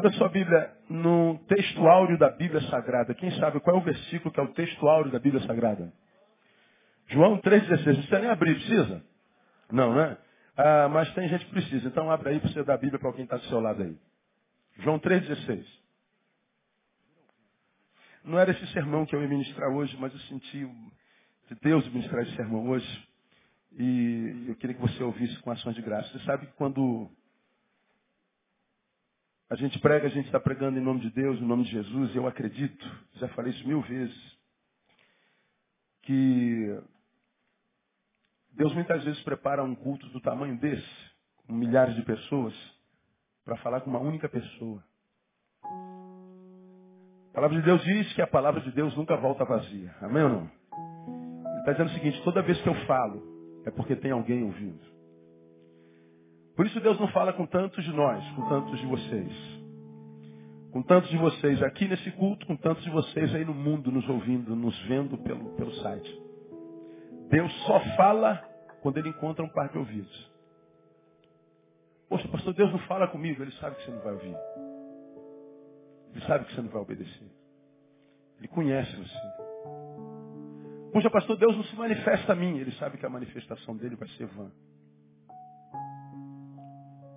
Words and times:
Abra 0.00 0.12
sua 0.12 0.30
Bíblia 0.30 0.72
no 0.88 1.38
texto 1.46 1.86
áureo 1.86 2.16
da 2.16 2.30
Bíblia 2.30 2.62
Sagrada. 2.70 3.12
Quem 3.12 3.30
sabe 3.32 3.60
qual 3.60 3.76
é 3.76 3.78
o 3.78 3.82
versículo 3.82 4.32
que 4.32 4.40
é 4.40 4.42
o 4.42 4.54
texto 4.54 4.88
áureo 4.88 5.12
da 5.12 5.18
Bíblia 5.18 5.46
Sagrada? 5.46 5.92
João 7.08 7.38
3,16. 7.38 7.68
Não 7.68 7.84
precisa 7.84 8.18
nem 8.18 8.30
abrir, 8.30 8.54
precisa? 8.54 9.04
Não, 9.70 9.94
né? 9.94 10.16
Ah, 10.56 10.88
mas 10.88 11.12
tem 11.12 11.28
gente 11.28 11.44
que 11.44 11.50
precisa. 11.50 11.86
Então 11.86 12.10
abre 12.10 12.30
aí 12.30 12.40
para 12.40 12.48
você 12.48 12.64
dar 12.64 12.74
a 12.74 12.78
Bíblia 12.78 12.98
para 12.98 13.12
quem 13.12 13.24
está 13.24 13.36
do 13.36 13.44
seu 13.44 13.60
lado 13.60 13.82
aí. 13.82 13.94
João 14.78 14.98
3,16. 14.98 15.66
Não 18.24 18.38
era 18.38 18.52
esse 18.52 18.66
sermão 18.68 19.04
que 19.04 19.14
eu 19.14 19.20
ia 19.20 19.28
ministrar 19.28 19.68
hoje, 19.68 19.94
mas 20.00 20.14
eu 20.14 20.20
senti 20.20 20.66
de 21.46 21.54
Deus 21.60 21.86
ministrar 21.92 22.22
esse 22.22 22.34
sermão 22.36 22.70
hoje. 22.70 23.08
E 23.78 24.46
eu 24.48 24.56
queria 24.56 24.76
que 24.76 24.80
você 24.80 25.02
ouvisse 25.02 25.38
com 25.40 25.50
ações 25.50 25.76
de 25.76 25.82
graça. 25.82 26.08
Você 26.08 26.24
sabe 26.24 26.46
que 26.46 26.52
quando 26.54 27.10
a 29.50 29.56
gente 29.56 29.80
prega, 29.80 30.06
a 30.06 30.10
gente 30.10 30.26
está 30.26 30.38
pregando 30.38 30.78
em 30.78 30.82
nome 30.82 31.00
de 31.00 31.10
Deus, 31.10 31.40
em 31.40 31.44
nome 31.44 31.64
de 31.64 31.72
Jesus, 31.72 32.14
eu 32.14 32.24
acredito, 32.28 32.88
já 33.14 33.26
falei 33.30 33.52
isso 33.52 33.66
mil 33.66 33.82
vezes, 33.82 34.38
que 36.02 36.80
Deus 38.52 38.72
muitas 38.72 39.02
vezes 39.02 39.20
prepara 39.24 39.64
um 39.64 39.74
culto 39.74 40.08
do 40.10 40.20
tamanho 40.20 40.56
desse, 40.56 40.88
com 41.36 41.52
milhares 41.52 41.96
de 41.96 42.02
pessoas, 42.02 42.54
para 43.44 43.56
falar 43.56 43.80
com 43.80 43.90
uma 43.90 43.98
única 43.98 44.28
pessoa. 44.28 44.84
A 47.30 47.34
palavra 47.34 47.56
de 47.58 47.64
Deus 47.64 47.82
diz 47.82 48.12
que 48.12 48.22
a 48.22 48.28
palavra 48.28 48.60
de 48.60 48.70
Deus 48.70 48.96
nunca 48.96 49.16
volta 49.16 49.44
vazia. 49.44 49.92
Amém 50.00 50.22
ou 50.22 50.28
não? 50.28 50.50
Ele 51.50 51.58
está 51.58 51.72
dizendo 51.72 51.90
o 51.90 51.94
seguinte, 51.94 52.22
toda 52.22 52.42
vez 52.42 52.60
que 52.62 52.68
eu 52.68 52.74
falo, 52.86 53.62
é 53.66 53.70
porque 53.70 53.96
tem 53.96 54.12
alguém 54.12 54.44
ouvindo. 54.44 54.99
Por 56.60 56.66
isso 56.66 56.78
Deus 56.78 57.00
não 57.00 57.08
fala 57.08 57.32
com 57.32 57.46
tantos 57.46 57.82
de 57.82 57.90
nós, 57.90 58.22
com 58.32 58.46
tantos 58.46 58.78
de 58.78 58.84
vocês. 58.84 59.32
Com 60.70 60.82
tantos 60.82 61.08
de 61.08 61.16
vocês 61.16 61.62
aqui 61.62 61.88
nesse 61.88 62.10
culto, 62.10 62.46
com 62.46 62.54
tantos 62.54 62.84
de 62.84 62.90
vocês 62.90 63.34
aí 63.34 63.46
no 63.46 63.54
mundo 63.54 63.90
nos 63.90 64.06
ouvindo, 64.06 64.54
nos 64.54 64.78
vendo 64.80 65.16
pelo, 65.16 65.54
pelo 65.54 65.72
site. 65.76 66.22
Deus 67.30 67.50
só 67.64 67.80
fala 67.96 68.46
quando 68.82 68.98
ele 68.98 69.08
encontra 69.08 69.42
um 69.42 69.48
par 69.48 69.70
de 69.70 69.78
ouvidos. 69.78 70.30
Poxa, 72.10 72.28
pastor, 72.28 72.52
Deus 72.52 72.70
não 72.70 72.78
fala 72.80 73.08
comigo, 73.08 73.42
ele 73.42 73.52
sabe 73.52 73.76
que 73.76 73.84
você 73.86 73.92
não 73.92 74.00
vai 74.02 74.12
ouvir. 74.12 74.36
Ele 76.12 76.26
sabe 76.26 76.44
que 76.44 76.54
você 76.54 76.60
não 76.60 76.68
vai 76.68 76.82
obedecer. 76.82 77.30
Ele 78.36 78.48
conhece 78.48 78.94
você. 78.96 79.18
Poxa, 80.92 81.08
pastor, 81.08 81.38
Deus 81.38 81.56
não 81.56 81.64
se 81.64 81.74
manifesta 81.74 82.34
a 82.34 82.36
mim. 82.36 82.58
Ele 82.58 82.72
sabe 82.72 82.98
que 82.98 83.06
a 83.06 83.08
manifestação 83.08 83.74
dele 83.78 83.96
vai 83.96 84.08
ser 84.10 84.26
vã. 84.26 84.50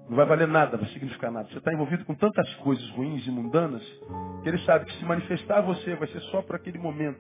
Não 0.10 0.18
vai 0.18 0.26
valer 0.26 0.48
nada, 0.48 0.78
vai 0.78 0.90
significar 0.90 1.32
nada. 1.32 1.48
Você 1.50 1.58
está 1.58 1.74
envolvido 1.74 2.04
com 2.06 2.14
tantas 2.16 2.54
coisas 2.56 2.88
ruins 2.92 3.26
e 3.26 3.32
mundanas 3.32 3.84
que 4.44 4.50
ele 4.50 4.60
sabe 4.60 4.86
que 4.86 4.98
se 4.98 5.06
manifestar 5.06 5.60
a 5.60 5.62
você 5.62 5.96
vai 5.96 6.08
ser 6.10 6.22
só 6.24 6.42
para 6.42 6.58
aquele 6.58 6.78
momento. 6.78 7.20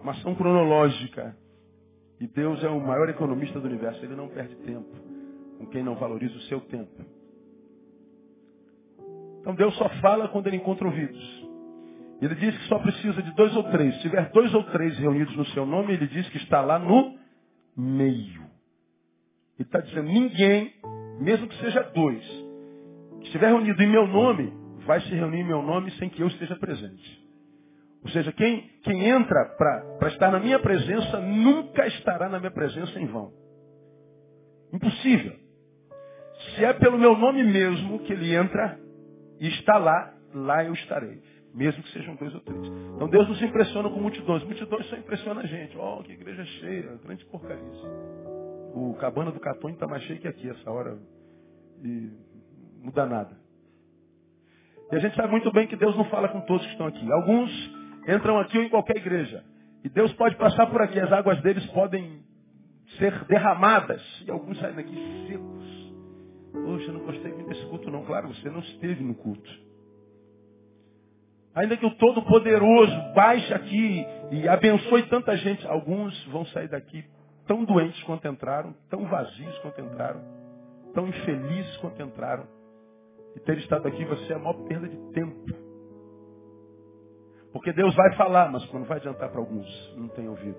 Uma 0.00 0.12
ação 0.12 0.34
cronológica. 0.34 1.36
E 2.20 2.26
Deus 2.26 2.62
é 2.64 2.68
o 2.68 2.80
maior 2.80 3.08
economista 3.08 3.60
do 3.60 3.66
universo. 3.66 4.04
Ele 4.04 4.14
não 4.14 4.28
perde 4.28 4.54
tempo 4.56 4.88
com 5.58 5.66
quem 5.66 5.82
não 5.82 5.94
valoriza 5.94 6.34
o 6.36 6.42
seu 6.42 6.60
tempo. 6.62 7.04
Então 9.40 9.54
Deus 9.54 9.74
só 9.76 9.88
fala 10.00 10.28
quando 10.28 10.46
ele 10.46 10.56
encontra 10.56 10.86
ouvidos. 10.86 11.42
Ele 12.20 12.34
diz 12.36 12.56
que 12.56 12.68
só 12.68 12.78
precisa 12.78 13.20
de 13.20 13.34
dois 13.34 13.54
ou 13.56 13.64
três. 13.64 13.94
Se 13.96 14.02
tiver 14.02 14.30
dois 14.30 14.54
ou 14.54 14.62
três 14.64 14.96
reunidos 14.98 15.36
no 15.36 15.44
seu 15.46 15.66
nome, 15.66 15.92
ele 15.92 16.06
diz 16.06 16.28
que 16.30 16.36
está 16.38 16.60
lá 16.60 16.78
no 16.78 17.16
meio. 17.76 18.42
Ele 19.58 19.66
está 19.66 19.80
dizendo, 19.80 20.08
ninguém, 20.08 20.72
mesmo 21.22 21.48
que 21.48 21.58
seja 21.58 21.82
dois, 21.94 22.24
que 23.20 23.26
estiver 23.26 23.48
reunido 23.48 23.82
em 23.82 23.88
meu 23.88 24.06
nome, 24.06 24.52
vai 24.84 25.00
se 25.00 25.14
reunir 25.14 25.40
em 25.40 25.46
meu 25.46 25.62
nome 25.62 25.90
sem 25.92 26.08
que 26.08 26.22
eu 26.22 26.26
esteja 26.26 26.56
presente. 26.56 27.22
Ou 28.04 28.10
seja, 28.10 28.32
quem, 28.32 28.68
quem 28.82 29.08
entra 29.08 29.44
para 29.56 30.08
estar 30.08 30.30
na 30.32 30.40
minha 30.40 30.58
presença 30.58 31.20
nunca 31.20 31.86
estará 31.86 32.28
na 32.28 32.38
minha 32.38 32.50
presença 32.50 32.98
em 32.98 33.06
vão. 33.06 33.32
Impossível. 34.72 35.36
Se 36.56 36.64
é 36.64 36.72
pelo 36.72 36.98
meu 36.98 37.16
nome 37.16 37.44
mesmo 37.44 38.00
que 38.00 38.12
ele 38.12 38.34
entra 38.34 38.78
e 39.38 39.46
está 39.48 39.78
lá, 39.78 40.12
lá 40.34 40.64
eu 40.64 40.72
estarei. 40.72 41.22
Mesmo 41.54 41.82
que 41.82 41.92
sejam 41.92 42.16
dois 42.16 42.34
ou 42.34 42.40
três. 42.40 42.66
Então 42.96 43.08
Deus 43.08 43.28
não 43.28 43.34
se 43.36 43.44
impressiona 43.44 43.88
com 43.88 44.00
multidões. 44.00 44.42
Multidões 44.42 44.86
só 44.86 44.96
impressiona 44.96 45.42
a 45.42 45.46
gente. 45.46 45.76
Oh, 45.76 46.02
que 46.02 46.12
igreja 46.12 46.44
cheia, 46.44 46.98
grande 47.04 47.24
porcaria. 47.26 47.62
O 48.74 48.94
cabana 48.94 49.30
do 49.30 49.40
Catone 49.40 49.74
está 49.74 49.86
mais 49.86 50.02
cheio 50.04 50.18
que 50.18 50.28
aqui 50.28 50.48
essa 50.48 50.70
hora. 50.70 50.98
E 51.82 52.10
não 52.78 52.86
muda 52.86 53.06
nada. 53.06 53.36
E 54.90 54.96
a 54.96 54.98
gente 54.98 55.16
sabe 55.16 55.30
muito 55.30 55.50
bem 55.52 55.66
que 55.66 55.76
Deus 55.76 55.96
não 55.96 56.04
fala 56.06 56.28
com 56.28 56.40
todos 56.42 56.64
que 56.64 56.72
estão 56.72 56.86
aqui. 56.86 57.12
Alguns 57.12 57.50
entram 58.08 58.38
aqui 58.38 58.58
ou 58.58 58.64
em 58.64 58.68
qualquer 58.68 58.96
igreja. 58.96 59.44
E 59.84 59.88
Deus 59.88 60.12
pode 60.14 60.36
passar 60.36 60.66
por 60.66 60.80
aqui. 60.80 60.98
As 61.00 61.12
águas 61.12 61.40
deles 61.42 61.64
podem 61.66 62.22
ser 62.98 63.24
derramadas. 63.24 64.02
E 64.26 64.30
alguns 64.30 64.58
saem 64.58 64.74
daqui 64.74 64.94
secos. 65.28 65.92
Poxa, 66.52 66.86
eu 66.86 66.92
não 66.94 67.00
gostei 67.00 67.32
muito 67.32 67.48
desse 67.48 67.66
culto 67.66 67.90
não. 67.90 68.04
Claro, 68.04 68.28
você 68.28 68.50
não 68.50 68.60
esteve 68.60 69.02
no 69.02 69.14
culto. 69.14 69.50
Ainda 71.54 71.76
que 71.76 71.84
o 71.84 71.94
Todo-Poderoso 71.96 73.12
baixe 73.14 73.52
aqui 73.52 74.06
e 74.30 74.48
abençoe 74.48 75.02
tanta 75.04 75.36
gente, 75.36 75.66
alguns 75.66 76.24
vão 76.26 76.46
sair 76.46 76.68
daqui 76.68 77.04
tão 77.46 77.64
doentes 77.64 78.02
quanto 78.04 78.26
entraram, 78.28 78.74
tão 78.88 79.06
vazios 79.08 79.58
quanto 79.58 79.80
entraram, 79.80 80.20
tão 80.94 81.08
infelizes 81.08 81.76
quanto 81.78 82.02
entraram. 82.02 82.46
E 83.34 83.40
ter 83.40 83.58
estado 83.58 83.88
aqui 83.88 84.04
vai 84.04 84.16
ser 84.26 84.34
a 84.34 84.38
maior 84.38 84.54
perda 84.64 84.88
de 84.88 84.96
tempo. 85.12 85.46
Porque 87.52 87.72
Deus 87.72 87.94
vai 87.94 88.14
falar, 88.14 88.50
mas 88.50 88.64
quando 88.66 88.86
vai 88.86 88.98
adiantar 88.98 89.30
para 89.30 89.40
alguns, 89.40 89.94
não 89.96 90.08
tem 90.08 90.28
ouvido. 90.28 90.58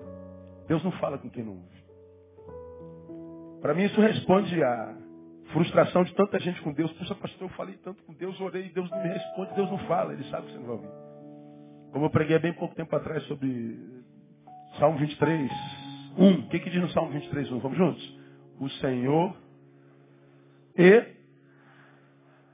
Deus 0.66 0.82
não 0.82 0.92
fala 0.92 1.18
com 1.18 1.30
quem 1.30 1.44
não 1.44 1.52
ouve. 1.52 1.84
Para 3.60 3.74
mim 3.74 3.84
isso 3.84 4.00
responde 4.00 4.62
a 4.62 4.96
Frustração 5.52 6.02
de 6.04 6.14
tanta 6.14 6.40
gente 6.40 6.60
com 6.62 6.72
Deus. 6.72 6.92
Puxa, 6.94 7.14
pastor, 7.14 7.48
eu 7.48 7.54
falei 7.54 7.76
tanto 7.76 8.02
com 8.02 8.12
Deus, 8.14 8.40
orei, 8.40 8.70
Deus 8.70 8.90
não 8.90 9.02
me 9.02 9.08
responde, 9.08 9.54
Deus 9.54 9.70
não 9.70 9.78
fala, 9.86 10.12
Ele 10.12 10.24
sabe 10.24 10.46
que 10.46 10.52
você 10.52 10.58
não 10.58 10.66
vai 10.66 10.76
ouvir. 10.76 10.88
Como 11.92 12.06
eu 12.06 12.10
preguei 12.10 12.36
há 12.36 12.40
bem 12.40 12.52
pouco 12.54 12.74
tempo 12.74 12.94
atrás 12.96 13.22
sobre 13.24 13.78
Salmo 14.78 14.98
23, 14.98 15.50
1. 16.16 16.32
O 16.32 16.48
que, 16.48 16.58
que 16.60 16.70
diz 16.70 16.80
no 16.80 16.88
Salmo 16.90 17.12
23, 17.12 17.50
1? 17.50 17.58
Vamos 17.58 17.78
juntos? 17.78 18.20
O 18.60 18.68
Senhor 18.70 19.36
e. 20.76 21.14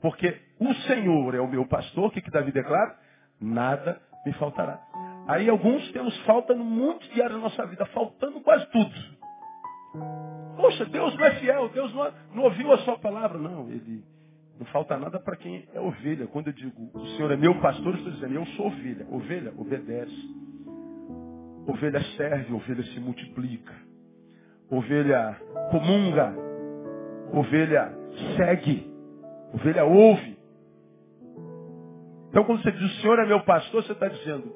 Porque 0.01 0.35
o 0.59 0.73
Senhor 0.73 1.35
é 1.35 1.39
o 1.39 1.47
meu 1.47 1.65
pastor, 1.67 2.05
o 2.05 2.11
que, 2.11 2.21
que 2.21 2.31
Davi 2.31 2.51
declara? 2.51 2.97
Nada 3.39 4.01
me 4.25 4.33
faltará. 4.33 4.79
Aí 5.27 5.49
alguns 5.49 5.91
temos 5.91 6.17
falta 6.21 6.53
no 6.53 6.63
monte 6.63 7.07
de 7.13 7.21
da 7.21 7.29
nossa 7.29 7.65
vida, 7.65 7.85
faltando 7.87 8.41
quase 8.41 8.65
tudo. 8.71 8.91
Poxa, 10.55 10.85
Deus 10.85 11.15
não 11.17 11.25
é 11.25 11.35
fiel, 11.35 11.69
Deus 11.69 11.93
não, 11.93 12.13
não 12.35 12.43
ouviu 12.43 12.71
a 12.71 12.77
sua 12.79 12.97
palavra. 12.97 13.37
Não, 13.37 13.69
ele 13.69 14.03
não 14.59 14.65
falta 14.67 14.97
nada 14.97 15.19
para 15.19 15.35
quem 15.35 15.67
é 15.73 15.79
ovelha. 15.79 16.27
Quando 16.27 16.47
eu 16.47 16.53
digo, 16.53 16.89
o 16.93 17.05
Senhor 17.15 17.31
é 17.31 17.37
meu 17.37 17.59
pastor, 17.59 17.87
eu 17.87 17.97
estou 17.97 18.11
dizendo, 18.11 18.35
eu 18.35 18.45
sou 18.47 18.67
ovelha. 18.67 19.05
Ovelha 19.09 19.53
obedece. 19.57 20.50
Ovelha 21.67 22.01
serve, 22.17 22.53
ovelha 22.53 22.83
se 22.83 22.99
multiplica. 22.99 23.73
Ovelha 24.69 25.37
comunga. 25.71 26.33
Ovelha 27.33 27.93
segue. 28.37 28.91
Ovelha 29.53 29.85
ouve. 29.85 30.37
Então 32.29 32.43
quando 32.45 32.63
você 32.63 32.71
diz, 32.71 32.81
o 32.81 33.01
Senhor 33.01 33.19
é 33.19 33.25
meu 33.25 33.41
pastor, 33.41 33.83
você 33.83 33.91
está 33.91 34.07
dizendo, 34.07 34.53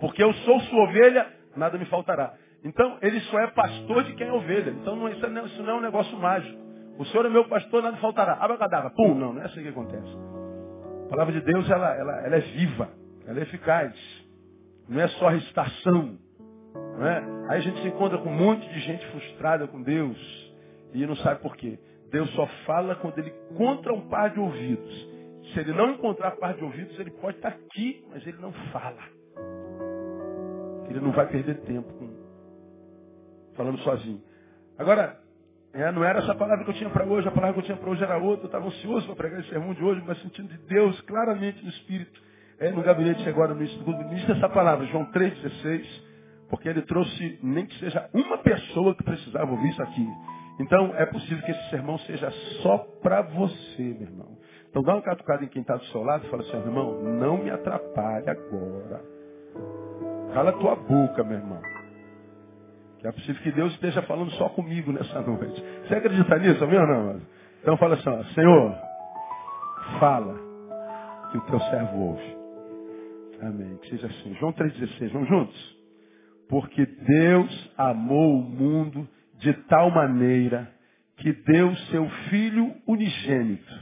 porque 0.00 0.22
eu 0.22 0.32
sou 0.32 0.60
sua 0.60 0.82
ovelha, 0.82 1.26
nada 1.56 1.78
me 1.78 1.84
faltará. 1.86 2.34
Então, 2.64 2.96
ele 3.02 3.20
só 3.20 3.38
é 3.40 3.48
pastor 3.48 4.04
de 4.04 4.14
quem 4.14 4.26
é 4.26 4.32
ovelha. 4.32 4.70
Então, 4.70 4.96
não, 4.96 5.08
isso, 5.08 5.28
não, 5.28 5.42
é, 5.42 5.44
isso 5.44 5.62
não 5.62 5.70
é 5.70 5.74
um 5.76 5.80
negócio 5.82 6.16
mágico. 6.16 6.58
O 6.98 7.04
Senhor 7.06 7.26
é 7.26 7.28
meu 7.28 7.46
pastor, 7.46 7.82
nada 7.82 7.98
faltará. 7.98 8.38
Abracadabra. 8.40 8.90
Pum, 8.90 9.14
não, 9.14 9.34
não 9.34 9.42
é 9.42 9.44
assim 9.44 9.62
que 9.62 9.68
acontece. 9.68 10.16
A 11.04 11.08
palavra 11.10 11.32
de 11.34 11.42
Deus, 11.42 11.68
ela, 11.70 11.94
ela, 11.94 12.26
ela 12.26 12.36
é 12.36 12.40
viva. 12.40 12.88
Ela 13.26 13.40
é 13.40 13.42
eficaz. 13.42 13.94
Não 14.88 14.98
é 14.98 15.08
só 15.08 15.28
recitação. 15.28 16.18
Não 16.74 17.06
é? 17.06 17.18
Aí 17.48 17.58
a 17.58 17.60
gente 17.60 17.80
se 17.82 17.88
encontra 17.88 18.18
com 18.18 18.28
um 18.28 18.36
monte 18.36 18.68
de 18.68 18.80
gente 18.80 19.06
frustrada 19.08 19.66
com 19.66 19.82
Deus. 19.82 20.18
E 20.92 21.06
não 21.06 21.16
sabe 21.16 21.40
por 21.40 21.56
quê. 21.56 21.78
Deus 22.10 22.30
só 22.30 22.46
fala 22.66 22.94
quando 22.96 23.18
ele 23.18 23.32
encontra 23.50 23.92
um 23.92 24.08
par 24.08 24.30
de 24.30 24.38
ouvidos. 24.38 25.08
Se 25.52 25.60
ele 25.60 25.72
não 25.72 25.90
encontrar 25.90 26.32
par 26.32 26.54
de 26.54 26.64
ouvidos, 26.64 26.98
ele 26.98 27.10
pode 27.10 27.36
estar 27.36 27.48
aqui, 27.48 28.04
mas 28.10 28.26
ele 28.26 28.38
não 28.38 28.52
fala. 28.72 29.02
Ele 30.88 31.00
não 31.00 31.12
vai 31.12 31.26
perder 31.26 31.60
tempo 31.62 31.92
com 31.94 32.24
falando 33.54 33.78
sozinho. 33.78 34.20
Agora, 34.78 35.18
é, 35.72 35.90
não 35.90 36.04
era 36.04 36.20
essa 36.20 36.34
palavra 36.34 36.64
que 36.64 36.70
eu 36.70 36.74
tinha 36.74 36.90
para 36.90 37.04
hoje, 37.04 37.26
a 37.26 37.32
palavra 37.32 37.54
que 37.54 37.60
eu 37.60 37.64
tinha 37.64 37.76
para 37.76 37.90
hoje 37.90 38.02
era 38.02 38.16
outra. 38.16 38.44
Eu 38.44 38.46
estava 38.46 38.66
ansioso 38.66 39.06
para 39.06 39.16
pregar 39.16 39.40
esse 39.40 39.48
sermão 39.48 39.74
de 39.74 39.82
hoje, 39.82 40.02
mas 40.06 40.20
sentindo 40.22 40.48
de 40.48 40.58
Deus 40.66 41.00
claramente 41.02 41.62
no 41.62 41.70
Espírito. 41.70 42.22
É, 42.58 42.70
no 42.70 42.82
gabinete 42.82 43.28
agora, 43.28 43.52
no 43.54 43.62
início 43.62 44.32
dessa 44.32 44.48
palavra, 44.48 44.86
João 44.86 45.06
3,16, 45.06 45.84
porque 46.54 46.68
ele 46.68 46.82
trouxe 46.82 47.36
nem 47.42 47.66
que 47.66 47.76
seja 47.80 48.08
uma 48.14 48.38
pessoa 48.38 48.94
que 48.94 49.02
precisava 49.02 49.50
ouvir 49.50 49.70
isso 49.70 49.82
aqui. 49.82 50.08
Então, 50.60 50.94
é 50.94 51.04
possível 51.04 51.44
que 51.44 51.50
esse 51.50 51.68
sermão 51.70 51.98
seja 51.98 52.30
só 52.62 52.78
para 53.02 53.22
você, 53.22 53.82
meu 53.82 54.02
irmão. 54.02 54.38
Então, 54.70 54.80
dá 54.84 54.94
uma 54.94 55.02
catucada 55.02 55.44
em 55.44 55.48
quem 55.48 55.62
está 55.62 55.74
do 55.74 55.84
seu 55.86 56.04
lado 56.04 56.24
e 56.24 56.30
fala 56.30 56.42
assim, 56.44 56.56
irmão, 56.58 57.02
não 57.02 57.38
me 57.38 57.50
atrapalhe 57.50 58.30
agora. 58.30 59.02
Cala 60.32 60.52
tua 60.52 60.76
boca, 60.76 61.24
meu 61.24 61.38
irmão. 61.38 61.60
Que 63.00 63.08
é 63.08 63.12
possível 63.12 63.42
que 63.42 63.50
Deus 63.50 63.72
esteja 63.72 64.02
falando 64.02 64.30
só 64.34 64.48
comigo 64.50 64.92
nessa 64.92 65.22
noite. 65.26 65.60
Você 65.88 65.94
acredita 65.96 66.38
nisso, 66.38 66.64
meu 66.68 66.86
não? 66.86 67.20
Então 67.62 67.76
fala 67.78 67.96
assim, 67.96 68.08
ó, 68.08 68.22
Senhor, 68.32 68.76
fala 69.98 70.38
que 71.32 71.38
o 71.38 71.40
teu 71.40 71.58
servo 71.58 71.98
ouve. 71.98 72.36
Amém. 73.42 73.76
Que 73.78 73.90
seja 73.90 74.06
assim. 74.06 74.34
João 74.34 74.52
3,16. 74.52 75.10
Vamos 75.10 75.28
juntos? 75.28 75.73
Porque 76.48 76.84
Deus 76.86 77.72
amou 77.76 78.38
o 78.38 78.42
mundo 78.42 79.08
de 79.38 79.52
tal 79.68 79.90
maneira 79.90 80.70
que 81.16 81.32
deu 81.32 81.74
seu 81.90 82.08
Filho 82.28 82.74
unigênito, 82.86 83.72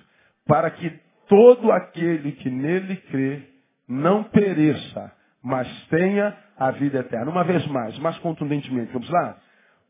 para 0.46 0.70
que 0.70 0.92
todo 1.28 1.72
aquele 1.72 2.32
que 2.32 2.50
nele 2.50 2.96
crê 2.96 3.42
não 3.88 4.24
pereça, 4.24 5.12
mas 5.42 5.68
tenha 5.88 6.36
a 6.58 6.70
vida 6.70 7.00
eterna. 7.00 7.30
Uma 7.30 7.44
vez 7.44 7.66
mais, 7.66 7.98
mais 7.98 8.16
contundentemente, 8.18 8.92
vamos 8.92 9.08
lá? 9.10 9.38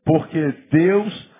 Porque 0.05 0.51
Deus 0.71 1.31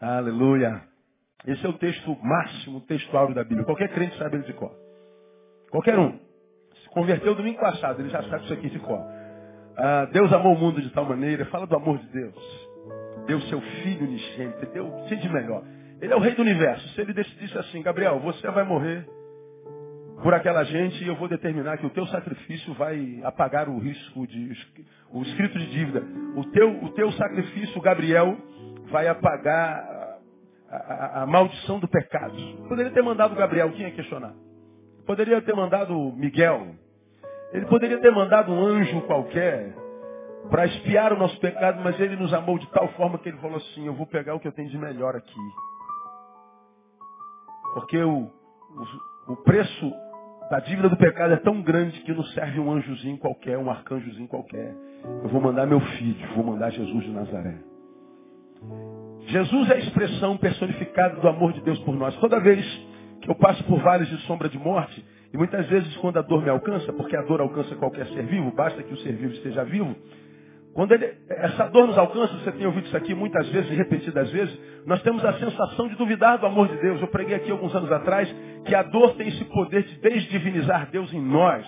Aleluia. 0.00 0.80
Esse 1.44 1.64
é 1.66 1.68
o 1.68 1.72
texto 1.72 2.16
máximo, 2.22 2.78
o 2.78 2.80
texto 2.82 3.10
da 3.34 3.42
Bíblia. 3.42 3.64
Qualquer 3.64 3.88
crente 3.88 4.16
sabe 4.16 4.36
ele 4.36 4.44
de 4.44 4.52
cor. 4.52 4.72
Qualquer 5.70 5.98
um. 5.98 6.12
Se 6.82 6.88
converteu 6.90 7.34
domingo 7.34 7.58
passado, 7.58 8.00
ele 8.00 8.08
já 8.08 8.22
sabe 8.24 8.44
isso 8.44 8.52
aqui 8.52 8.70
de 8.70 8.78
cor. 8.78 9.00
Ah, 9.76 10.08
Deus 10.12 10.32
amou 10.32 10.54
o 10.54 10.58
mundo 10.58 10.80
de 10.80 10.90
tal 10.90 11.04
maneira, 11.04 11.44
fala 11.46 11.66
do 11.66 11.74
amor 11.74 11.98
de 11.98 12.06
Deus. 12.08 12.68
Deu 13.26 13.40
seu 13.42 13.60
filho 13.60 14.06
unigênito, 14.06 14.66
deu 14.66 14.88
de 15.08 15.28
melhor. 15.32 15.64
Ele 16.00 16.12
é 16.12 16.16
o 16.16 16.20
rei 16.20 16.34
do 16.34 16.42
universo. 16.42 16.88
Se 16.90 17.00
ele 17.00 17.12
decidisse 17.12 17.58
assim, 17.58 17.82
Gabriel, 17.82 18.20
você 18.20 18.48
vai 18.50 18.64
morrer 18.64 19.04
por 20.22 20.32
aquela 20.32 20.62
gente 20.64 21.02
e 21.02 21.08
eu 21.08 21.16
vou 21.16 21.28
determinar 21.28 21.76
que 21.78 21.86
o 21.86 21.90
teu 21.90 22.06
sacrifício 22.06 22.72
vai 22.74 23.20
apagar 23.24 23.68
o 23.68 23.78
risco 23.78 24.26
de 24.26 24.52
o 25.10 25.22
escrito 25.22 25.58
de 25.58 25.70
dívida. 25.70 26.04
O 26.36 26.44
teu, 26.50 26.84
o 26.84 26.88
teu 26.90 27.10
sacrifício, 27.12 27.80
Gabriel, 27.80 28.36
vai 28.90 29.08
apagar 29.08 30.18
a, 30.70 30.76
a, 30.76 31.22
a, 31.22 31.26
maldição 31.26 31.78
do 31.78 31.88
pecado. 31.88 32.34
Poderia 32.68 32.92
ter 32.92 33.02
mandado 33.02 33.34
Gabriel, 33.34 33.70
quem 33.72 33.86
ia 33.86 33.90
questionar? 33.92 34.34
Poderia 35.06 35.40
ter 35.40 35.54
mandado 35.54 35.94
Miguel. 36.12 36.74
Ele 37.52 37.66
poderia 37.66 37.98
ter 37.98 38.10
mandado 38.10 38.52
um 38.52 38.60
anjo 38.60 39.00
qualquer 39.02 39.74
para 40.50 40.66
espiar 40.66 41.12
o 41.12 41.18
nosso 41.18 41.38
pecado, 41.40 41.80
mas 41.82 41.98
ele 41.98 42.16
nos 42.16 42.32
amou 42.32 42.58
de 42.58 42.70
tal 42.70 42.88
forma 42.88 43.18
que 43.18 43.28
ele 43.28 43.38
falou 43.38 43.56
assim, 43.56 43.86
eu 43.86 43.94
vou 43.94 44.06
pegar 44.06 44.34
o 44.34 44.40
que 44.40 44.48
eu 44.48 44.52
tenho 44.52 44.68
de 44.68 44.78
melhor 44.78 45.16
aqui. 45.16 45.40
Porque 47.74 47.98
o, 47.98 48.30
o, 49.26 49.32
o 49.32 49.36
preço 49.36 49.92
da 50.50 50.60
dívida 50.60 50.88
do 50.88 50.96
pecado 50.96 51.34
é 51.34 51.36
tão 51.36 51.62
grande 51.62 52.00
que 52.00 52.12
não 52.12 52.24
serve 52.24 52.58
um 52.58 52.72
anjozinho 52.72 53.18
qualquer, 53.18 53.58
um 53.58 53.70
arcanjozinho 53.70 54.28
qualquer. 54.28 54.74
Eu 55.22 55.28
vou 55.28 55.40
mandar 55.40 55.66
meu 55.66 55.80
filho, 55.80 56.34
vou 56.34 56.44
mandar 56.44 56.70
Jesus 56.70 57.04
de 57.04 57.10
Nazaré. 57.10 57.67
Jesus 59.26 59.70
é 59.70 59.74
a 59.74 59.78
expressão 59.78 60.36
personificada 60.36 61.20
do 61.20 61.28
amor 61.28 61.52
de 61.52 61.60
Deus 61.60 61.78
por 61.80 61.94
nós. 61.94 62.16
Toda 62.16 62.40
vez 62.40 62.64
que 63.20 63.30
eu 63.30 63.34
passo 63.34 63.62
por 63.64 63.80
vales 63.80 64.08
de 64.08 64.16
sombra 64.22 64.48
de 64.48 64.58
morte, 64.58 65.04
e 65.32 65.36
muitas 65.36 65.66
vezes 65.66 65.94
quando 65.98 66.18
a 66.18 66.22
dor 66.22 66.42
me 66.42 66.48
alcança, 66.48 66.92
porque 66.92 67.16
a 67.16 67.22
dor 67.22 67.40
alcança 67.40 67.74
qualquer 67.76 68.06
ser 68.06 68.24
vivo, 68.24 68.50
basta 68.52 68.82
que 68.82 68.94
o 68.94 68.96
ser 68.98 69.12
vivo 69.12 69.34
esteja 69.34 69.64
vivo, 69.64 69.94
quando 70.78 70.92
ele, 70.92 71.12
essa 71.28 71.66
dor 71.66 71.88
nos 71.88 71.98
alcança, 71.98 72.34
você 72.34 72.52
tem 72.52 72.64
ouvido 72.64 72.86
isso 72.86 72.96
aqui 72.96 73.12
muitas 73.12 73.48
vezes 73.48 73.68
repetidas 73.70 74.30
vezes, 74.30 74.56
nós 74.86 75.02
temos 75.02 75.24
a 75.24 75.32
sensação 75.32 75.88
de 75.88 75.96
duvidar 75.96 76.38
do 76.38 76.46
amor 76.46 76.68
de 76.68 76.76
Deus. 76.76 77.00
Eu 77.00 77.08
preguei 77.08 77.34
aqui 77.34 77.50
alguns 77.50 77.74
anos 77.74 77.90
atrás 77.90 78.32
que 78.64 78.74
a 78.74 78.84
dor 78.84 79.14
tem 79.16 79.26
esse 79.26 79.44
poder 79.46 79.82
de 79.82 79.96
desdivinizar 79.98 80.88
Deus 80.90 81.12
em 81.12 81.20
nós. 81.20 81.66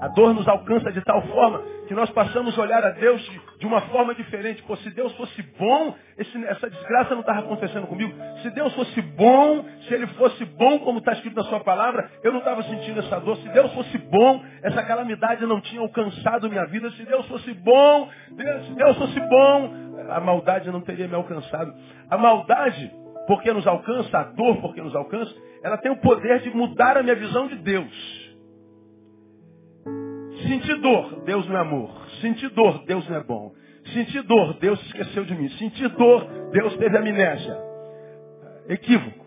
A 0.00 0.08
dor 0.08 0.34
nos 0.34 0.46
alcança 0.48 0.90
de 0.90 1.00
tal 1.02 1.22
forma 1.22 1.62
que 1.86 1.94
nós 1.94 2.10
passamos 2.10 2.58
a 2.58 2.62
olhar 2.62 2.84
a 2.84 2.90
Deus 2.90 3.22
de 3.58 3.66
uma 3.66 3.80
forma 3.82 4.14
diferente. 4.14 4.62
Pô, 4.64 4.76
se 4.76 4.90
Deus 4.90 5.14
fosse 5.16 5.42
bom, 5.58 5.94
esse, 6.18 6.44
essa 6.46 6.68
desgraça 6.68 7.14
não 7.14 7.20
estava 7.20 7.40
acontecendo 7.40 7.86
comigo. 7.86 8.12
Se 8.42 8.50
Deus 8.50 8.74
fosse 8.74 9.00
bom, 9.02 9.64
se 9.86 9.94
Ele 9.94 10.06
fosse 10.08 10.44
bom, 10.44 10.78
como 10.80 10.98
está 10.98 11.12
escrito 11.12 11.36
na 11.36 11.44
sua 11.44 11.60
palavra, 11.60 12.10
eu 12.22 12.32
não 12.32 12.40
estava 12.40 12.62
sentindo 12.64 13.00
essa 13.00 13.20
dor. 13.20 13.36
Se 13.36 13.48
Deus 13.50 13.72
fosse 13.72 13.96
bom, 13.98 14.42
essa 14.62 14.82
calamidade 14.82 15.46
não 15.46 15.60
tinha 15.60 15.80
alcançado 15.80 16.48
minha 16.48 16.66
vida. 16.66 16.90
Se 16.92 17.04
Deus 17.04 17.26
fosse 17.26 17.52
bom, 17.54 18.08
Deus, 18.32 18.66
se 18.66 18.74
Deus 18.74 18.96
fosse 18.96 19.20
bom, 19.20 19.72
a 20.10 20.20
maldade 20.20 20.70
não 20.70 20.80
teria 20.80 21.06
me 21.06 21.14
alcançado. 21.14 21.72
A 22.10 22.18
maldade, 22.18 22.90
porque 23.26 23.52
nos 23.52 23.66
alcança, 23.66 24.18
a 24.18 24.24
dor 24.24 24.60
porque 24.60 24.80
nos 24.80 24.94
alcança, 24.96 25.32
ela 25.62 25.78
tem 25.78 25.92
o 25.92 26.00
poder 26.00 26.40
de 26.40 26.50
mudar 26.50 26.96
a 26.96 27.02
minha 27.02 27.14
visão 27.14 27.46
de 27.46 27.56
Deus. 27.56 28.23
Sentir 30.48 30.80
dor, 30.80 31.22
Deus 31.24 31.46
não 31.48 31.56
é 31.56 31.60
amor. 31.60 31.90
Sentir 32.20 32.48
dor, 32.50 32.84
Deus 32.84 33.08
não 33.08 33.16
é 33.16 33.22
bom. 33.22 33.54
Sentir 33.92 34.22
dor, 34.22 34.54
Deus 34.58 34.80
esqueceu 34.86 35.24
de 35.24 35.34
mim. 35.34 35.48
Sentir 35.50 35.88
dor, 35.90 36.26
Deus 36.50 36.76
teve 36.76 36.96
amnésia. 36.96 37.58
Equívoco. 38.68 39.24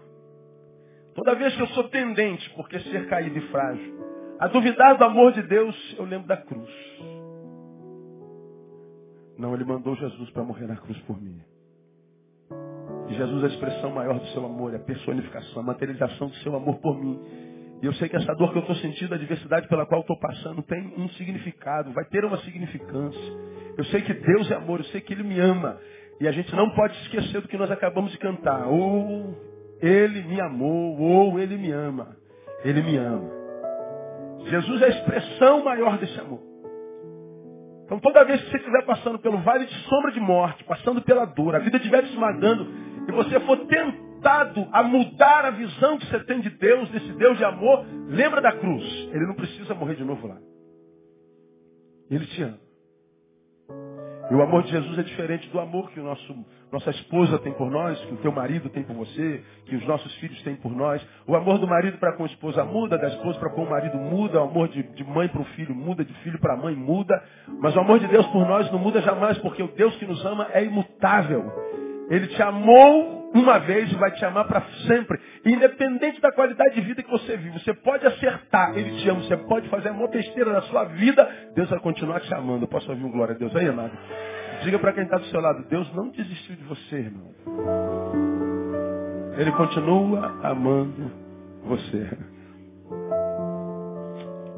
Toda 1.16 1.36
vez 1.36 1.56
que 1.56 1.62
eu 1.62 1.68
sou 1.68 1.86
tendente, 1.90 2.50
porque 2.52 2.80
ser 2.80 3.08
caído 3.08 3.38
e 3.38 3.42
frágil, 3.50 3.98
a 4.40 4.48
duvidar 4.48 4.98
do 4.98 5.04
amor 5.04 5.34
de 5.34 5.42
Deus, 5.44 5.96
eu 5.98 6.06
lembro 6.06 6.28
da 6.28 6.38
cruz. 6.38 6.70
Não, 9.38 9.54
ele 9.54 9.66
mandou 9.66 9.96
Jesus 9.96 10.30
para 10.32 10.44
morrer 10.44 10.68
na 10.68 10.76
cruz 10.76 10.98
por 11.02 11.22
mim. 11.22 11.40
E 13.08 13.14
Jesus 13.14 13.44
é 13.44 13.46
a 13.46 13.50
expressão 13.50 13.92
maior 13.92 14.20
do 14.20 14.26
seu 14.28 14.46
amor, 14.46 14.74
é 14.74 14.78
a 14.78 14.80
personificação, 14.80 15.62
a 15.62 15.66
materialização 15.66 16.28
do 16.28 16.36
seu 16.38 16.56
amor 16.56 16.78
por 16.80 17.00
mim. 17.00 17.20
E 17.82 17.86
eu 17.86 17.94
sei 17.94 18.10
que 18.10 18.16
essa 18.16 18.34
dor 18.36 18.52
que 18.52 18.58
eu 18.58 18.62
estou 18.62 18.76
sentindo, 18.78 19.14
a 19.14 19.18
adversidade 19.18 19.68
pela 19.68 19.86
qual 19.86 20.02
estou 20.02 20.20
passando, 20.20 20.64
tem 20.64 20.94
um 20.98 21.08
significado, 21.10 21.92
vai 21.94 22.06
ter 22.06 22.26
uma 22.26 22.38
significância. 22.40 23.34
Eu 23.78 23.84
sei 23.86 24.02
que 24.02 24.14
Deus 24.14 24.50
é 24.50 24.56
amor, 24.56 24.80
eu 24.80 24.86
sei 24.86 25.00
que 25.00 25.14
Ele 25.14 25.24
me 25.24 25.40
ama. 25.40 25.78
E 26.20 26.28
a 26.28 26.32
gente 26.32 26.54
não 26.56 26.72
pode 26.72 26.98
esquecer 27.04 27.42
do 27.42 27.48
que 27.48 27.58
nós 27.58 27.70
acabamos 27.70 28.12
de 28.12 28.18
cantar. 28.18 28.68
Ou 28.68 29.36
Ele 29.80 30.24
me 30.24 30.42
amou, 30.42 31.00
ou 31.00 31.40
Ele 31.40 31.56
me 31.56 31.72
ama. 31.72 32.18
Ele 32.64 32.82
me 32.82 32.98
ama. 32.98 33.30
Jesus 34.50 34.82
é 34.82 34.86
a 34.86 34.90
expressão 34.90 35.64
maior 35.64 36.00
desse 36.00 36.20
amor. 36.20 36.42
Então 37.86 38.00
toda 38.00 38.26
vez 38.26 38.42
que 38.42 38.50
você 38.50 38.58
estiver 38.58 38.86
passando 38.86 39.20
pelo 39.20 39.38
vale 39.38 39.66
de 39.66 39.74
sombra 39.84 40.12
de 40.12 40.20
morte, 40.20 40.64
passando 40.64 41.02
pela 41.02 41.26
dor, 41.26 41.56
a 41.56 41.60
vida 41.60 41.78
estiver 41.78 42.02
te 42.02 42.10
esmagando, 42.10 42.68
e 43.08 43.12
você 43.12 43.40
for 43.42 43.58
tentar 43.68 44.07
tentado 44.18 44.68
a 44.72 44.84
mudar 44.84 45.46
a 45.46 45.52
visão 45.52 45.98
que 45.98 46.08
você 46.08 46.20
tem 46.22 46.42
de 46.42 46.50
Deus, 46.50 46.90
desse 46.90 47.12
Deus 47.14 47.38
de 47.38 47.46
amor, 47.46 47.86
lembra 48.08 48.42
da 48.42 48.52
cruz. 48.52 48.84
Ele 49.14 49.26
não 49.26 49.36
precisa 49.36 49.74
morrer 49.74 49.96
de 49.96 50.04
novo 50.04 50.28
lá. 50.28 50.38
Ele 52.10 52.26
te 52.26 52.44
ama. 52.44 52.58
E 54.30 54.36
o 54.36 54.42
amor 54.42 54.64
de 54.64 54.72
Jesus 54.72 55.00
é 55.00 55.04
diferente 55.04 55.50
do 55.50 55.60
amor 55.60 55.90
que 55.92 56.02
nosso, 56.02 56.46
nossa 56.70 56.90
esposa 56.90 57.40
tem 57.40 57.54
por 57.54 57.72
nós, 57.72 57.98
que 58.06 58.14
o 58.14 58.18
teu 58.18 58.32
marido 58.32 58.70
tem 58.70 58.84
por 58.84 58.94
você, 58.94 59.42
que 59.66 59.76
os 59.76 59.88
nossos 59.88 60.14
filhos 60.16 60.42
têm 60.44 60.56
por 60.58 60.76
nós. 60.76 61.06
O 61.26 61.34
amor 61.34 61.58
do 61.60 61.68
marido 61.68 61.98
para 61.98 62.12
com 62.14 62.24
a 62.24 62.26
esposa 62.26 62.66
muda, 62.66 62.98
da 62.98 63.08
esposa 63.08 63.40
para 63.40 63.52
com 63.52 63.64
o 63.64 63.70
marido 63.70 63.98
muda, 63.98 64.42
o 64.42 64.44
amor 64.44 64.68
de, 64.68 64.84
de 64.84 65.04
mãe 65.06 65.30
para 65.30 65.42
o 65.42 65.46
filho 65.46 65.74
muda, 65.74 66.04
de 66.04 66.14
filho 66.16 66.40
para 66.40 66.56
a 66.56 66.58
mãe 66.58 66.76
muda. 66.76 67.24
Mas 67.62 67.74
o 67.74 67.80
amor 67.80 68.00
de 68.00 68.08
Deus 68.08 68.28
por 68.28 68.46
nós 68.46 68.70
não 68.70 68.80
muda 68.80 69.02
jamais, 69.02 69.38
porque 69.38 69.64
o 69.64 69.70
Deus 69.70 69.96
que 69.96 70.06
nos 70.06 70.26
ama 70.26 70.48
é 70.52 70.62
imutável. 70.62 71.46
Ele 72.10 72.28
te 72.28 72.42
amou 72.42 73.17
uma 73.38 73.60
vez 73.60 73.92
vai 73.94 74.12
te 74.12 74.26
amar 74.26 74.46
para 74.46 74.62
sempre. 74.88 75.20
Independente 75.46 76.20
da 76.20 76.32
qualidade 76.32 76.76
de 76.76 76.82
vida 76.82 77.04
que 77.04 77.10
você 77.10 77.38
vive, 77.38 77.60
você 77.60 77.74
pode 77.74 78.06
acertar, 78.06 78.78
Ele 78.78 79.00
te 79.02 79.10
ama, 79.10 79.22
você 79.22 79.38
pode 79.38 79.70
fazer 79.70 79.90
a 79.90 79.94
maior 79.94 80.10
besteira 80.10 80.52
na 80.52 80.62
sua 80.64 80.86
vida, 80.86 81.30
Deus 81.56 81.70
vai 81.70 81.80
continuar 81.80 82.20
te 82.22 82.34
amando. 82.34 82.68
Posso 82.68 82.90
ouvir 82.90 83.04
um 83.04 83.12
glória 83.12 83.36
a 83.36 83.38
Deus 83.38 83.56
aí, 83.56 83.68
amado? 83.68 83.92
Diga 84.64 84.80
para 84.80 84.94
quem 84.94 85.04
está 85.04 85.18
do 85.18 85.26
seu 85.26 85.40
lado, 85.40 85.68
Deus 85.70 85.94
não 85.94 86.10
desistiu 86.10 86.56
de 86.56 86.64
você, 86.64 86.96
irmão. 86.96 87.32
Ele 89.38 89.52
continua 89.52 90.40
amando 90.44 91.12
você. 91.64 92.08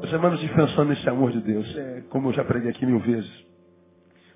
As 0.02 0.08
semanas 0.08 0.40
pensando 0.40 0.88
nesse 0.88 1.08
amor 1.08 1.30
de 1.30 1.40
Deus, 1.42 1.76
é, 1.76 2.02
como 2.08 2.30
eu 2.30 2.32
já 2.32 2.42
preguei 2.42 2.70
aqui 2.70 2.86
mil 2.86 2.98
vezes. 3.00 3.49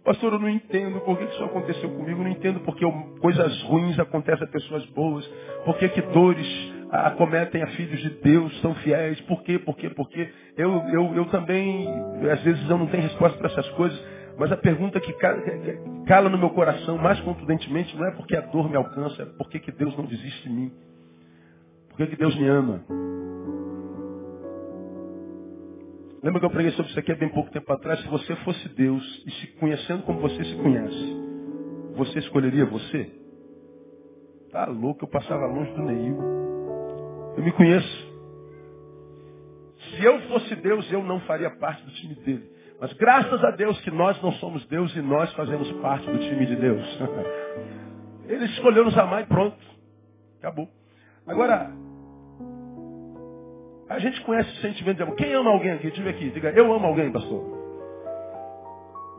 Pastor, 0.05 0.35
eu 0.35 0.39
não 0.39 0.51
entendo 0.51 1.01
por 1.01 1.17
que 1.17 1.25
isso 1.25 1.43
aconteceu 1.43 1.89
comigo, 1.91 2.23
não 2.23 2.31
entendo 2.31 2.61
porque 2.61 2.85
coisas 3.21 3.63
ruins 3.63 3.99
acontecem 3.99 4.47
a 4.47 4.51
pessoas 4.51 4.85
boas, 4.91 5.27
por 5.65 5.79
que, 5.79 5.89
dores 6.03 6.73
acometem 6.91 7.63
a 7.63 7.67
filhos 7.69 8.01
de 8.01 8.11
Deus, 8.11 8.61
são 8.61 8.75
fiéis, 8.77 9.19
por 9.23 9.43
quê, 9.43 9.59
por 9.59 9.75
quê, 9.77 9.89
por 9.89 10.09
quê? 10.11 10.31
Eu, 10.59 10.73
eu, 10.89 11.15
eu 11.15 11.25
também, 11.27 11.89
às 12.31 12.43
vezes 12.43 12.69
eu 12.69 12.77
não 12.77 12.87
tenho 12.87 13.03
resposta 13.03 13.39
para 13.39 13.49
essas 13.49 13.69
coisas, 13.71 13.99
mas 14.39 14.53
a 14.53 14.57
pergunta 14.59 15.01
que 15.01 15.13
cala 16.07 16.29
no 16.29 16.37
meu 16.37 16.51
coração 16.51 16.99
mais 16.99 17.19
contundentemente 17.21 17.97
não 17.97 18.07
é 18.07 18.11
porque 18.11 18.37
a 18.37 18.43
dor 18.43 18.69
me 18.69 18.77
alcança, 18.77 19.23
é 19.23 19.27
porque 19.39 19.59
que 19.59 19.73
Deus 19.73 19.97
não 19.97 20.05
desiste 20.05 20.43
de 20.43 20.51
mim. 20.55 20.73
Por 21.89 22.07
que 22.07 22.17
Deus 22.17 22.37
me 22.37 22.47
ama? 22.47 22.85
Lembra 26.25 26.41
que 26.41 26.47
eu 26.47 26.51
preguei 26.51 26.73
sobre 26.73 26.91
isso 26.91 26.99
aqui 26.99 27.13
há 27.13 27.17
bem 27.17 27.29
pouco 27.29 27.51
tempo 27.51 27.71
atrás? 27.71 28.01
Se 28.01 28.09
você 28.09 28.35
fosse 28.37 28.67
Deus 28.71 29.23
e 29.27 29.31
se 29.31 29.47
conhecendo 29.59 30.05
como 30.05 30.21
você 30.21 30.43
se 30.43 30.55
conhece, 30.57 31.17
você 31.97 32.19
escolheria 32.21 32.65
você? 32.65 33.13
Tá 34.51 34.65
louco, 34.65 35.05
eu 35.05 35.09
passava 35.09 35.45
longe 35.45 35.71
do 35.75 35.83
Neil. 35.83 36.17
Eu 37.37 37.45
me 37.45 37.53
conheço. 37.53 38.15
Se 39.91 40.03
eu 40.03 40.19
fosse 40.23 40.57
Deus, 40.57 40.91
eu 40.91 41.05
não 41.05 41.21
faria 41.21 41.51
parte 41.51 41.85
do 41.85 41.91
time 41.91 42.15
dele. 42.15 42.51
Mas 42.81 42.95
graças 42.95 43.45
a 43.45 43.51
Deus 43.51 43.79
que 43.83 43.91
nós 43.91 44.19
não 44.23 44.33
somos 44.33 44.65
Deus 44.67 44.97
e 44.97 45.03
nós 45.03 45.31
fazemos 45.35 45.71
parte 45.83 46.11
do 46.11 46.19
time 46.21 46.47
de 46.47 46.57
Deus. 46.57 46.83
Ele 48.27 48.47
escolheu 48.47 48.87
nos 48.87 48.97
amar 48.97 49.25
e 49.25 49.27
pronto. 49.27 49.59
Acabou. 50.39 50.71
Agora, 51.27 51.71
a 53.89 53.99
gente 53.99 54.21
conhece 54.23 54.51
o 54.51 54.63
sentimento 54.63 54.97
de 54.97 55.03
amor. 55.03 55.17
Quem 55.17 55.33
ama 55.35 55.51
alguém 55.51 55.73
aqui? 55.73 55.91
Ver 55.91 56.11
aqui. 56.11 56.31
Diga, 56.31 56.51
eu 56.51 56.73
amo 56.73 56.87
alguém, 56.87 57.13
pastor. 57.13 57.43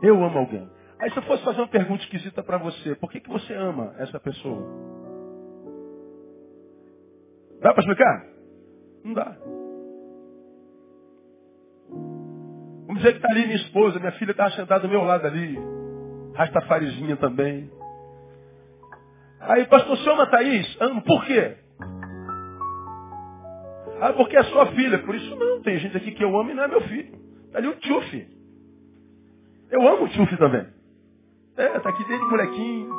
Eu 0.02 0.22
amo 0.22 0.38
alguém. 0.38 0.68
Aí 0.98 1.10
se 1.10 1.16
eu 1.16 1.22
fosse 1.22 1.44
fazer 1.44 1.60
uma 1.60 1.68
pergunta 1.68 2.02
esquisita 2.02 2.42
para 2.42 2.58
você, 2.58 2.94
por 2.96 3.10
que, 3.10 3.20
que 3.20 3.28
você 3.28 3.54
ama 3.54 3.94
essa 3.98 4.18
pessoa? 4.18 4.62
Dá 7.60 7.72
para 7.72 7.80
explicar? 7.80 8.26
Não 9.04 9.12
dá. 9.12 9.36
Vamos 12.86 13.02
dizer 13.02 13.12
que 13.12 13.18
está 13.18 13.28
ali 13.30 13.44
minha 13.44 13.56
esposa, 13.56 13.98
minha 13.98 14.12
filha 14.12 14.30
está 14.30 14.50
sentada 14.52 14.80
do 14.80 14.88
meu 14.88 15.02
lado 15.02 15.26
ali. 15.26 15.56
Rastafarizinha 16.34 17.16
também. 17.16 17.70
Aí, 19.40 19.66
pastor, 19.66 19.96
você 19.96 20.10
ama 20.10 20.26
Thaís? 20.26 20.76
Amo. 20.80 21.02
Por 21.02 21.24
quê? 21.24 21.56
Ah, 24.00 24.12
porque 24.12 24.36
é 24.36 24.42
sua 24.44 24.66
filha. 24.72 24.98
Por 25.00 25.14
isso 25.14 25.36
não. 25.36 25.62
Tem 25.62 25.78
gente 25.78 25.96
aqui 25.96 26.12
que 26.12 26.24
eu 26.24 26.36
amo 26.38 26.50
e 26.50 26.54
não 26.54 26.64
é 26.64 26.68
meu 26.68 26.80
filho. 26.82 27.14
Está 27.46 27.58
ali 27.58 27.68
o 27.68 27.76
Tchufi. 27.76 28.28
Eu 29.70 29.88
amo 29.88 30.04
o 30.04 30.08
Tchufi 30.08 30.36
também. 30.36 30.66
É, 31.56 31.68
tá 31.80 31.88
aqui 31.88 32.04
desde 32.06 32.26
molequinho. 32.26 32.90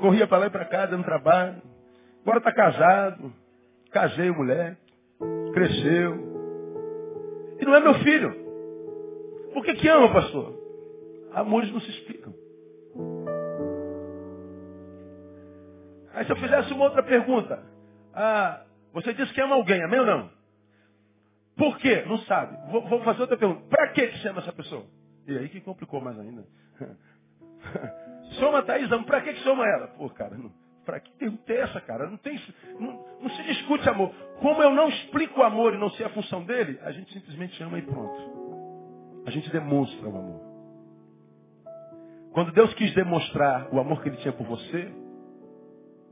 Corria 0.00 0.26
para 0.26 0.38
lá 0.38 0.46
e 0.46 0.50
para 0.50 0.64
cá, 0.64 0.86
dando 0.86 1.04
trabalho. 1.04 1.62
Agora 2.22 2.38
está 2.38 2.52
casado. 2.52 3.32
Casei 3.92 4.30
o 4.30 4.34
moleque. 4.34 4.76
Cresceu. 5.52 6.34
E 7.60 7.64
não 7.64 7.74
é 7.74 7.80
meu 7.80 7.94
filho. 7.94 8.34
Por 9.52 9.64
que 9.64 9.74
que 9.74 9.88
ama, 9.88 10.12
pastor? 10.12 10.58
Amores 11.32 11.72
não 11.72 11.80
se 11.80 11.90
explicam. 11.90 12.34
Aí 16.12 16.24
se 16.24 16.32
eu 16.32 16.36
fizesse 16.36 16.72
uma 16.72 16.84
outra 16.84 17.02
pergunta. 17.02 17.62
Ah, 18.12 18.64
você 18.94 19.12
disse 19.12 19.32
que 19.34 19.40
ama 19.40 19.56
alguém, 19.56 19.82
amém 19.82 20.00
ou 20.00 20.06
não? 20.06 20.30
Por 21.56 21.76
quê? 21.78 22.04
Não 22.06 22.18
sabe. 22.18 22.56
Vou, 22.70 22.88
vou 22.88 23.02
fazer 23.02 23.22
outra 23.22 23.36
pergunta. 23.36 23.62
Para 23.68 23.88
que 23.88 24.06
você 24.18 24.28
ama 24.28 24.40
essa 24.40 24.52
pessoa? 24.52 24.86
E 25.26 25.36
aí 25.36 25.48
que 25.48 25.60
complicou 25.60 26.00
mais 26.00 26.18
ainda. 26.18 26.44
Soma 28.38 28.62
Thaís, 28.62 28.88
para 29.04 29.20
que 29.20 29.34
você 29.34 29.50
ama 29.50 29.66
ela? 29.66 29.88
Pô, 29.88 30.08
cara, 30.10 30.36
para 30.84 31.00
que 31.00 31.10
pergunta 31.12 31.52
é 31.52 31.60
essa, 31.60 31.80
cara? 31.80 32.08
Não, 32.08 32.16
tem, 32.18 32.40
não, 32.78 33.04
não 33.20 33.30
se 33.30 33.42
discute 33.44 33.88
amor. 33.88 34.12
Como 34.40 34.62
eu 34.62 34.70
não 34.70 34.88
explico 34.88 35.40
o 35.40 35.42
amor 35.42 35.74
e 35.74 35.78
não 35.78 35.90
sei 35.90 36.06
a 36.06 36.10
função 36.10 36.44
dele, 36.44 36.78
a 36.82 36.92
gente 36.92 37.12
simplesmente 37.12 37.60
ama 37.62 37.78
e 37.78 37.82
pronto. 37.82 39.22
A 39.26 39.30
gente 39.30 39.50
demonstra 39.50 40.08
o 40.08 40.16
amor. 40.16 40.40
Quando 42.32 42.52
Deus 42.52 42.72
quis 42.74 42.92
demonstrar 42.94 43.72
o 43.72 43.80
amor 43.80 44.02
que 44.02 44.08
ele 44.08 44.16
tinha 44.18 44.32
por 44.32 44.46
você, 44.46 44.92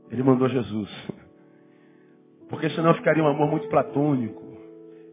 ele 0.09 0.23
mandou 0.23 0.49
Jesus. 0.49 0.89
Porque 2.49 2.69
senão 2.71 2.93
ficaria 2.93 3.23
um 3.23 3.27
amor 3.27 3.49
muito 3.49 3.67
platônico. 3.67 4.41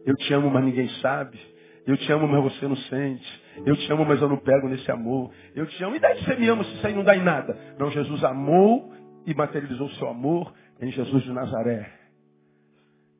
Eu 0.05 0.15
te 0.15 0.33
amo, 0.33 0.49
mas 0.49 0.63
ninguém 0.63 0.89
sabe. 1.01 1.39
Eu 1.85 1.97
te 1.97 2.11
amo, 2.11 2.27
mas 2.27 2.43
você 2.43 2.67
não 2.67 2.75
sente. 2.75 3.41
Eu 3.65 3.75
te 3.75 3.91
amo, 3.91 4.05
mas 4.05 4.21
eu 4.21 4.29
não 4.29 4.37
pego 4.37 4.67
nesse 4.67 4.89
amor. 4.91 5.31
Eu 5.55 5.65
te 5.65 5.83
amo. 5.83 5.95
E 5.95 5.99
daí 5.99 6.23
você 6.23 6.35
me 6.35 6.47
ama 6.47 6.63
se 6.63 6.73
isso 6.75 6.87
aí 6.87 6.93
não 6.93 7.03
dá 7.03 7.15
em 7.15 7.23
nada? 7.23 7.57
Não, 7.77 7.89
Jesus 7.91 8.23
amou 8.23 8.93
e 9.25 9.33
materializou 9.33 9.87
o 9.87 9.93
seu 9.93 10.07
amor 10.07 10.53
em 10.79 10.91
Jesus 10.91 11.23
de 11.23 11.31
Nazaré. 11.31 12.01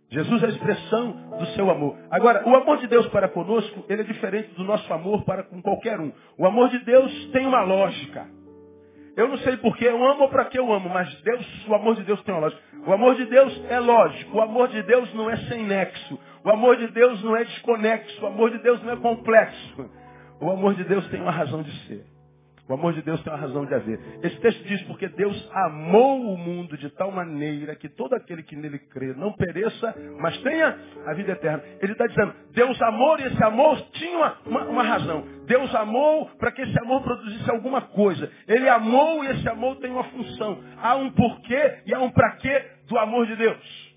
Jesus 0.10 0.44
é 0.44 0.46
a 0.48 0.50
expressão 0.50 1.12
do 1.39 1.46
seu 1.48 1.70
amor. 1.70 1.98
Agora, 2.10 2.48
o 2.48 2.53
amor 2.53 2.80
de 2.80 2.88
Deus 2.88 3.08
para 3.08 3.30
conosco, 3.30 3.86
ele 3.88 4.01
é 4.01 4.06
diferente 4.06 4.53
do 4.56 4.63
nosso 4.63 4.91
amor 4.94 5.24
para 5.24 5.44
com 5.44 5.62
qualquer 5.62 6.00
um. 6.00 6.12
O 6.38 6.46
amor 6.46 6.70
de 6.70 6.80
Deus 6.80 7.30
tem 7.32 7.48
uma 7.48 7.63
lógica. 7.63 8.27
Eu 9.15 9.27
não 9.27 9.38
sei 9.39 9.58
porque 9.58 9.86
eu 9.86 10.03
amo 10.03 10.24
ou 10.24 10.30
para 10.30 10.46
que 10.46 10.58
eu 10.58 10.72
amo, 10.72 10.89
mas 10.89 11.13
Deus, 11.22 11.68
o 11.68 11.75
amor 11.75 11.96
de 11.96 12.03
Deus 12.03 12.22
tem 12.24 12.34
uma 12.34 12.41
lógica. 12.41 12.62
O 12.88 12.94
amor 12.94 13.15
de 13.15 13.25
Deus 13.25 13.65
é 13.70 13.80
lógico. 13.80 14.38
O 14.38 14.41
amor 14.41 14.70
de 14.70 14.82
Deus 14.84 15.13
não 15.13 15.30
é 15.30 15.38
sem 15.38 15.65
nexo. 15.65 16.20
O 16.44 16.50
amor 16.50 16.77
de 16.77 16.88
Deus 16.88 17.22
não 17.24 17.36
é 17.36 17.44
desconexo. 17.44 18.24
O 18.24 18.27
amor 18.27 18.51
de 18.51 18.58
Deus 18.60 18.82
não 18.84 18.94
é 18.94 18.96
complexo. 18.98 19.89
O 20.39 20.50
amor 20.50 20.74
de 20.75 20.84
Deus 20.86 21.08
tem 21.10 21.22
uma 21.22 21.32
razão 21.32 21.62
de 21.62 21.72
ser. 21.88 22.11
O 22.68 22.74
amor 22.74 22.94
de 22.94 23.01
Deus 23.01 23.22
tem 23.22 23.34
uma 23.34 23.39
razão 23.39 23.65
de 23.65 23.74
haver. 23.74 24.00
Esse 24.24 24.39
texto 24.39 24.63
diz 24.63 24.82
porque 24.84 25.08
Deus 25.10 25.50
amou 25.53 26.34
o 26.34 26.38
mundo 26.38 26.77
de 26.77 26.89
tal 26.91 27.12
maneira 27.12 27.75
que 27.75 27.89
todo 27.89 28.13
aquele 28.13 28.44
que 28.44 28.56
nele 28.56 28.80
crê 28.80 29.13
não 29.13 29.34
pereça, 29.34 29.94
mas 30.20 30.38
tenha 30.39 30.77
a 31.06 31.13
vida 31.13 31.34
eterna. 31.34 31.63
Ele 31.82 31.91
está 31.91 32.08
dizendo, 32.08 32.34
Deus 32.53 32.82
amou 32.82 33.20
e 33.20 33.24
esse 33.24 33.44
amor 33.44 33.82
tinha 33.94 34.18
uma, 34.18 34.38
uma, 34.46 34.63
uma 34.65 34.84
razão. 34.84 35.25
Deus 35.46 35.74
amou 35.75 36.27
para 36.38 36.51
que 36.51 36.62
esse 36.62 36.80
amor 36.80 37.01
produzisse 37.01 37.50
alguma 37.50 37.82
coisa. 37.82 38.32
Ele 38.48 38.70
amou 38.70 39.24
e 39.24 39.27
esse 39.27 39.50
amor 39.50 39.77
tem 39.77 39.91
uma 39.91 40.06
função. 40.06 40.63
Há 40.77 40.96
um 40.96 41.12
porquê 41.12 41.80
e 41.86 41.94
há 41.94 42.00
um 42.00 42.10
para 42.10 42.32
quê 42.38 42.65
do 42.88 42.98
amor 42.98 43.25
de 43.25 43.36
Deus. 43.36 43.91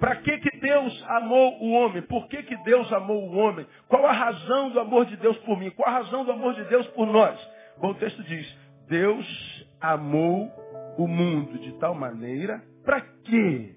Para 0.00 0.16
que, 0.16 0.38
que 0.38 0.58
Deus 0.58 1.04
amou 1.08 1.62
o 1.62 1.72
homem? 1.72 2.00
Por 2.02 2.26
que, 2.26 2.42
que 2.42 2.56
Deus 2.64 2.90
amou 2.90 3.28
o 3.28 3.36
homem? 3.36 3.66
Qual 3.86 4.06
a 4.06 4.12
razão 4.12 4.70
do 4.70 4.80
amor 4.80 5.04
de 5.04 5.16
Deus 5.18 5.36
por 5.40 5.58
mim? 5.58 5.70
Qual 5.70 5.86
a 5.86 5.98
razão 5.98 6.24
do 6.24 6.32
amor 6.32 6.54
de 6.54 6.64
Deus 6.64 6.86
por 6.88 7.06
nós? 7.06 7.38
Bom, 7.78 7.90
o 7.90 7.94
texto 7.94 8.22
diz, 8.22 8.58
Deus 8.88 9.68
amou 9.78 10.50
o 10.96 11.06
mundo 11.06 11.58
de 11.58 11.72
tal 11.78 11.94
maneira, 11.94 12.62
para 12.82 13.02
quê? 13.02 13.74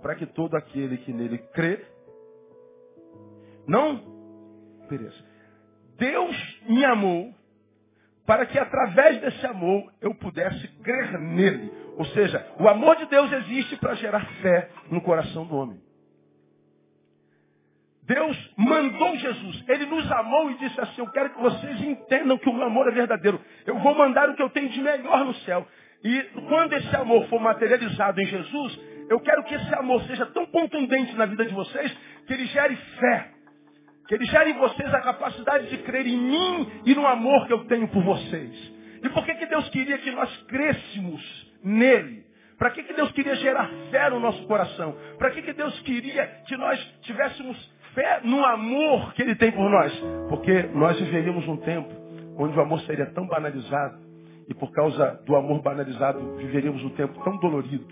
Para 0.00 0.14
que 0.14 0.24
todo 0.24 0.56
aquele 0.56 0.96
que 0.96 1.12
nele 1.12 1.36
crê, 1.52 1.84
não 3.66 4.00
pereça. 4.88 5.24
Deus 5.98 6.60
me 6.68 6.84
amou 6.86 7.34
para 8.26 8.46
que 8.46 8.58
através 8.58 9.20
desse 9.20 9.46
amor 9.46 9.92
eu 10.00 10.14
pudesse 10.14 10.66
crer 10.82 11.18
nele. 11.20 11.70
Ou 11.96 12.04
seja, 12.06 12.46
o 12.58 12.68
amor 12.68 12.96
de 12.96 13.06
Deus 13.06 13.30
existe 13.32 13.76
para 13.76 13.94
gerar 13.94 14.24
fé 14.40 14.70
no 14.90 15.00
coração 15.00 15.44
do 15.46 15.56
homem. 15.56 15.78
Deus 18.06 18.54
mandou 18.56 19.16
Jesus. 19.16 19.64
Ele 19.68 19.86
nos 19.86 20.10
amou 20.12 20.50
e 20.50 20.58
disse 20.58 20.80
assim, 20.80 21.00
eu 21.00 21.10
quero 21.10 21.30
que 21.30 21.40
vocês 21.40 21.80
entendam 21.82 22.36
que 22.36 22.48
o 22.48 22.52
meu 22.52 22.66
amor 22.66 22.88
é 22.88 22.90
verdadeiro. 22.90 23.40
Eu 23.66 23.78
vou 23.78 23.94
mandar 23.94 24.28
o 24.28 24.34
que 24.34 24.42
eu 24.42 24.50
tenho 24.50 24.68
de 24.68 24.80
melhor 24.80 25.24
no 25.24 25.34
céu. 25.36 25.66
E 26.02 26.22
quando 26.48 26.74
esse 26.74 26.94
amor 26.96 27.26
for 27.28 27.40
materializado 27.40 28.20
em 28.20 28.26
Jesus, 28.26 28.80
eu 29.08 29.20
quero 29.20 29.44
que 29.44 29.54
esse 29.54 29.74
amor 29.74 30.02
seja 30.02 30.26
tão 30.26 30.46
contundente 30.46 31.14
na 31.14 31.24
vida 31.24 31.46
de 31.46 31.54
vocês 31.54 31.96
que 32.26 32.32
ele 32.34 32.46
gere 32.46 32.76
fé. 32.76 33.33
Que 34.08 34.14
ele 34.14 34.24
gere 34.26 34.50
em 34.50 34.58
vocês 34.58 34.92
a 34.92 35.00
capacidade 35.00 35.68
de 35.68 35.78
crer 35.78 36.06
em 36.06 36.18
mim 36.18 36.70
e 36.84 36.94
no 36.94 37.06
amor 37.06 37.46
que 37.46 37.52
eu 37.52 37.64
tenho 37.64 37.88
por 37.88 38.02
vocês. 38.02 38.72
E 39.02 39.08
por 39.10 39.24
que, 39.24 39.34
que 39.34 39.46
Deus 39.46 39.68
queria 39.70 39.98
que 39.98 40.10
nós 40.10 40.34
crêssemos 40.48 41.52
nele? 41.62 42.24
Para 42.58 42.70
que, 42.70 42.82
que 42.82 42.94
Deus 42.94 43.10
queria 43.12 43.34
gerar 43.36 43.68
fé 43.90 44.08
no 44.10 44.20
nosso 44.20 44.46
coração? 44.46 44.96
Para 45.18 45.30
que, 45.30 45.42
que 45.42 45.52
Deus 45.52 45.78
queria 45.80 46.26
que 46.46 46.56
nós 46.56 46.78
tivéssemos 47.02 47.72
fé 47.94 48.20
no 48.24 48.44
amor 48.44 49.12
que 49.14 49.22
Ele 49.22 49.34
tem 49.34 49.52
por 49.52 49.68
nós? 49.68 49.92
Porque 50.28 50.62
nós 50.74 50.98
viveríamos 50.98 51.46
um 51.48 51.56
tempo 51.58 51.92
onde 52.38 52.56
o 52.56 52.62
amor 52.62 52.80
seria 52.82 53.06
tão 53.06 53.26
banalizado 53.26 53.98
e 54.48 54.54
por 54.54 54.70
causa 54.72 55.20
do 55.26 55.36
amor 55.36 55.62
banalizado 55.62 56.36
viveríamos 56.36 56.82
um 56.84 56.90
tempo 56.90 57.22
tão 57.24 57.36
dolorido, 57.38 57.86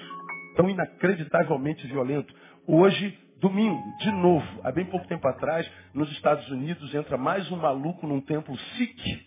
tão 0.56 0.68
inacreditavelmente 0.68 1.86
violento. 1.86 2.32
Hoje, 2.66 3.18
domingo, 3.42 3.82
de 3.98 4.10
novo, 4.12 4.46
há 4.62 4.70
bem 4.70 4.86
pouco 4.86 5.04
tempo 5.08 5.26
atrás, 5.26 5.68
nos 5.92 6.08
Estados 6.12 6.48
Unidos, 6.48 6.94
entra 6.94 7.18
mais 7.18 7.50
um 7.50 7.56
maluco 7.56 8.06
num 8.06 8.20
templo 8.20 8.56
Sikh, 8.56 9.26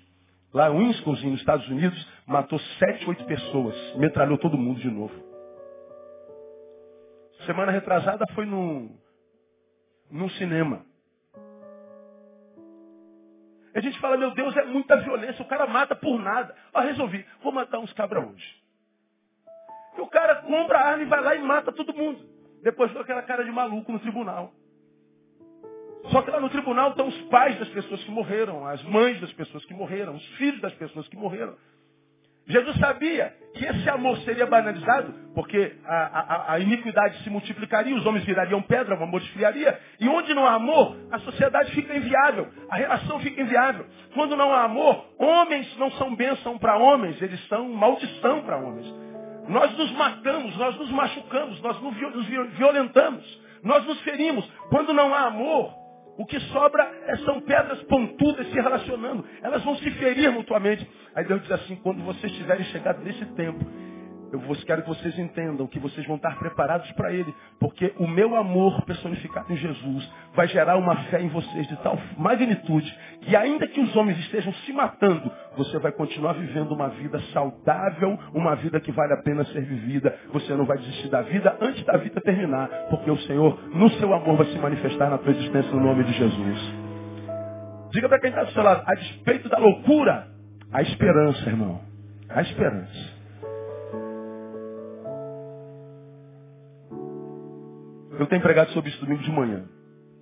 lá 0.54 0.70
em 0.70 0.88
Wisconsin, 0.88 1.32
nos 1.32 1.42
Estados 1.42 1.68
Unidos, 1.68 2.10
matou 2.26 2.58
sete, 2.80 3.08
oito 3.10 3.26
pessoas, 3.26 3.76
metralhou 3.98 4.38
todo 4.38 4.58
mundo 4.58 4.80
de 4.80 4.90
novo. 4.90 5.14
Semana 7.46 7.74
retrasada 7.74 8.26
foi 8.34 8.46
num, 8.46 8.98
num 10.10 10.30
cinema. 10.30 10.86
A 13.76 13.82
gente 13.82 14.00
fala, 14.00 14.16
meu 14.16 14.32
Deus, 14.32 14.56
é 14.56 14.64
muita 14.64 14.96
violência, 14.96 15.44
o 15.44 15.48
cara 15.50 15.68
mata 15.68 15.94
por 15.94 16.18
nada. 16.18 16.56
Ó, 16.74 16.80
resolvi, 16.80 17.26
vou 17.44 17.52
matar 17.52 17.80
uns 17.80 17.92
cabra 17.92 18.26
hoje. 18.26 18.64
E 19.98 20.00
o 20.00 20.08
cara 20.08 20.38
compra 20.38 20.80
a 20.80 20.88
arma 20.92 21.04
e 21.04 21.06
vai 21.06 21.22
lá 21.22 21.36
e 21.36 21.42
mata 21.42 21.74
todo 21.74 21.94
mundo. 21.94 22.35
Depois 22.66 22.92
deu 22.92 23.02
aquela 23.04 23.22
cara 23.22 23.46
de 23.46 23.52
maluco 23.52 23.92
no 23.92 24.00
tribunal. 24.00 24.52
Só 26.06 26.24
que 26.24 26.32
lá 26.32 26.40
no 26.40 26.50
tribunal 26.50 26.90
estão 26.90 27.08
os 27.08 27.22
pais 27.30 27.60
das 27.60 27.70
pessoas 27.70 28.04
que 28.04 28.10
morreram, 28.10 28.66
as 28.66 28.82
mães 28.86 29.22
das 29.22 29.32
pessoas 29.34 29.64
que 29.66 29.74
morreram, 29.76 30.16
os 30.16 30.26
filhos 30.38 30.60
das 30.62 30.74
pessoas 30.74 31.08
que 31.08 31.16
morreram. 31.16 31.56
Jesus 32.48 32.76
sabia 32.78 33.32
que 33.54 33.66
esse 33.66 33.88
amor 33.88 34.18
seria 34.20 34.48
banalizado, 34.48 35.14
porque 35.36 35.76
a, 35.86 35.96
a, 35.96 36.54
a, 36.54 36.60
iniquidade 36.60 37.24
se 37.24 37.30
multiplicaria, 37.30 37.96
os 37.96 38.06
homens 38.06 38.26
virariam 38.26 38.62
pedra, 38.64 39.00
o 39.00 39.04
amor 39.04 39.22
esfriaria. 39.22 39.80
E 40.00 40.10
onde 40.10 40.34
não 40.34 40.48
há 40.48 40.56
amor, 40.56 40.98
a 41.12 41.20
sociedade 41.20 41.72
fica 41.72 41.96
inviável, 41.96 42.48
a 42.70 42.78
relação 42.78 43.20
fica 43.20 43.42
inviável. 43.42 43.86
Quando 44.16 44.36
não 44.36 44.52
há 44.52 44.64
amor, 44.64 45.06
homens 45.20 45.78
não 45.78 45.92
são 45.92 46.16
bênção 46.16 46.58
para 46.58 46.78
homens, 46.78 47.22
eles 47.22 47.48
são 47.48 47.70
maldição 47.70 48.42
para 48.42 48.58
homens. 48.58 49.05
Nós 49.48 49.78
nos 49.78 49.92
matamos, 49.92 50.56
nós 50.58 50.76
nos 50.78 50.90
machucamos, 50.92 51.62
nós 51.62 51.80
nos 51.82 52.26
violentamos, 52.58 53.42
nós 53.64 53.86
nos 53.86 54.00
ferimos. 54.02 54.46
Quando 54.70 54.94
não 54.94 55.14
há 55.14 55.28
amor, 55.28 55.74
o 56.18 56.26
que 56.26 56.40
sobra 56.40 56.84
é, 57.08 57.18
são 57.18 57.42
pedras 57.42 57.82
pontudas 57.84 58.48
se 58.48 58.54
relacionando. 58.54 59.26
Elas 59.42 59.64
vão 59.64 59.76
se 59.78 59.92
ferir 59.92 60.32
mutuamente. 60.32 60.90
Aí 61.14 61.26
Deus 61.26 61.42
diz 61.42 61.52
assim, 61.52 61.76
quando 61.78 62.04
vocês 62.04 62.32
tiverem 62.34 62.66
chegado 62.66 63.04
nesse 63.04 63.26
tempo, 63.34 63.60
eu 64.36 64.66
quero 64.66 64.82
que 64.84 64.90
vocês 64.90 65.18
entendam 65.18 65.68
que 65.68 65.80
vocês 65.80 66.06
vão 66.06 66.18
estar 66.18 66.38
preparados 66.38 66.92
para 66.92 67.12
Ele. 67.12 67.34
Porque 67.60 67.94
o 67.98 68.08
meu 68.08 68.36
amor 68.36 68.84
personificado 68.84 69.52
em 69.52 69.58
Jesus 69.58 70.12
vai 70.34 70.48
gerar 70.48 70.78
uma 70.78 70.96
fé 71.06 71.22
em 71.22 71.30
vocês 71.30 71.68
de 71.68 71.76
tal 71.78 71.98
magnitude 72.18 72.94
que 73.22 73.36
ainda 73.36 73.68
que 73.68 73.80
os 73.80 73.96
homens 73.96 74.20
estejam 74.20 74.54
se 74.54 74.74
matando, 74.74 75.32
você 75.58 75.80
vai 75.80 75.92
continuar 75.92 76.34
vivendo 76.34 76.72
uma 76.72 76.90
vida 76.90 77.20
saudável, 77.34 78.18
uma 78.34 78.56
vida 78.56 78.80
que 78.80 78.92
vale 78.92 79.14
a 79.14 79.22
pena 79.24 79.44
ser 79.46 79.62
vivida. 79.62 80.16
Você 80.34 80.54
não 80.54 80.66
vai 80.66 80.78
desistir 80.78 81.10
da 81.10 81.22
vida 81.22 81.58
antes 81.62 81.84
da 81.86 81.98
vida 81.98 82.22
terminar. 82.22 82.68
Porque 82.90 83.10
o 83.10 83.18
Senhor, 83.20 83.60
no 83.74 83.90
seu 83.92 84.14
amor, 84.14 84.38
vai 84.38 84.48
se 84.48 84.58
manifestar 84.58 85.10
na 85.10 85.18
tua 85.18 85.32
existência 85.32 85.72
no 85.72 85.80
nome 85.80 86.04
de 86.04 86.14
Jesus. 86.14 86.86
Diga 87.92 88.10
para 88.10 88.20
quem 88.20 88.30
está 88.30 88.44
do 88.44 88.52
seu 88.52 88.62
lado, 88.62 88.84
a 88.86 88.94
despeito 88.94 89.48
da 89.48 89.58
loucura, 89.58 90.28
a 90.72 90.82
esperança, 90.82 91.50
irmão. 91.50 91.80
A 92.30 92.42
esperança. 92.42 93.15
Eu 98.18 98.28
tenho 98.28 98.42
pregado 98.42 98.72
sobre 98.72 98.90
isso 98.90 99.00
domingo 99.02 99.24
de 99.24 99.32
manhã. 99.32 99.66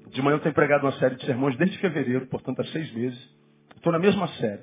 De 0.08 0.22
manhã 0.22 0.36
eu 0.36 0.40
tenho 0.40 0.56
pregado 0.56 0.86
uma 0.86 0.94
série 0.94 1.16
de 1.16 1.26
sermões 1.26 1.56
desde 1.58 1.78
fevereiro, 1.78 2.26
portanto 2.28 2.62
há 2.62 2.66
seis 2.66 2.92
meses. 2.94 3.20
Estou 3.76 3.92
na 3.92 4.00
mesma 4.00 4.28
série. 4.30 4.62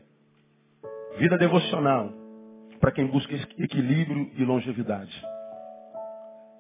Vida 1.19 1.39
devocional. 1.39 2.13
Para 2.81 2.93
quem 2.93 3.07
busca 3.07 3.35
equilíbrio 3.59 4.31
e 4.37 4.45
longevidade. 4.45 5.13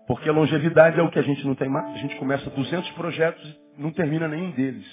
Porque 0.06 0.28
a 0.28 0.32
longevidade 0.32 0.98
é 0.98 1.02
o 1.02 1.10
que 1.10 1.18
a 1.18 1.22
gente 1.22 1.46
não 1.46 1.54
tem 1.54 1.68
mais. 1.68 1.94
A 1.94 1.98
gente 1.98 2.16
começa 2.16 2.50
200 2.50 2.90
projetos 2.90 3.60
e 3.78 3.82
não 3.82 3.92
termina 3.92 4.28
nenhum 4.28 4.50
deles. 4.50 4.86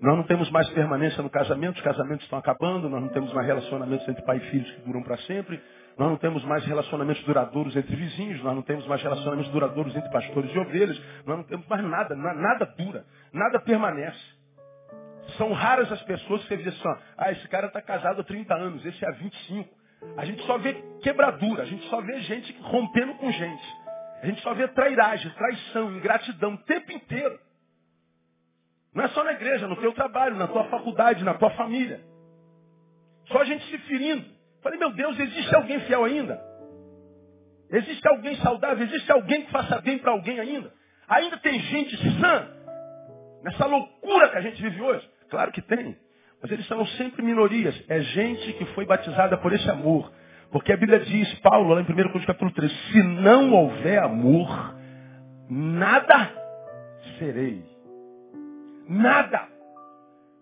Nós 0.00 0.16
não 0.16 0.24
temos 0.24 0.50
mais 0.50 0.68
permanência 0.70 1.22
no 1.22 1.30
casamento, 1.30 1.76
os 1.76 1.82
casamentos 1.82 2.24
estão 2.24 2.38
acabando, 2.38 2.88
nós 2.88 3.00
não 3.00 3.08
temos 3.08 3.32
mais 3.32 3.46
relacionamentos 3.46 4.06
entre 4.08 4.22
pai 4.24 4.38
e 4.38 4.50
filhos 4.50 4.70
que 4.72 4.80
duram 4.82 5.02
para 5.02 5.16
sempre, 5.18 5.60
nós 5.98 6.08
não 6.08 6.16
temos 6.16 6.44
mais 6.44 6.64
relacionamentos 6.64 7.22
duradouros 7.24 7.76
entre 7.76 7.94
vizinhos, 7.94 8.42
nós 8.42 8.54
não 8.54 8.62
temos 8.62 8.86
mais 8.86 9.02
relacionamentos 9.02 9.50
duradouros 9.52 9.94
entre 9.94 10.10
pastores 10.10 10.54
e 10.54 10.58
ovelhas, 10.58 11.00
nós 11.26 11.38
não 11.38 11.44
temos 11.44 11.66
mais 11.66 11.84
nada, 11.84 12.14
nada 12.14 12.66
dura, 12.76 13.04
nada 13.32 13.60
permanece. 13.60 14.42
São 15.36 15.52
raras 15.52 15.90
as 15.90 16.02
pessoas 16.02 16.42
que 16.42 16.48
você 16.48 16.56
diz 16.56 16.68
assim, 16.68 17.00
ah, 17.16 17.32
esse 17.32 17.46
cara 17.48 17.68
está 17.68 17.80
casado 17.80 18.20
há 18.20 18.24
30 18.24 18.54
anos, 18.54 18.84
esse 18.84 19.04
é 19.04 19.08
há 19.08 19.12
25. 19.12 19.68
A 20.16 20.24
gente 20.24 20.42
só 20.46 20.58
vê 20.58 20.74
quebradura, 21.02 21.62
a 21.62 21.66
gente 21.66 21.88
só 21.88 22.00
vê 22.00 22.20
gente 22.20 22.52
rompendo 22.62 23.14
com 23.14 23.30
gente. 23.30 23.82
A 24.22 24.26
gente 24.26 24.40
só 24.42 24.54
vê 24.54 24.68
trairagem, 24.68 25.30
traição, 25.32 25.96
ingratidão 25.96 26.54
o 26.54 26.58
tempo 26.58 26.92
inteiro. 26.92 27.38
Não 28.94 29.04
é 29.04 29.08
só 29.08 29.24
na 29.24 29.32
igreja, 29.32 29.66
no 29.66 29.76
teu 29.76 29.92
trabalho, 29.92 30.36
na 30.36 30.46
tua 30.46 30.64
faculdade, 30.64 31.24
na 31.24 31.34
tua 31.34 31.50
família. 31.50 32.00
Só 33.28 33.40
a 33.40 33.44
gente 33.44 33.64
se 33.66 33.78
ferindo. 33.78 34.24
Falei, 34.62 34.78
meu 34.78 34.92
Deus, 34.92 35.18
existe 35.18 35.54
alguém 35.54 35.80
fiel 35.80 36.04
ainda? 36.04 36.40
Existe 37.70 38.06
alguém 38.06 38.36
saudável? 38.36 38.84
Existe 38.84 39.10
alguém 39.10 39.42
que 39.42 39.50
faça 39.50 39.80
bem 39.80 39.98
para 39.98 40.12
alguém 40.12 40.38
ainda? 40.38 40.72
Ainda 41.08 41.36
tem 41.38 41.58
gente 41.58 41.96
sã 42.20 42.48
nessa 43.42 43.66
loucura 43.66 44.28
que 44.30 44.36
a 44.36 44.40
gente 44.40 44.62
vive 44.62 44.80
hoje? 44.80 45.08
Claro 45.30 45.50
que 45.52 45.62
tem. 45.62 45.96
Mas 46.40 46.50
eles 46.50 46.66
são 46.66 46.84
sempre 46.86 47.22
minorias. 47.22 47.74
É 47.88 48.00
gente 48.00 48.52
que 48.54 48.66
foi 48.66 48.84
batizada 48.84 49.36
por 49.38 49.52
esse 49.52 49.68
amor. 49.70 50.12
Porque 50.50 50.72
a 50.72 50.76
Bíblia 50.76 51.00
diz, 51.00 51.32
Paulo, 51.40 51.74
lá 51.74 51.80
em 51.80 51.84
1 51.84 51.86
Coríntios 51.86 52.26
capítulo 52.26 52.52
3, 52.52 52.70
se 52.70 53.02
não 53.02 53.52
houver 53.52 54.02
amor, 54.02 54.76
nada 55.48 56.30
serei. 57.18 57.64
Nada. 58.88 59.48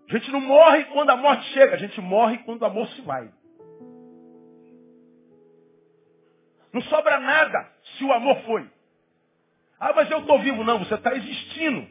A 0.08 0.12
gente 0.12 0.32
não 0.32 0.40
morre 0.40 0.84
quando 0.86 1.10
a 1.10 1.16
morte 1.16 1.44
chega, 1.52 1.74
a 1.74 1.78
gente 1.78 2.00
morre 2.00 2.38
quando 2.38 2.62
o 2.62 2.66
amor 2.66 2.88
se 2.88 3.02
vai. 3.02 3.30
Não 6.72 6.80
sobra 6.82 7.18
nada 7.18 7.68
se 7.96 8.04
o 8.04 8.12
amor 8.12 8.36
foi. 8.42 8.66
Ah, 9.78 9.92
mas 9.94 10.10
eu 10.10 10.18
estou 10.18 10.38
vivo. 10.40 10.62
Não, 10.62 10.78
você 10.78 10.94
está 10.94 11.14
existindo. 11.14 11.86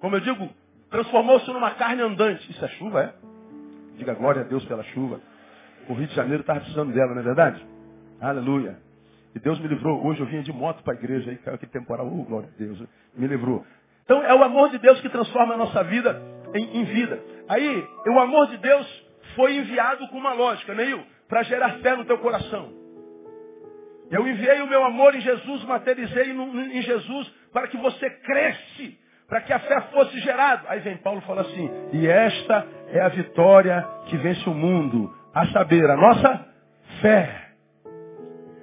Como 0.00 0.16
eu 0.16 0.20
digo, 0.20 0.48
transformou-se 0.90 1.50
numa 1.50 1.72
carne 1.72 2.02
andante. 2.02 2.50
Isso 2.50 2.64
é 2.64 2.68
chuva, 2.68 3.02
é? 3.02 3.14
Diga 3.96 4.14
glória 4.14 4.42
a 4.42 4.44
Deus 4.44 4.64
pela 4.64 4.82
chuva. 4.84 5.20
O 5.88 5.94
Rio 5.94 6.06
de 6.06 6.14
Janeiro 6.14 6.40
estava 6.40 6.60
precisando 6.60 6.92
dela, 6.92 7.14
não 7.14 7.20
é 7.20 7.24
verdade? 7.24 7.66
Aleluia. 8.20 8.78
E 9.34 9.38
Deus 9.38 9.58
me 9.60 9.68
livrou. 9.68 10.04
Hoje 10.04 10.20
eu 10.20 10.26
vinha 10.26 10.42
de 10.42 10.52
moto 10.52 10.82
para 10.82 10.94
a 10.94 10.96
igreja, 10.96 11.30
aí 11.30 11.36
caiu 11.38 11.54
aquele 11.54 11.72
temporal. 11.72 12.06
Oh, 12.06 12.24
glória 12.24 12.48
a 12.48 12.58
Deus. 12.58 12.82
Me 13.14 13.26
livrou. 13.26 13.64
Então 14.04 14.22
é 14.22 14.34
o 14.34 14.42
amor 14.42 14.70
de 14.70 14.78
Deus 14.78 15.00
que 15.00 15.08
transforma 15.08 15.54
a 15.54 15.56
nossa 15.56 15.84
vida 15.84 16.20
em, 16.54 16.80
em 16.80 16.84
vida. 16.84 17.22
Aí, 17.48 17.86
o 18.06 18.18
amor 18.18 18.48
de 18.48 18.56
Deus 18.58 19.06
foi 19.36 19.56
enviado 19.56 20.06
com 20.08 20.18
uma 20.18 20.32
lógica, 20.32 20.74
Neil, 20.74 21.02
para 21.28 21.42
gerar 21.42 21.78
fé 21.78 21.96
no 21.96 22.04
teu 22.04 22.18
coração. 22.18 22.72
Eu 24.10 24.26
enviei 24.26 24.60
o 24.62 24.66
meu 24.66 24.84
amor 24.84 25.14
em 25.14 25.20
Jesus, 25.20 25.64
materializei 25.64 26.30
em 26.30 26.82
Jesus 26.82 27.28
para 27.52 27.68
que 27.68 27.76
você 27.76 28.08
cresce, 28.08 28.98
para 29.28 29.42
que 29.42 29.52
a 29.52 29.58
fé 29.58 29.80
fosse 29.92 30.18
gerada. 30.20 30.62
Aí 30.68 30.80
vem 30.80 30.96
Paulo 30.96 31.20
e 31.20 31.26
fala 31.26 31.42
assim, 31.42 31.70
e 31.92 32.06
esta 32.06 32.66
é 32.92 33.00
a 33.00 33.08
vitória 33.08 33.86
que 34.06 34.16
vence 34.16 34.48
o 34.48 34.54
mundo, 34.54 35.14
a 35.34 35.46
saber, 35.48 35.88
a 35.90 35.96
nossa 35.96 36.46
fé. 37.02 37.48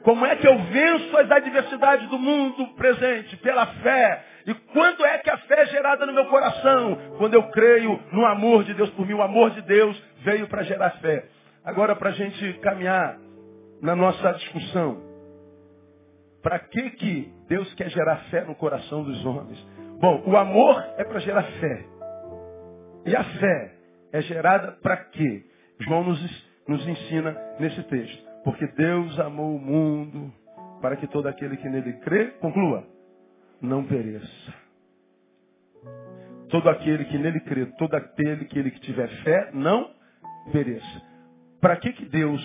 Como 0.03 0.25
é 0.25 0.35
que 0.35 0.47
eu 0.47 0.57
venço 0.65 1.17
as 1.17 1.31
adversidades 1.31 2.07
do 2.09 2.19
mundo 2.19 2.67
presente? 2.75 3.37
Pela 3.37 3.65
fé. 3.65 4.23
E 4.45 4.53
quando 4.53 5.03
é 5.03 5.17
que 5.17 5.31
a 5.31 5.37
fé 5.37 5.61
é 5.61 5.65
gerada 5.65 6.05
no 6.05 6.13
meu 6.13 6.25
coração? 6.25 6.95
Quando 7.17 7.33
eu 7.33 7.43
creio 7.49 7.99
no 8.11 8.23
amor 8.23 8.63
de 8.63 8.75
Deus 8.75 8.91
por 8.91 9.05
mim. 9.07 9.15
O 9.15 9.23
amor 9.23 9.49
de 9.49 9.63
Deus 9.63 9.99
veio 10.19 10.47
para 10.47 10.61
gerar 10.61 10.91
fé. 11.01 11.25
Agora, 11.63 11.95
para 11.95 12.09
a 12.09 12.13
gente 12.13 12.53
caminhar 12.59 13.17
na 13.81 13.95
nossa 13.95 14.31
discussão. 14.33 15.04
Para 16.45 16.59
que, 16.59 16.91
que 16.91 17.33
Deus 17.47 17.73
quer 17.73 17.89
gerar 17.89 18.17
fé 18.29 18.45
no 18.45 18.53
coração 18.53 19.03
dos 19.03 19.25
homens? 19.25 19.59
Bom, 19.99 20.21
o 20.27 20.37
amor 20.37 20.79
é 20.95 21.03
para 21.03 21.17
gerar 21.17 21.41
fé. 21.41 21.85
E 23.03 23.15
a 23.15 23.23
fé 23.23 23.73
é 24.13 24.21
gerada 24.21 24.73
para 24.73 24.95
quê? 24.95 25.43
João 25.79 26.03
nos, 26.03 26.47
nos 26.67 26.87
ensina 26.87 27.35
nesse 27.59 27.81
texto. 27.85 28.23
Porque 28.43 28.67
Deus 28.67 29.19
amou 29.21 29.55
o 29.55 29.59
mundo 29.59 30.31
para 30.83 30.95
que 30.97 31.07
todo 31.07 31.25
aquele 31.25 31.57
que 31.57 31.67
nele 31.67 31.93
crê, 31.93 32.27
conclua, 32.39 32.87
não 33.59 33.83
pereça. 33.83 34.53
Todo 36.49 36.69
aquele 36.69 37.05
que 37.05 37.17
nele 37.17 37.39
crê, 37.39 37.65
todo 37.75 37.95
aquele 37.95 38.45
que 38.45 38.59
ele 38.59 38.69
que 38.69 38.81
tiver 38.81 39.07
fé, 39.23 39.49
não 39.51 39.89
pereça. 40.51 41.01
Para 41.59 41.75
que, 41.77 41.91
que 41.91 42.05
Deus, 42.05 42.39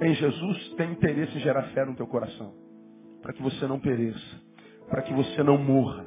em 0.00 0.14
Jesus, 0.14 0.74
tem 0.76 0.92
interesse 0.92 1.36
em 1.36 1.40
gerar 1.40 1.64
fé 1.74 1.84
no 1.84 1.94
teu 1.94 2.06
coração? 2.06 2.63
Para 3.24 3.32
que 3.32 3.42
você 3.42 3.66
não 3.66 3.80
pereça, 3.80 4.20
para 4.90 5.00
que 5.00 5.14
você 5.14 5.42
não 5.42 5.56
morra. 5.56 6.04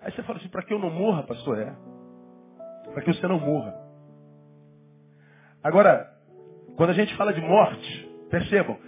Aí 0.00 0.10
você 0.10 0.22
fala 0.22 0.38
assim, 0.38 0.48
para 0.48 0.62
que 0.62 0.72
eu 0.72 0.78
não 0.78 0.88
morra, 0.88 1.22
pastor? 1.24 1.58
É. 1.58 1.76
Para 2.94 3.02
que 3.02 3.12
você 3.12 3.28
não 3.28 3.38
morra. 3.38 3.74
Agora, 5.62 6.10
quando 6.78 6.90
a 6.90 6.94
gente 6.94 7.14
fala 7.14 7.34
de 7.34 7.42
morte, 7.42 8.10
percebam, 8.30 8.78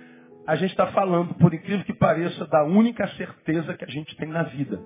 a 0.46 0.56
gente 0.56 0.70
está 0.70 0.86
falando, 0.92 1.34
por 1.34 1.52
incrível 1.52 1.84
que 1.84 1.92
pareça, 1.92 2.46
da 2.46 2.64
única 2.64 3.06
certeza 3.18 3.74
que 3.74 3.84
a 3.84 3.88
gente 3.88 4.16
tem 4.16 4.30
na 4.30 4.44
vida. 4.44 4.80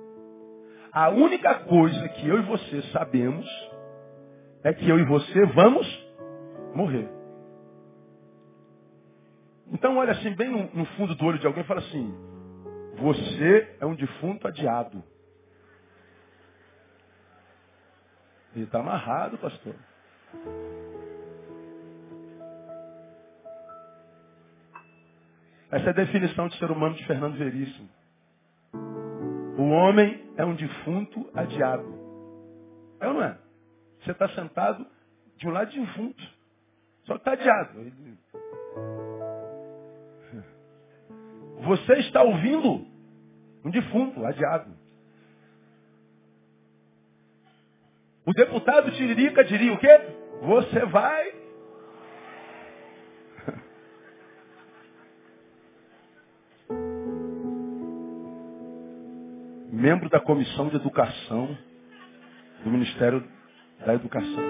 A 0.91 1.11
única 1.11 1.55
coisa 1.61 2.09
que 2.09 2.29
eu 2.29 2.41
e 2.41 2.43
você 2.43 2.83
sabemos 2.91 3.47
é 4.65 4.75
que 4.75 4.89
eu 4.89 4.99
e 4.99 5.05
você 5.05 5.47
vamos 5.47 5.87
morrer. 6.75 7.24
Então 9.75 9.97
olha 9.97 10.13
assim, 10.13 10.33
bem 10.37 10.49
no, 10.73 10.87
fundo 10.97 11.17
do 11.17 11.27
olho 11.27 11.39
de 11.39 11.47
alguém 11.47 11.65
e 11.65 11.67
fala 11.67 11.81
assim, 11.81 12.15
você 12.97 13.77
é 13.81 13.85
um 13.85 13.97
defunto 13.97 14.47
adiado. 14.47 15.03
Ele 18.55 18.65
está 18.65 18.79
amarrado, 18.79 19.37
pastor. 19.37 19.75
Essa 25.73 25.87
é 25.87 25.91
a 25.91 25.93
definição 25.93 26.47
de 26.47 26.57
ser 26.57 26.71
humano 26.71 26.95
de 26.95 27.05
Fernando 27.05 27.37
Veríssimo. 27.37 27.89
O 29.59 29.71
homem 29.71 30.25
é 30.37 30.45
um 30.45 30.55
defunto 30.55 31.29
adiado. 31.35 31.93
É 33.01 33.09
ou 33.09 33.15
não 33.15 33.25
é? 33.25 33.37
Você 34.05 34.13
está 34.13 34.29
sentado 34.29 34.87
de 35.37 35.49
um 35.49 35.51
lado 35.51 35.73
defunto. 35.73 36.23
Só 37.07 37.15
que 37.15 37.21
está 37.29 37.33
adiado. 37.33 37.81
Você 41.65 41.95
está 42.01 42.23
ouvindo 42.23 42.87
um 43.65 43.71
defunto 43.71 44.25
adiado. 44.25 44.71
O 48.27 48.33
deputado 48.33 48.91
Tiririca 48.93 49.45
diria 49.45 49.73
o 49.73 49.79
quê? 49.79 50.01
Você 50.43 50.85
vai. 50.87 51.33
Membro 59.71 60.09
da 60.09 60.21
Comissão 60.21 60.69
de 60.69 60.77
Educação 60.77 61.59
do 62.63 62.71
Ministério 62.71 63.23
da 63.85 63.95
Educação. 63.95 64.43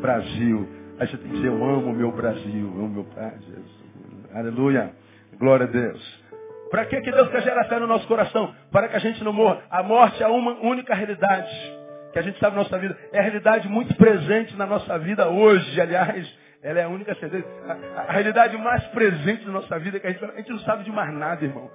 Brasil. 0.00 0.68
Aí 0.98 1.06
você 1.06 1.16
tem 1.18 1.28
que 1.28 1.36
dizer, 1.36 1.48
eu 1.48 1.64
amo 1.64 1.90
o 1.90 1.94
meu 1.94 2.10
Brasil, 2.12 2.72
eu 2.74 2.84
amo 2.84 2.88
meu 2.88 3.04
Pai, 3.04 3.38
Jesus. 3.40 3.86
Aleluia. 4.32 4.94
Glória 5.38 5.66
a 5.66 5.68
Deus. 5.68 6.25
Para 6.70 6.84
que, 6.86 7.00
que 7.00 7.12
Deus 7.12 7.28
quer 7.28 7.42
gerar 7.42 7.64
fé 7.64 7.78
no 7.78 7.86
nosso 7.86 8.06
coração? 8.06 8.54
Para 8.72 8.88
que 8.88 8.96
a 8.96 9.00
gente 9.00 9.22
não 9.22 9.32
morra. 9.32 9.62
A 9.70 9.82
morte 9.82 10.22
é 10.22 10.26
uma 10.26 10.52
única 10.62 10.94
realidade 10.94 11.50
que 12.12 12.18
a 12.18 12.22
gente 12.22 12.38
sabe 12.38 12.56
na 12.56 12.62
nossa 12.62 12.78
vida. 12.78 12.96
É 13.12 13.18
a 13.18 13.22
realidade 13.22 13.68
muito 13.68 13.94
presente 13.94 14.56
na 14.56 14.66
nossa 14.66 14.98
vida 14.98 15.28
hoje. 15.28 15.80
Aliás, 15.80 16.26
ela 16.62 16.80
é 16.80 16.84
a 16.84 16.88
única 16.88 17.14
certeza. 17.14 17.46
A, 17.96 18.00
a 18.02 18.12
realidade 18.12 18.56
mais 18.56 18.82
presente 18.86 19.44
na 19.44 19.52
nossa 19.52 19.78
vida 19.78 19.98
é 19.98 20.00
que 20.00 20.06
a 20.06 20.10
gente, 20.10 20.24
a 20.24 20.36
gente 20.36 20.50
não 20.50 20.58
sabe 20.60 20.84
de 20.84 20.90
mais 20.90 21.12
nada, 21.12 21.44
irmão. 21.44 21.70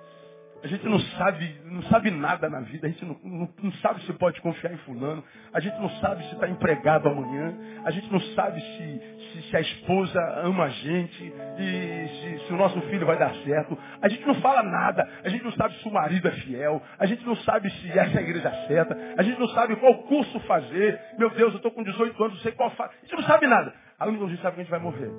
A 0.63 0.67
gente 0.67 0.85
não 0.85 0.99
sabe, 0.99 1.59
não 1.65 1.81
sabe 1.83 2.11
nada 2.11 2.47
na 2.47 2.59
vida, 2.59 2.85
a 2.85 2.89
gente 2.89 3.03
não, 3.03 3.17
não, 3.23 3.49
não 3.63 3.71
sabe 3.73 3.99
se 4.03 4.13
pode 4.13 4.39
confiar 4.41 4.71
em 4.71 4.77
fulano, 4.77 5.23
a 5.51 5.59
gente 5.59 5.75
não 5.79 5.89
sabe 5.99 6.23
se 6.27 6.35
está 6.35 6.47
empregado 6.47 7.09
amanhã, 7.09 7.55
a 7.83 7.89
gente 7.89 8.11
não 8.11 8.19
sabe 8.35 8.61
se, 8.61 9.01
se, 9.33 9.49
se, 9.49 9.57
a 9.57 9.59
esposa 9.59 10.19
ama 10.43 10.65
a 10.65 10.69
gente, 10.69 11.33
e 11.57 12.07
se, 12.07 12.45
se 12.45 12.53
o 12.53 12.57
nosso 12.57 12.79
filho 12.81 13.07
vai 13.07 13.17
dar 13.17 13.33
certo. 13.43 13.75
A 13.99 14.07
gente 14.07 14.23
não 14.23 14.35
fala 14.35 14.61
nada, 14.61 15.09
a 15.23 15.29
gente 15.29 15.43
não 15.43 15.51
sabe 15.53 15.73
se 15.79 15.87
o 15.87 15.91
marido 15.91 16.27
é 16.27 16.31
fiel, 16.31 16.79
a 16.99 17.07
gente 17.07 17.25
não 17.25 17.35
sabe 17.37 17.67
se 17.71 17.89
essa 17.97 18.17
é 18.17 18.19
a 18.19 18.21
igreja 18.21 18.51
certa, 18.67 18.95
a 19.17 19.23
gente 19.23 19.39
não 19.39 19.47
sabe 19.49 19.75
qual 19.77 19.95
curso 20.03 20.39
fazer. 20.41 20.99
Meu 21.17 21.31
Deus, 21.31 21.53
eu 21.53 21.57
estou 21.57 21.71
com 21.71 21.81
18 21.81 22.23
anos, 22.23 22.35
não 22.35 22.43
sei 22.43 22.51
qual 22.51 22.69
fazer. 22.71 22.93
A 23.01 23.05
gente 23.05 23.15
não 23.15 23.23
sabe 23.23 23.47
nada. 23.47 23.73
A 23.97 24.05
única 24.05 24.19
coisa 24.19 24.25
que 24.25 24.25
a 24.25 24.35
gente 24.35 24.43
sabe 24.43 24.55
que 24.55 24.61
a 24.61 24.63
gente 24.63 24.71
vai 24.71 24.79
morrer. 24.79 25.11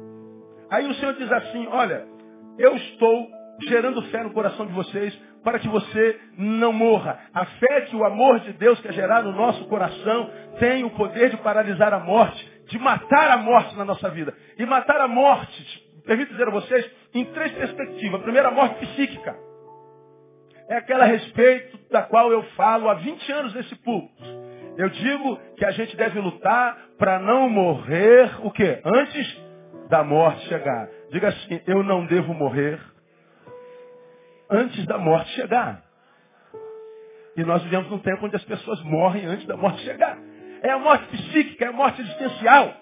Aí 0.70 0.88
o 0.88 0.94
Senhor 0.94 1.14
diz 1.14 1.30
assim, 1.32 1.66
olha, 1.66 2.06
eu 2.58 2.76
estou 2.76 3.28
gerando 3.68 4.02
fé 4.10 4.22
no 4.22 4.32
coração 4.32 4.66
de 4.66 4.72
vocês 4.72 5.31
para 5.42 5.58
que 5.58 5.68
você 5.68 6.20
não 6.36 6.72
morra. 6.72 7.18
A 7.34 7.44
fé 7.44 7.82
que 7.82 7.96
o 7.96 8.04
amor 8.04 8.40
de 8.40 8.52
Deus 8.54 8.80
quer 8.80 8.92
gerar 8.92 9.22
no 9.22 9.32
nosso 9.32 9.64
coração 9.66 10.30
tem 10.58 10.84
o 10.84 10.90
poder 10.90 11.30
de 11.30 11.36
paralisar 11.38 11.92
a 11.92 11.98
morte, 11.98 12.50
de 12.68 12.78
matar 12.78 13.30
a 13.30 13.36
morte 13.36 13.76
na 13.76 13.84
nossa 13.84 14.08
vida. 14.10 14.34
E 14.58 14.64
matar 14.64 15.00
a 15.00 15.08
morte, 15.08 15.82
permito 16.06 16.32
dizer 16.32 16.48
a 16.48 16.52
vocês, 16.52 16.90
em 17.14 17.24
três 17.26 17.52
perspectivas. 17.52 18.20
A 18.20 18.22
primeira, 18.22 18.48
a 18.48 18.52
morte 18.52 18.86
psíquica. 18.86 19.36
É 20.68 20.76
aquela 20.76 21.04
a 21.04 21.08
respeito 21.08 21.78
da 21.90 22.02
qual 22.02 22.30
eu 22.30 22.42
falo 22.56 22.88
há 22.88 22.94
20 22.94 23.32
anos 23.32 23.54
nesse 23.54 23.74
púlpito. 23.76 24.42
Eu 24.76 24.88
digo 24.88 25.36
que 25.56 25.64
a 25.64 25.70
gente 25.72 25.96
deve 25.96 26.18
lutar 26.18 26.78
para 26.98 27.18
não 27.18 27.48
morrer 27.50 28.30
o 28.42 28.50
quê? 28.50 28.80
Antes 28.84 29.42
da 29.90 30.02
morte 30.02 30.48
chegar. 30.48 30.88
Diga 31.10 31.28
assim, 31.28 31.60
eu 31.66 31.82
não 31.82 32.06
devo 32.06 32.32
morrer 32.32 32.80
antes 34.52 34.84
da 34.86 34.98
morte 34.98 35.30
chegar. 35.30 35.82
E 37.36 37.42
nós 37.44 37.62
vivemos 37.62 37.90
num 37.90 37.98
tempo 37.98 38.26
onde 38.26 38.36
as 38.36 38.44
pessoas 38.44 38.80
morrem 38.82 39.24
antes 39.24 39.46
da 39.46 39.56
morte 39.56 39.82
chegar. 39.82 40.18
É 40.62 40.70
a 40.70 40.78
morte 40.78 41.06
psíquica, 41.16 41.64
é 41.64 41.68
a 41.68 41.72
morte 41.72 42.00
existencial. 42.02 42.74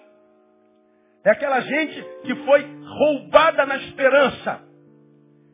É 1.23 1.31
aquela 1.31 1.61
gente 1.61 2.03
que 2.23 2.35
foi 2.35 2.67
roubada 2.83 3.65
na 3.65 3.77
esperança. 3.77 4.61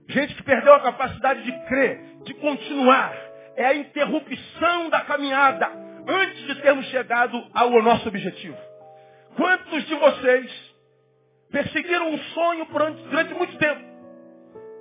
Gente 0.09 0.33
que 0.35 0.43
perdeu 0.43 0.73
a 0.73 0.79
capacidade 0.79 1.43
de 1.43 1.51
crer, 1.67 1.99
de 2.23 2.33
continuar. 2.35 3.13
É 3.55 3.65
a 3.65 3.75
interrupção 3.75 4.89
da 4.89 5.01
caminhada 5.01 5.69
antes 6.07 6.47
de 6.47 6.55
termos 6.61 6.85
chegado 6.87 7.43
ao 7.53 7.69
nosso 7.83 8.07
objetivo. 8.07 8.57
Quantos 9.35 9.85
de 9.85 9.95
vocês 9.95 10.75
perseguiram 11.51 12.09
um 12.09 12.17
sonho 12.17 12.65
durante 13.09 13.33
muito 13.35 13.57
tempo? 13.57 13.96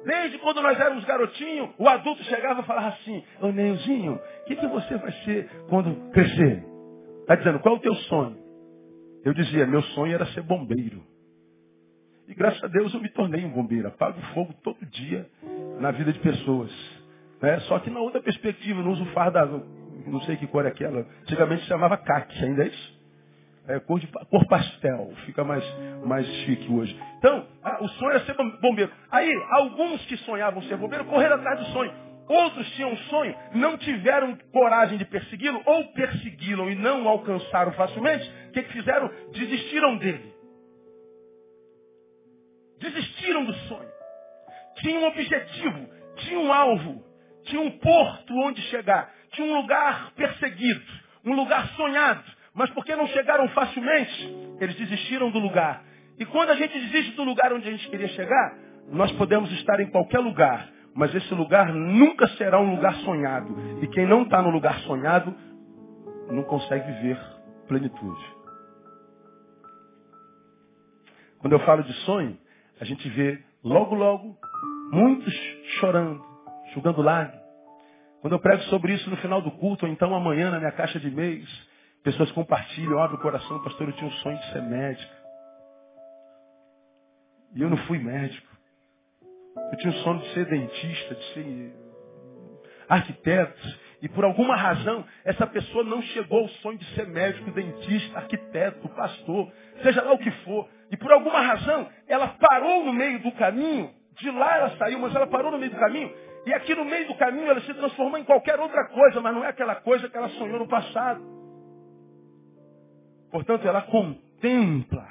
Desde 0.06 0.38
quando 0.38 0.62
nós 0.62 0.78
éramos 0.78 1.04
garotinhos, 1.04 1.70
o 1.76 1.88
adulto 1.88 2.22
chegava 2.22 2.60
e 2.60 2.64
falava 2.64 2.88
assim, 2.90 3.24
ô 3.40 3.48
Neilzinho, 3.48 4.14
o 4.14 4.44
que, 4.44 4.54
que 4.54 4.66
você 4.68 4.96
vai 4.98 5.10
ser 5.24 5.50
quando 5.68 6.12
crescer? 6.12 6.64
Está 7.22 7.34
dizendo, 7.34 7.58
qual 7.58 7.74
é 7.74 7.78
o 7.78 7.80
teu 7.80 7.94
sonho? 7.96 8.38
Eu 9.24 9.34
dizia, 9.34 9.66
meu 9.66 9.82
sonho 9.82 10.14
era 10.14 10.24
ser 10.26 10.42
bombeiro. 10.42 11.02
E 12.28 12.34
graças 12.34 12.62
a 12.62 12.68
Deus 12.68 12.94
eu 12.94 13.00
me 13.00 13.08
tornei 13.08 13.44
um 13.44 13.50
bombeiro. 13.50 13.88
Apago 13.88 14.20
fogo 14.32 14.54
todo 14.62 14.78
dia 14.86 15.28
na 15.80 15.90
vida 15.90 16.12
de 16.12 16.20
pessoas. 16.20 16.70
Né? 17.42 17.58
Só 17.62 17.80
que 17.80 17.90
na 17.90 17.98
outra 17.98 18.22
perspectiva, 18.22 18.80
não 18.80 18.92
uso 18.92 19.04
farda, 19.06 19.44
não 20.06 20.20
sei 20.20 20.36
que 20.36 20.46
cor 20.46 20.64
é 20.64 20.68
aquela. 20.68 21.00
Antigamente 21.22 21.64
chamava 21.64 21.96
CAC, 21.96 22.44
ainda 22.44 22.62
é 22.62 22.68
isso? 22.68 22.95
É, 23.68 23.80
cor, 23.80 23.98
de, 23.98 24.06
cor 24.06 24.46
pastel, 24.46 25.12
fica 25.24 25.42
mais, 25.42 25.64
mais 26.04 26.26
chique 26.44 26.70
hoje. 26.72 26.96
Então, 27.18 27.46
ah, 27.64 27.78
o 27.82 27.88
sonho 27.88 28.12
é 28.12 28.20
ser 28.20 28.34
bombeiro. 28.60 28.92
Aí, 29.10 29.32
alguns 29.50 30.04
que 30.06 30.16
sonhavam 30.18 30.62
ser 30.62 30.76
bombeiro 30.76 31.04
correram 31.06 31.36
atrás 31.36 31.58
do 31.58 31.66
sonho. 31.72 31.92
Outros 32.28 32.68
tinham 32.72 32.90
um 32.90 32.96
sonho, 32.96 33.36
não 33.54 33.76
tiveram 33.78 34.36
coragem 34.52 34.98
de 34.98 35.04
persegui-lo, 35.04 35.62
ou 35.64 35.84
persegui-lo 35.92 36.70
e 36.70 36.74
não 36.74 37.04
o 37.04 37.08
alcançaram 37.08 37.72
facilmente. 37.72 38.28
O 38.48 38.52
que, 38.52 38.62
que 38.62 38.72
fizeram? 38.72 39.10
Desistiram 39.32 39.96
dele. 39.96 40.34
Desistiram 42.80 43.44
do 43.44 43.54
sonho. 43.54 43.88
Tinha 44.76 44.98
um 44.98 45.06
objetivo, 45.06 45.88
tinha 46.16 46.38
um 46.38 46.52
alvo, 46.52 47.04
tinha 47.44 47.60
um 47.60 47.70
porto 47.78 48.34
onde 48.34 48.60
chegar, 48.62 49.12
tinha 49.32 49.46
um 49.46 49.60
lugar 49.60 50.12
perseguido, 50.12 50.84
um 51.24 51.34
lugar 51.34 51.68
sonhado. 51.70 52.35
Mas 52.56 52.70
porque 52.70 52.96
não 52.96 53.06
chegaram 53.08 53.46
facilmente, 53.50 54.56
eles 54.58 54.74
desistiram 54.76 55.30
do 55.30 55.38
lugar. 55.38 55.84
E 56.18 56.24
quando 56.24 56.50
a 56.50 56.56
gente 56.56 56.72
desiste 56.72 57.12
do 57.12 57.22
lugar 57.22 57.52
onde 57.52 57.68
a 57.68 57.70
gente 57.70 57.86
queria 57.90 58.08
chegar, 58.08 58.56
nós 58.90 59.12
podemos 59.12 59.52
estar 59.52 59.78
em 59.78 59.90
qualquer 59.90 60.20
lugar, 60.20 60.66
mas 60.94 61.14
esse 61.14 61.34
lugar 61.34 61.72
nunca 61.74 62.26
será 62.28 62.58
um 62.58 62.74
lugar 62.74 62.94
sonhado. 62.96 63.54
E 63.82 63.86
quem 63.88 64.06
não 64.06 64.22
está 64.22 64.40
no 64.40 64.48
lugar 64.48 64.78
sonhado, 64.80 65.34
não 66.30 66.42
consegue 66.44 66.90
viver 66.92 67.20
plenitude. 67.68 68.24
Quando 71.38 71.52
eu 71.52 71.60
falo 71.60 71.82
de 71.82 71.92
sonho, 72.04 72.38
a 72.80 72.84
gente 72.86 73.06
vê 73.10 73.38
logo, 73.62 73.94
logo, 73.94 74.34
muitos 74.90 75.34
chorando, 75.78 76.24
jogando 76.72 77.02
lágrimas. 77.02 77.44
Quando 78.22 78.32
eu 78.32 78.40
prego 78.40 78.62
sobre 78.64 78.94
isso 78.94 79.10
no 79.10 79.16
final 79.18 79.42
do 79.42 79.50
culto, 79.50 79.84
ou 79.84 79.92
então 79.92 80.14
amanhã 80.14 80.50
na 80.50 80.58
minha 80.58 80.72
caixa 80.72 80.98
de 80.98 81.08
e-mails, 81.08 81.75
Pessoas 82.06 82.30
compartilham, 82.30 83.02
abrem 83.02 83.18
o 83.18 83.20
coração, 83.20 83.60
pastor, 83.64 83.88
eu 83.88 83.92
tinha 83.94 84.08
um 84.08 84.12
sonho 84.12 84.38
de 84.38 84.52
ser 84.52 84.62
médico. 84.62 85.12
E 87.52 87.60
eu 87.60 87.68
não 87.68 87.76
fui 87.78 87.98
médico. 87.98 88.46
Eu 89.72 89.78
tinha 89.78 89.92
um 89.92 89.96
sonho 90.04 90.20
de 90.20 90.32
ser 90.32 90.44
dentista, 90.46 91.16
de 91.16 91.34
ser 91.34 91.74
arquiteto. 92.88 93.78
E 94.00 94.08
por 94.08 94.24
alguma 94.24 94.54
razão, 94.54 95.04
essa 95.24 95.48
pessoa 95.48 95.82
não 95.82 96.00
chegou 96.00 96.42
ao 96.42 96.48
sonho 96.48 96.78
de 96.78 96.84
ser 96.94 97.08
médico, 97.08 97.50
dentista, 97.50 98.18
arquiteto, 98.18 98.88
pastor, 98.90 99.52
seja 99.82 100.00
lá 100.04 100.12
o 100.12 100.18
que 100.18 100.30
for. 100.44 100.68
E 100.92 100.96
por 100.96 101.10
alguma 101.10 101.40
razão, 101.40 101.88
ela 102.06 102.28
parou 102.28 102.84
no 102.84 102.92
meio 102.92 103.18
do 103.18 103.32
caminho. 103.32 103.92
De 104.12 104.30
lá 104.30 104.58
ela 104.58 104.76
saiu, 104.76 105.00
mas 105.00 105.12
ela 105.12 105.26
parou 105.26 105.50
no 105.50 105.58
meio 105.58 105.72
do 105.72 105.78
caminho. 105.80 106.14
E 106.46 106.54
aqui 106.54 106.72
no 106.72 106.84
meio 106.84 107.08
do 107.08 107.16
caminho 107.16 107.50
ela 107.50 107.60
se 107.62 107.74
transformou 107.74 108.16
em 108.16 108.22
qualquer 108.22 108.60
outra 108.60 108.86
coisa, 108.90 109.20
mas 109.20 109.34
não 109.34 109.44
é 109.44 109.48
aquela 109.48 109.74
coisa 109.74 110.08
que 110.08 110.16
ela 110.16 110.28
sonhou 110.28 110.60
no 110.60 110.68
passado. 110.68 111.35
Portanto, 113.30 113.66
ela 113.66 113.82
contempla 113.82 115.08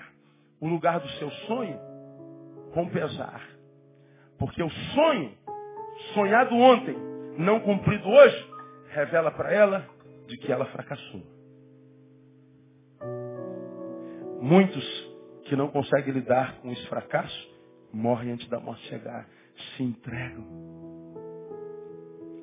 o 0.59 0.67
lugar 0.67 0.99
do 0.99 1.09
seu 1.11 1.29
sonho 1.31 1.79
com 2.73 2.89
pesar. 2.89 3.41
Porque 4.37 4.61
o 4.61 4.69
sonho, 4.69 5.31
sonhado 6.13 6.55
ontem, 6.55 6.95
não 7.37 7.59
cumprido 7.59 8.07
hoje, 8.07 8.49
revela 8.89 9.31
para 9.31 9.53
ela 9.53 9.87
de 10.27 10.37
que 10.37 10.51
ela 10.51 10.65
fracassou. 10.65 11.21
Muitos 14.41 15.15
que 15.45 15.55
não 15.55 15.69
conseguem 15.69 16.13
lidar 16.13 16.59
com 16.61 16.71
esse 16.71 16.85
fracasso 16.87 17.55
morrem 17.93 18.31
antes 18.31 18.47
da 18.49 18.59
morte 18.59 18.85
chegar, 18.87 19.27
se 19.55 19.83
entregam. 19.83 20.45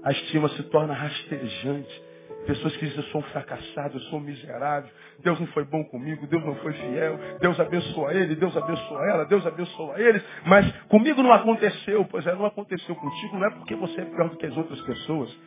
A 0.02 0.10
estima 0.10 0.48
se 0.50 0.62
torna 0.64 0.94
rastejante 0.94 2.02
Pessoas 2.46 2.76
que 2.76 2.86
dizem, 2.86 2.98
eu 2.98 3.10
sou 3.10 3.20
um 3.20 3.24
fracassado, 3.24 3.96
eu 3.96 4.00
sou 4.02 4.18
um 4.18 4.22
miserável, 4.22 4.90
Deus 5.22 5.38
não 5.38 5.46
foi 5.48 5.64
bom 5.64 5.84
comigo, 5.84 6.26
Deus 6.26 6.44
não 6.44 6.56
foi 6.56 6.72
fiel, 6.72 7.18
Deus 7.40 7.58
abençoa 7.60 8.12
ele, 8.14 8.34
Deus 8.34 8.56
abençoa 8.56 9.06
ela, 9.08 9.24
Deus 9.26 9.46
abençoa 9.46 10.00
eles, 10.00 10.24
mas 10.46 10.70
comigo 10.88 11.22
não 11.22 11.32
aconteceu, 11.32 12.04
pois 12.06 12.26
é, 12.26 12.34
não 12.34 12.46
aconteceu 12.46 12.96
contigo, 12.96 13.38
não 13.38 13.46
é 13.46 13.50
porque 13.50 13.76
você 13.76 14.00
é 14.00 14.04
pior 14.04 14.28
do 14.28 14.36
que 14.36 14.46
as 14.46 14.56
outras 14.56 14.80
pessoas, 14.80 15.38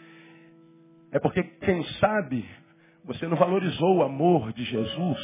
é 1.11 1.19
porque, 1.19 1.43
quem 1.43 1.83
sabe, 1.99 2.45
você 3.05 3.27
não 3.27 3.37
valorizou 3.37 3.97
o 3.97 4.03
amor 4.03 4.51
de 4.51 4.63
Jesus, 4.63 5.19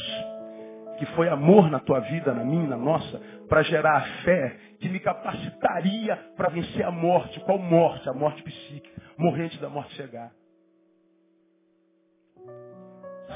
que 0.98 1.06
foi 1.14 1.28
amor 1.28 1.70
na 1.70 1.80
tua 1.80 2.00
vida, 2.00 2.32
na 2.32 2.44
minha, 2.44 2.68
na 2.68 2.76
nossa, 2.76 3.20
para 3.48 3.62
gerar 3.62 3.96
a 3.96 4.00
fé 4.22 4.56
que 4.78 4.88
me 4.88 5.00
capacitaria 5.00 6.16
para 6.36 6.48
vencer 6.48 6.84
a 6.84 6.90
morte. 6.90 7.40
Qual 7.40 7.58
morte? 7.58 8.08
A 8.08 8.14
morte 8.14 8.42
psíquica. 8.42 9.02
Morrer 9.18 9.44
antes 9.44 9.60
da 9.60 9.68
morte 9.68 9.94
chegar. 9.94 10.30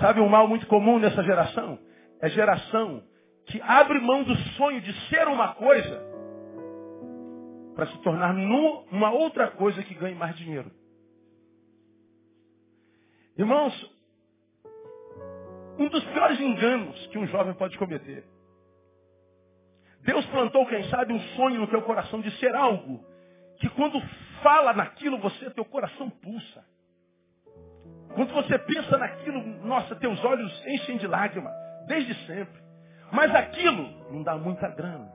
Sabe 0.01 0.21
um 0.21 0.29
mal 0.29 0.47
muito 0.47 0.67
comum 0.67 0.99
nessa 0.99 1.23
geração? 1.23 1.79
É 2.21 2.29
geração 2.29 3.03
que 3.47 3.61
abre 3.63 4.01
mão 4.01 4.25
do 4.25 4.35
sonho 4.57 4.81
de 4.81 4.93
ser 5.09 5.27
uma 5.29 5.55
coisa 5.55 6.05
para 7.75 7.87
se 7.87 7.99
tornar 7.99 8.35
uma 8.91 9.11
outra 9.11 9.51
coisa 9.51 9.83
que 9.83 9.95
ganhe 9.95 10.15
mais 10.15 10.35
dinheiro. 10.37 10.71
Irmãos, 13.37 13.95
um 15.79 15.89
dos 15.89 16.03
piores 16.05 16.41
enganos 16.41 17.07
que 17.09 17.19
um 17.19 17.27
jovem 17.27 17.55
pode 17.55 17.77
cometer. 17.77 18.25
Deus 20.01 20.25
plantou, 20.27 20.67
quem 20.67 20.85
sabe, 20.89 21.13
um 21.13 21.21
sonho 21.37 21.61
no 21.61 21.67
teu 21.67 21.83
coração 21.83 22.21
de 22.21 22.31
ser 22.39 22.55
algo 22.55 23.05
que 23.59 23.69
quando 23.71 24.01
fala 24.43 24.73
naquilo, 24.73 25.19
você, 25.19 25.51
teu 25.51 25.65
coração 25.65 26.09
pulsa. 26.09 26.65
Quando 28.15 28.33
você 28.33 28.59
pensa 28.59 28.97
naquilo, 28.97 29.41
nossa, 29.65 29.95
teus 29.97 30.23
olhos 30.25 30.67
enchem 30.67 30.97
de 30.97 31.07
lágrima, 31.07 31.51
desde 31.87 32.15
sempre. 32.27 32.61
Mas 33.13 33.35
aquilo 33.35 34.13
não 34.13 34.23
dá 34.23 34.37
muita 34.37 34.69
grana. 34.69 35.11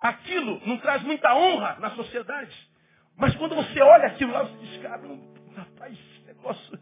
Aquilo 0.00 0.60
não 0.66 0.78
traz 0.78 1.02
muita 1.02 1.34
honra 1.34 1.76
na 1.78 1.90
sociedade. 1.90 2.54
Mas 3.16 3.34
quando 3.36 3.54
você 3.54 3.80
olha 3.82 4.06
aquilo 4.06 4.32
lá, 4.32 4.44
você 4.44 4.56
diz, 4.58 4.82
cara, 4.82 5.02
rapaz, 5.54 5.92
esse 5.92 6.26
negócio, 6.26 6.78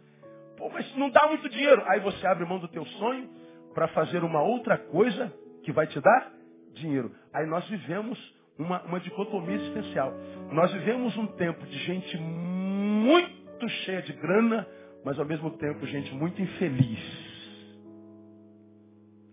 pô, 0.57 0.71
mas 0.71 0.97
não 0.97 1.11
dá 1.11 1.27
muito 1.27 1.49
dinheiro. 1.49 1.83
Aí 1.87 1.99
você 2.01 2.27
abre 2.27 2.45
mão 2.45 2.59
do 2.59 2.69
teu 2.69 2.85
sonho 2.85 3.29
para 3.75 3.89
fazer 3.89 4.23
uma 4.23 4.43
outra 4.43 4.79
coisa 4.79 5.33
que 5.65 5.73
vai 5.73 5.87
te 5.87 6.01
dar 6.01 6.33
dinheiro. 6.75 7.13
Aí 7.33 7.47
nós 7.47 7.67
vivemos 7.69 8.19
uma, 8.59 8.83
uma 8.83 9.01
dicotomia 9.01 9.57
existencial. 9.57 10.13
Nós 10.53 10.73
vivemos 10.73 11.17
um 11.17 11.27
tempo 11.27 11.67
de 11.67 11.79
gente 11.79 12.17
muito 12.19 13.38
cheia 13.67 14.03
de 14.03 14.13
grana, 14.13 14.67
mas 15.05 15.19
ao 15.19 15.25
mesmo 15.25 15.51
tempo 15.57 15.87
gente 15.87 16.13
muito 16.13 16.43
infeliz. 16.43 16.99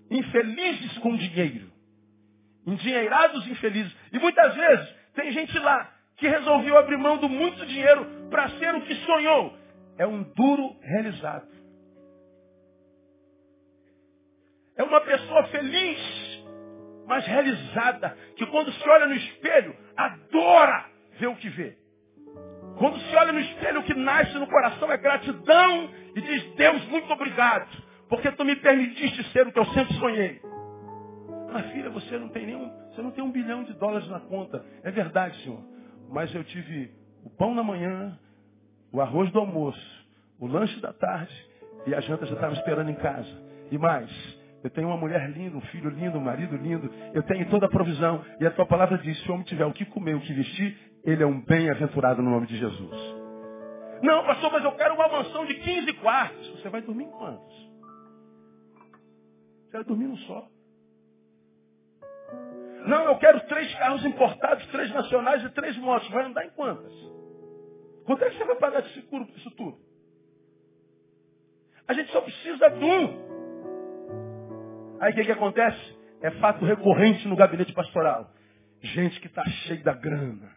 Infelizes 0.09 0.97
com 0.99 1.15
dinheiro. 1.17 1.69
Endinheirados 2.65 3.45
infelizes. 3.47 3.93
E 4.13 4.19
muitas 4.19 4.55
vezes 4.55 4.95
tem 5.13 5.31
gente 5.31 5.57
lá 5.59 5.91
que 6.17 6.27
resolveu 6.27 6.77
abrir 6.77 6.97
mão 6.97 7.17
do 7.17 7.27
muito 7.27 7.65
dinheiro 7.65 8.05
para 8.29 8.49
ser 8.51 8.73
o 8.75 8.81
que 8.81 8.95
sonhou. 9.05 9.53
É 9.97 10.07
um 10.07 10.23
duro 10.23 10.75
realizado. 10.81 11.47
É 14.77 14.83
uma 14.83 14.99
pessoa 15.01 15.43
feliz, 15.47 16.43
mas 17.07 17.25
realizada, 17.25 18.17
que 18.35 18.45
quando 18.47 18.71
se 18.73 18.89
olha 18.89 19.07
no 19.07 19.15
espelho, 19.15 19.75
adora 19.95 20.85
ver 21.17 21.27
o 21.27 21.35
que 21.35 21.49
vê. 21.49 21.77
Quando 22.77 22.99
se 22.99 23.15
olha 23.15 23.31
no 23.31 23.39
espelho, 23.39 23.79
o 23.79 23.83
que 23.83 23.93
nasce 23.93 24.33
no 24.37 24.47
coração 24.47 24.91
é 24.91 24.97
gratidão 24.97 25.89
e 26.15 26.21
diz, 26.21 26.55
Deus, 26.55 26.85
muito 26.87 27.11
obrigado, 27.11 27.67
porque 28.09 28.31
tu 28.31 28.43
me 28.43 28.55
permitiste 28.57 29.23
ser 29.31 29.47
o 29.47 29.51
que 29.51 29.59
eu 29.59 29.65
sempre 29.67 29.93
sonhei. 29.95 30.41
Mas 31.51 31.71
filha, 31.71 31.89
você 31.89 32.17
não 32.17 32.27
tem 32.29 32.45
nenhum, 32.45 32.69
você 32.89 33.01
não 33.01 33.11
tem 33.11 33.23
um 33.23 33.31
bilhão 33.31 33.63
de 33.63 33.73
dólares 33.73 34.09
na 34.09 34.19
conta. 34.19 34.65
É 34.83 34.91
verdade, 34.91 35.41
senhor. 35.41 35.61
Mas 36.09 36.33
eu 36.35 36.43
tive 36.43 36.91
o 37.23 37.29
pão 37.29 37.55
na 37.55 37.63
manhã, 37.63 38.19
o 38.91 38.99
arroz 38.99 39.31
do 39.31 39.39
almoço, 39.39 40.05
o 40.39 40.47
lanche 40.47 40.79
da 40.81 40.91
tarde 40.91 41.33
e 41.87 41.95
a 41.95 42.01
janta 42.01 42.25
já 42.25 42.35
estava 42.35 42.53
esperando 42.53 42.89
em 42.89 42.95
casa. 42.95 43.29
E 43.71 43.77
mais, 43.77 44.09
eu 44.65 44.71
tenho 44.71 44.87
uma 44.87 44.97
mulher 44.97 45.29
linda, 45.29 45.55
um 45.55 45.61
filho 45.61 45.91
lindo, 45.91 46.17
um 46.17 46.21
marido 46.21 46.57
lindo. 46.57 46.91
Eu 47.13 47.21
tenho 47.21 47.47
toda 47.51 47.67
a 47.67 47.69
provisão. 47.69 48.25
E 48.39 48.47
a 48.47 48.49
tua 48.49 48.65
palavra 48.65 48.97
diz, 48.97 49.15
se 49.21 49.29
o 49.29 49.33
homem 49.35 49.45
tiver 49.45 49.63
o 49.63 49.71
que 49.71 49.85
comer, 49.85 50.15
o 50.15 50.21
que 50.21 50.33
vestir, 50.33 50.75
ele 51.03 51.21
é 51.21 51.25
um 51.25 51.39
bem-aventurado 51.39 52.19
no 52.23 52.31
nome 52.31 52.47
de 52.47 52.57
Jesus. 52.57 53.15
Não, 54.01 54.25
pastor, 54.25 54.51
mas 54.51 54.63
eu 54.63 54.71
quero 54.71 54.95
uma 54.95 55.07
mansão 55.07 55.45
de 55.45 55.53
15 55.53 55.93
quartos. 55.93 56.49
Você 56.49 56.69
vai 56.69 56.81
dormir 56.81 57.03
em 57.03 57.11
quantos? 57.11 57.55
Você 59.65 59.73
vai 59.73 59.83
dormir 59.83 60.07
num 60.07 60.17
só. 60.17 60.47
Não, 62.87 63.03
eu 63.05 63.17
quero 63.19 63.41
três 63.41 63.71
carros 63.75 64.03
importados, 64.03 64.65
três 64.69 64.91
nacionais 64.91 65.43
e 65.43 65.49
três 65.51 65.77
motos. 65.77 66.09
Vai 66.09 66.25
andar 66.25 66.43
em 66.43 66.49
quantas? 66.49 66.91
Quanto 68.03 68.23
é 68.23 68.31
que 68.31 68.37
você 68.39 68.45
vai 68.45 68.55
pagar 68.55 68.81
de 68.81 68.91
seguro 68.95 69.27
por 69.27 69.37
isso 69.37 69.51
tudo? 69.51 69.77
A 71.87 71.93
gente 71.93 72.11
só 72.11 72.19
precisa 72.21 72.67
de 72.71 72.83
um. 72.83 73.24
Aí 75.05 75.11
o 75.11 75.15
que, 75.15 75.25
que 75.25 75.31
acontece? 75.31 75.95
É 76.23 76.31
fato 76.31 76.65
recorrente 76.65 77.27
no 77.27 77.35
gabinete 77.35 77.71
pastoral. 77.73 78.27
Gente 78.81 79.19
que 79.19 79.27
está 79.27 79.45
cheia 79.45 79.83
da 79.83 79.93
grana. 79.93 80.51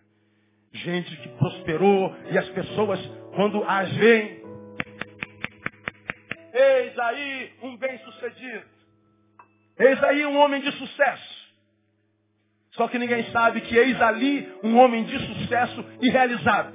Gente 0.72 1.14
que 1.18 1.28
prosperou 1.36 2.16
e 2.30 2.38
as 2.38 2.48
pessoas, 2.48 2.98
quando 3.34 3.62
as 3.64 3.92
veem, 3.92 4.42
eis 6.54 6.98
aí 6.98 7.52
um 7.62 7.76
bem-sucedido. 7.76 8.64
Eis 9.78 10.02
aí 10.02 10.24
um 10.24 10.38
homem 10.38 10.62
de 10.62 10.72
sucesso. 10.72 11.48
Só 12.70 12.88
que 12.88 12.98
ninguém 12.98 13.30
sabe 13.30 13.60
que 13.60 13.76
eis 13.76 14.00
ali 14.00 14.50
um 14.64 14.78
homem 14.78 15.04
de 15.04 15.18
sucesso 15.26 15.84
irrealizado. 16.00 16.72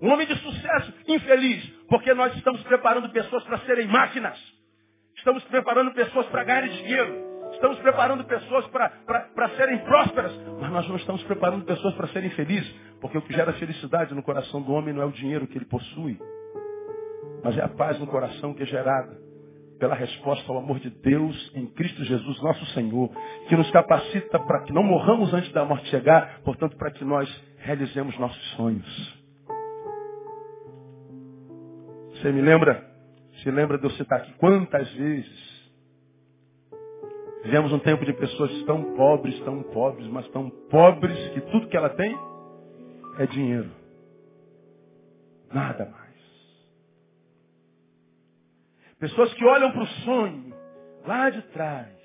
Um 0.00 0.12
homem 0.12 0.24
de 0.24 0.36
sucesso 0.36 0.94
infeliz, 1.08 1.68
porque 1.88 2.14
nós 2.14 2.32
estamos 2.36 2.62
preparando 2.62 3.10
pessoas 3.10 3.42
para 3.42 3.58
serem 3.66 3.88
máquinas. 3.88 4.57
Estamos 5.28 5.44
preparando 5.44 5.92
pessoas 5.92 6.26
para 6.28 6.42
ganharem 6.42 6.70
dinheiro. 6.70 7.50
Estamos 7.52 7.78
preparando 7.80 8.24
pessoas 8.24 8.66
para 8.68 9.48
serem 9.58 9.76
prósperas. 9.80 10.32
Mas 10.58 10.70
nós 10.70 10.88
não 10.88 10.96
estamos 10.96 11.22
preparando 11.24 11.66
pessoas 11.66 11.94
para 11.96 12.08
serem 12.08 12.30
felizes. 12.30 12.74
Porque 12.98 13.18
o 13.18 13.20
que 13.20 13.34
gera 13.34 13.52
felicidade 13.52 14.14
no 14.14 14.22
coração 14.22 14.62
do 14.62 14.72
homem 14.72 14.94
não 14.94 15.02
é 15.02 15.04
o 15.04 15.12
dinheiro 15.12 15.46
que 15.46 15.58
ele 15.58 15.66
possui. 15.66 16.18
Mas 17.44 17.58
é 17.58 17.62
a 17.62 17.68
paz 17.68 18.00
no 18.00 18.06
coração 18.06 18.54
que 18.54 18.62
é 18.62 18.66
gerada 18.66 19.18
pela 19.78 19.94
resposta 19.94 20.50
ao 20.50 20.60
amor 20.60 20.78
de 20.80 20.88
Deus 20.88 21.52
em 21.54 21.66
Cristo 21.66 22.02
Jesus, 22.04 22.42
nosso 22.42 22.64
Senhor, 22.72 23.10
que 23.50 23.54
nos 23.54 23.70
capacita 23.70 24.40
para 24.40 24.62
que 24.62 24.72
não 24.72 24.82
morramos 24.82 25.34
antes 25.34 25.52
da 25.52 25.62
morte 25.62 25.90
chegar, 25.90 26.40
portanto, 26.40 26.74
para 26.78 26.90
que 26.90 27.04
nós 27.04 27.28
realizemos 27.58 28.18
nossos 28.18 28.50
sonhos. 28.52 29.18
Você 32.14 32.32
me 32.32 32.40
lembra? 32.40 32.87
Se 33.42 33.50
lembra 33.50 33.78
de 33.78 33.84
eu 33.84 33.90
citar 33.90 34.20
aqui 34.20 34.32
quantas 34.34 34.90
vezes 34.94 35.58
vivemos 37.44 37.72
um 37.72 37.78
tempo 37.78 38.04
de 38.04 38.12
pessoas 38.12 38.50
tão 38.64 38.94
pobres, 38.96 39.38
tão 39.40 39.62
pobres, 39.62 40.06
mas 40.08 40.28
tão 40.28 40.50
pobres 40.68 41.16
que 41.30 41.40
tudo 41.42 41.68
que 41.68 41.76
ela 41.76 41.90
tem 41.90 42.16
é 43.18 43.26
dinheiro. 43.26 43.70
Nada 45.52 45.86
mais. 45.86 46.08
Pessoas 48.98 49.32
que 49.34 49.44
olham 49.44 49.70
para 49.72 49.82
o 49.82 49.86
sonho 49.86 50.54
lá 51.06 51.30
de 51.30 51.42
trás. 51.52 51.96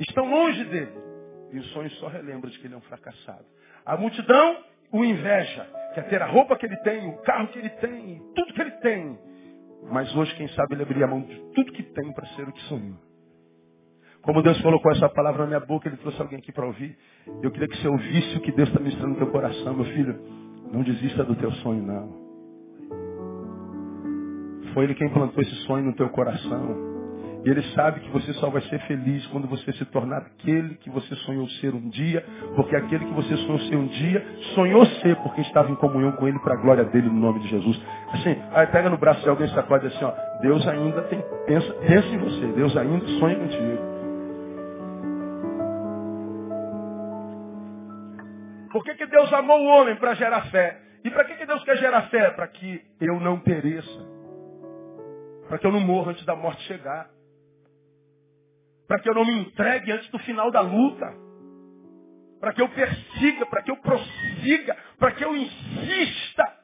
Estão 0.00 0.30
longe 0.30 0.64
dele. 0.64 1.04
E 1.52 1.58
o 1.58 1.64
sonho 1.64 1.90
só 1.92 2.08
relembra 2.08 2.50
de 2.50 2.58
que 2.58 2.66
ele 2.66 2.74
é 2.74 2.76
um 2.76 2.82
fracassado. 2.82 3.44
A 3.84 3.96
multidão 3.96 4.64
o 4.92 5.04
inveja. 5.04 5.68
Quer 5.94 6.08
ter 6.08 6.20
a 6.20 6.26
roupa 6.26 6.56
que 6.56 6.66
ele 6.66 6.76
tem, 6.78 7.08
o 7.08 7.18
carro 7.22 7.48
que 7.48 7.58
ele 7.58 7.70
tem, 7.70 8.20
tudo 8.34 8.52
que 8.52 8.60
ele 8.60 8.72
tem. 8.72 9.18
Mas 9.90 10.14
hoje, 10.16 10.34
quem 10.34 10.48
sabe, 10.48 10.74
ele 10.74 10.82
abriria 10.82 11.04
a 11.04 11.08
mão 11.08 11.20
de 11.22 11.36
tudo 11.54 11.72
que 11.72 11.82
tem 11.82 12.12
para 12.12 12.26
ser 12.28 12.48
o 12.48 12.52
que 12.52 12.60
sonhou. 12.62 12.96
Como 14.22 14.42
Deus 14.42 14.60
colocou 14.62 14.90
essa 14.90 15.08
palavra 15.10 15.42
na 15.42 15.46
minha 15.48 15.60
boca, 15.60 15.86
Ele 15.86 15.98
trouxe 15.98 16.20
alguém 16.20 16.38
aqui 16.38 16.50
para 16.50 16.64
ouvir. 16.64 16.96
Eu 17.42 17.50
queria 17.50 17.68
que 17.68 17.76
você 17.76 17.86
ouvisse 17.86 18.38
o 18.38 18.40
que 18.40 18.52
Deus 18.52 18.68
está 18.70 18.80
ministrando 18.80 19.12
no 19.12 19.16
teu 19.18 19.30
coração, 19.30 19.74
meu 19.74 19.84
filho. 19.84 20.18
Não 20.72 20.82
desista 20.82 21.22
do 21.24 21.36
teu 21.36 21.52
sonho, 21.52 21.82
não. 21.82 22.24
Foi 24.72 24.84
Ele 24.84 24.94
quem 24.94 25.10
plantou 25.10 25.42
esse 25.42 25.54
sonho 25.66 25.84
no 25.84 25.94
teu 25.94 26.08
coração. 26.08 26.93
E 27.44 27.50
Ele 27.50 27.62
sabe 27.74 28.00
que 28.00 28.10
você 28.10 28.32
só 28.34 28.48
vai 28.48 28.62
ser 28.62 28.78
feliz 28.86 29.26
quando 29.26 29.46
você 29.46 29.72
se 29.72 29.84
tornar 29.86 30.18
aquele 30.18 30.76
que 30.76 30.88
você 30.88 31.14
sonhou 31.16 31.46
ser 31.60 31.74
um 31.74 31.88
dia, 31.90 32.24
porque 32.56 32.74
aquele 32.74 33.04
que 33.04 33.12
você 33.12 33.36
sonhou 33.36 33.58
ser 33.60 33.76
um 33.76 33.86
dia, 33.86 34.26
sonhou 34.54 34.84
ser 34.86 35.16
porque 35.16 35.42
estava 35.42 35.70
em 35.70 35.74
comunhão 35.74 36.12
com 36.12 36.26
Ele 36.26 36.38
para 36.38 36.54
a 36.54 36.56
glória 36.56 36.84
dele 36.84 37.08
no 37.08 37.20
nome 37.20 37.40
de 37.40 37.48
Jesus. 37.48 37.80
Assim, 38.12 38.36
aí 38.52 38.66
pega 38.68 38.88
no 38.88 38.96
braço 38.96 39.22
de 39.22 39.28
alguém 39.28 39.46
e 39.46 39.50
sacode 39.54 39.86
assim, 39.86 40.04
ó, 40.04 40.12
Deus 40.40 40.66
ainda 40.66 41.02
tem, 41.02 41.22
pensa, 41.46 41.72
pensa 41.74 42.08
em 42.08 42.18
você, 42.18 42.46
Deus 42.52 42.76
ainda 42.76 43.06
sonha 43.18 43.36
contigo. 43.36 43.94
Por 48.72 48.84
que, 48.84 48.94
que 48.94 49.06
Deus 49.06 49.32
amou 49.32 49.60
o 49.60 49.66
homem 49.66 49.96
para 49.96 50.14
gerar 50.14 50.46
fé? 50.46 50.80
E 51.04 51.10
para 51.10 51.24
que, 51.24 51.34
que 51.34 51.46
Deus 51.46 51.62
quer 51.64 51.76
gerar 51.76 52.02
fé? 52.08 52.30
Para 52.30 52.48
que 52.48 52.80
eu 53.00 53.20
não 53.20 53.38
pereça 53.38 54.14
para 55.48 55.58
que 55.58 55.66
eu 55.66 55.72
não 55.72 55.80
morra 55.80 56.12
antes 56.12 56.24
da 56.24 56.34
morte 56.34 56.62
chegar. 56.62 57.08
Para 58.86 58.98
que 59.00 59.08
eu 59.08 59.14
não 59.14 59.24
me 59.24 59.32
entregue 59.40 59.92
antes 59.92 60.08
do 60.10 60.18
final 60.20 60.50
da 60.50 60.60
luta. 60.60 61.06
Para 62.40 62.52
que 62.52 62.60
eu 62.60 62.68
persiga, 62.68 63.46
para 63.46 63.62
que 63.62 63.70
eu 63.70 63.76
prossiga, 63.78 64.76
para 64.98 65.12
que 65.12 65.24
eu 65.24 65.34
insista, 65.34 66.58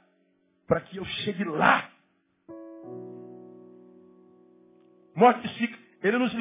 para 0.66 0.80
que 0.82 0.98
eu 0.98 1.04
chegue 1.04 1.44
lá. 1.44 1.90
morte 5.20 5.46
psíquica. 5.48 5.78
Ele 6.02 6.16
nos 6.16 6.32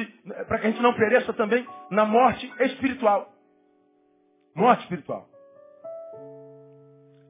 para 0.48 0.58
que 0.58 0.66
a 0.66 0.70
gente 0.70 0.80
não 0.80 0.94
pereça 0.94 1.34
também 1.34 1.66
na 1.90 2.06
morte 2.06 2.50
espiritual. 2.60 3.30
Morte 4.54 4.82
espiritual. 4.84 5.28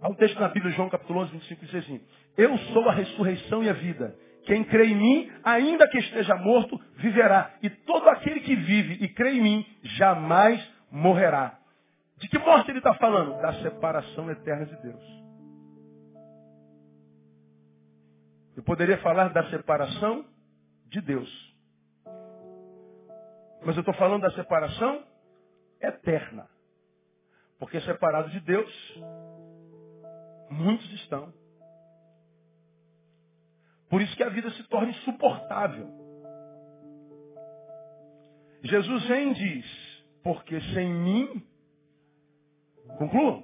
Há 0.01 0.09
um 0.09 0.15
texto 0.15 0.39
na 0.39 0.49
Bíblia, 0.49 0.73
João 0.73 0.89
capítulo 0.89 1.21
11, 1.21 1.33
25, 1.33 1.67
diz 1.67 1.75
assim: 1.75 2.01
Eu 2.37 2.57
sou 2.57 2.89
a 2.89 2.93
ressurreição 2.93 3.65
e 3.65 3.69
a 3.69 3.73
vida. 3.73 4.17
Quem 4.45 4.65
crê 4.65 4.87
em 4.87 4.97
mim, 4.97 5.33
ainda 5.45 5.87
que 5.89 5.99
esteja 5.99 6.35
morto, 6.37 6.81
viverá. 6.97 7.55
E 7.63 7.71
todo 7.71 8.09
aquele 8.09 8.41
que 8.41 8.57
vive 8.57 9.05
e 9.05 9.09
crê 9.09 9.33
em 9.33 9.43
mim, 9.43 9.67
jamais 9.83 10.67
morrerá. 10.91 11.59
De 12.19 12.29
que 12.29 12.39
morte 12.39 12.71
ele 12.71 12.79
está 12.79 12.95
falando? 12.95 13.41
Da 13.41 13.55
separação 13.63 14.31
eterna 14.31 14.67
de 14.67 14.77
Deus. 14.83 15.21
Eu 18.57 18.63
poderia 18.63 18.99
falar 18.99 19.29
da 19.29 19.49
separação 19.49 20.25
de 20.89 21.01
Deus. 21.01 21.51
Mas 23.65 23.77
eu 23.77 23.81
estou 23.81 23.95
falando 23.95 24.23
da 24.23 24.31
separação 24.33 25.05
eterna. 25.81 26.49
Porque 27.59 27.81
separado 27.81 28.31
de 28.31 28.41
Deus, 28.41 29.01
muitos 30.51 30.91
estão. 30.95 31.33
Por 33.91 34.01
isso 34.01 34.17
que 34.17 34.23
a 34.23 34.29
vida 34.29 34.49
se 34.53 34.63
torna 34.69 34.91
insuportável. 34.91 35.89
Jesus 38.63 39.07
vem 39.07 39.33
e 39.33 39.35
diz, 39.35 40.05
porque 40.23 40.61
sem 40.75 40.89
mim, 40.89 41.45
concluo, 42.99 43.43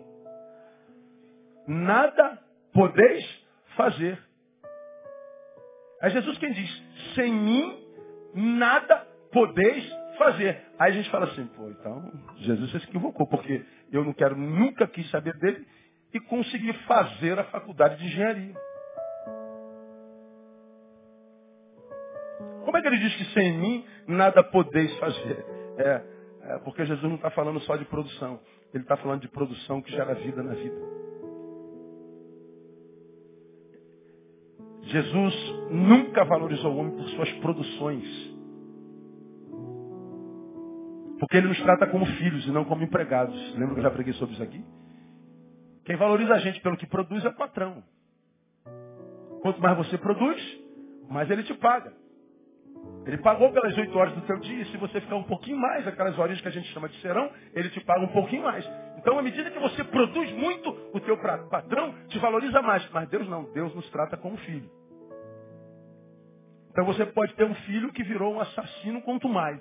nada 1.66 2.38
podeis 2.72 3.44
fazer. 3.76 4.22
É 6.00 6.10
Jesus 6.10 6.38
quem 6.38 6.52
diz, 6.52 6.82
sem 7.14 7.32
mim 7.32 7.84
nada 8.34 9.04
podeis 9.32 9.84
fazer. 10.16 10.62
Aí 10.78 10.92
a 10.92 10.94
gente 10.94 11.10
fala 11.10 11.26
assim, 11.26 11.46
pô, 11.48 11.68
então 11.70 12.12
Jesus 12.36 12.70
se 12.70 12.76
equivocou, 12.76 13.26
porque 13.26 13.64
eu 13.90 14.04
não 14.04 14.12
quero, 14.12 14.36
nunca 14.36 14.86
quis 14.86 15.10
saber 15.10 15.36
dele 15.38 15.66
e 16.12 16.20
consegui 16.20 16.72
fazer 16.84 17.38
a 17.38 17.44
faculdade 17.44 17.96
de 17.98 18.04
engenharia. 18.04 18.65
Como 22.66 22.76
é 22.76 22.82
que 22.82 22.88
ele 22.88 22.98
diz 22.98 23.14
que 23.14 23.24
sem 23.26 23.56
mim 23.58 23.84
nada 24.08 24.42
podeis 24.42 24.92
fazer? 24.98 25.46
É, 25.78 26.02
é 26.42 26.58
porque 26.64 26.84
Jesus 26.84 27.04
não 27.04 27.14
está 27.14 27.30
falando 27.30 27.60
só 27.60 27.76
de 27.76 27.84
produção. 27.84 28.40
Ele 28.74 28.82
está 28.82 28.96
falando 28.96 29.20
de 29.20 29.28
produção 29.28 29.80
que 29.80 29.92
gera 29.92 30.14
vida 30.16 30.42
na 30.42 30.52
vida. 30.52 30.76
Jesus 34.82 35.34
nunca 35.70 36.24
valorizou 36.24 36.74
o 36.74 36.78
homem 36.78 36.96
por 36.96 37.08
suas 37.10 37.30
produções. 37.34 38.04
Porque 41.20 41.36
ele 41.36 41.46
nos 41.46 41.62
trata 41.62 41.86
como 41.86 42.04
filhos 42.04 42.44
e 42.48 42.50
não 42.50 42.64
como 42.64 42.82
empregados. 42.82 43.36
Lembra 43.54 43.74
que 43.74 43.78
eu 43.78 43.84
já 43.84 43.90
preguei 43.92 44.12
sobre 44.14 44.34
isso 44.34 44.42
aqui? 44.42 44.64
Quem 45.84 45.94
valoriza 45.94 46.34
a 46.34 46.38
gente 46.38 46.60
pelo 46.62 46.76
que 46.76 46.86
produz 46.88 47.24
é 47.24 47.28
o 47.28 47.36
patrão. 47.36 47.84
Quanto 49.40 49.60
mais 49.62 49.76
você 49.76 49.96
produz, 49.96 50.42
mais 51.08 51.30
ele 51.30 51.44
te 51.44 51.54
paga. 51.54 52.05
Ele 53.06 53.18
pagou 53.18 53.52
pelas 53.52 53.76
oito 53.78 53.96
horas 53.96 54.12
do 54.14 54.20
teu 54.22 54.36
dia, 54.40 54.62
e 54.62 54.66
se 54.66 54.76
você 54.76 55.00
ficar 55.00 55.14
um 55.14 55.22
pouquinho 55.22 55.56
mais, 55.56 55.86
aquelas 55.86 56.18
horinhas 56.18 56.40
que 56.40 56.48
a 56.48 56.50
gente 56.50 56.68
chama 56.72 56.88
de 56.88 57.00
serão, 57.00 57.30
ele 57.54 57.70
te 57.70 57.80
paga 57.80 58.00
um 58.00 58.08
pouquinho 58.08 58.42
mais. 58.42 58.68
Então, 58.98 59.16
à 59.16 59.22
medida 59.22 59.48
que 59.48 59.58
você 59.60 59.84
produz 59.84 60.32
muito, 60.32 60.70
o 60.92 60.98
teu 60.98 61.16
patrão 61.48 61.94
te 62.08 62.18
valoriza 62.18 62.60
mais. 62.62 62.88
Mas 62.90 63.08
Deus 63.08 63.28
não, 63.28 63.44
Deus 63.52 63.72
nos 63.76 63.88
trata 63.90 64.16
como 64.16 64.36
filho. 64.38 64.68
Então 66.70 66.84
você 66.84 67.06
pode 67.06 67.32
ter 67.36 67.44
um 67.44 67.54
filho 67.54 67.90
que 67.90 68.02
virou 68.02 68.34
um 68.34 68.40
assassino 68.40 69.00
quanto 69.00 69.28
mais. 69.30 69.60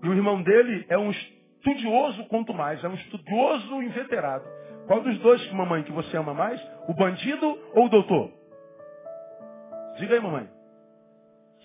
E 0.00 0.08
o 0.08 0.14
irmão 0.14 0.40
dele 0.40 0.86
é 0.88 0.96
um 0.96 1.10
estudioso 1.10 2.24
quanto 2.26 2.54
mais, 2.54 2.84
é 2.84 2.88
um 2.88 2.94
estudioso 2.94 3.82
inveterado. 3.82 4.44
Qual 4.86 5.00
dos 5.00 5.18
dois, 5.18 5.50
mamãe, 5.50 5.82
que 5.82 5.90
você 5.90 6.16
ama 6.16 6.32
mais? 6.32 6.62
O 6.86 6.94
bandido 6.94 7.58
ou 7.74 7.86
o 7.86 7.88
doutor? 7.88 8.30
Diga 9.98 10.14
aí, 10.14 10.20
mamãe. 10.20 10.55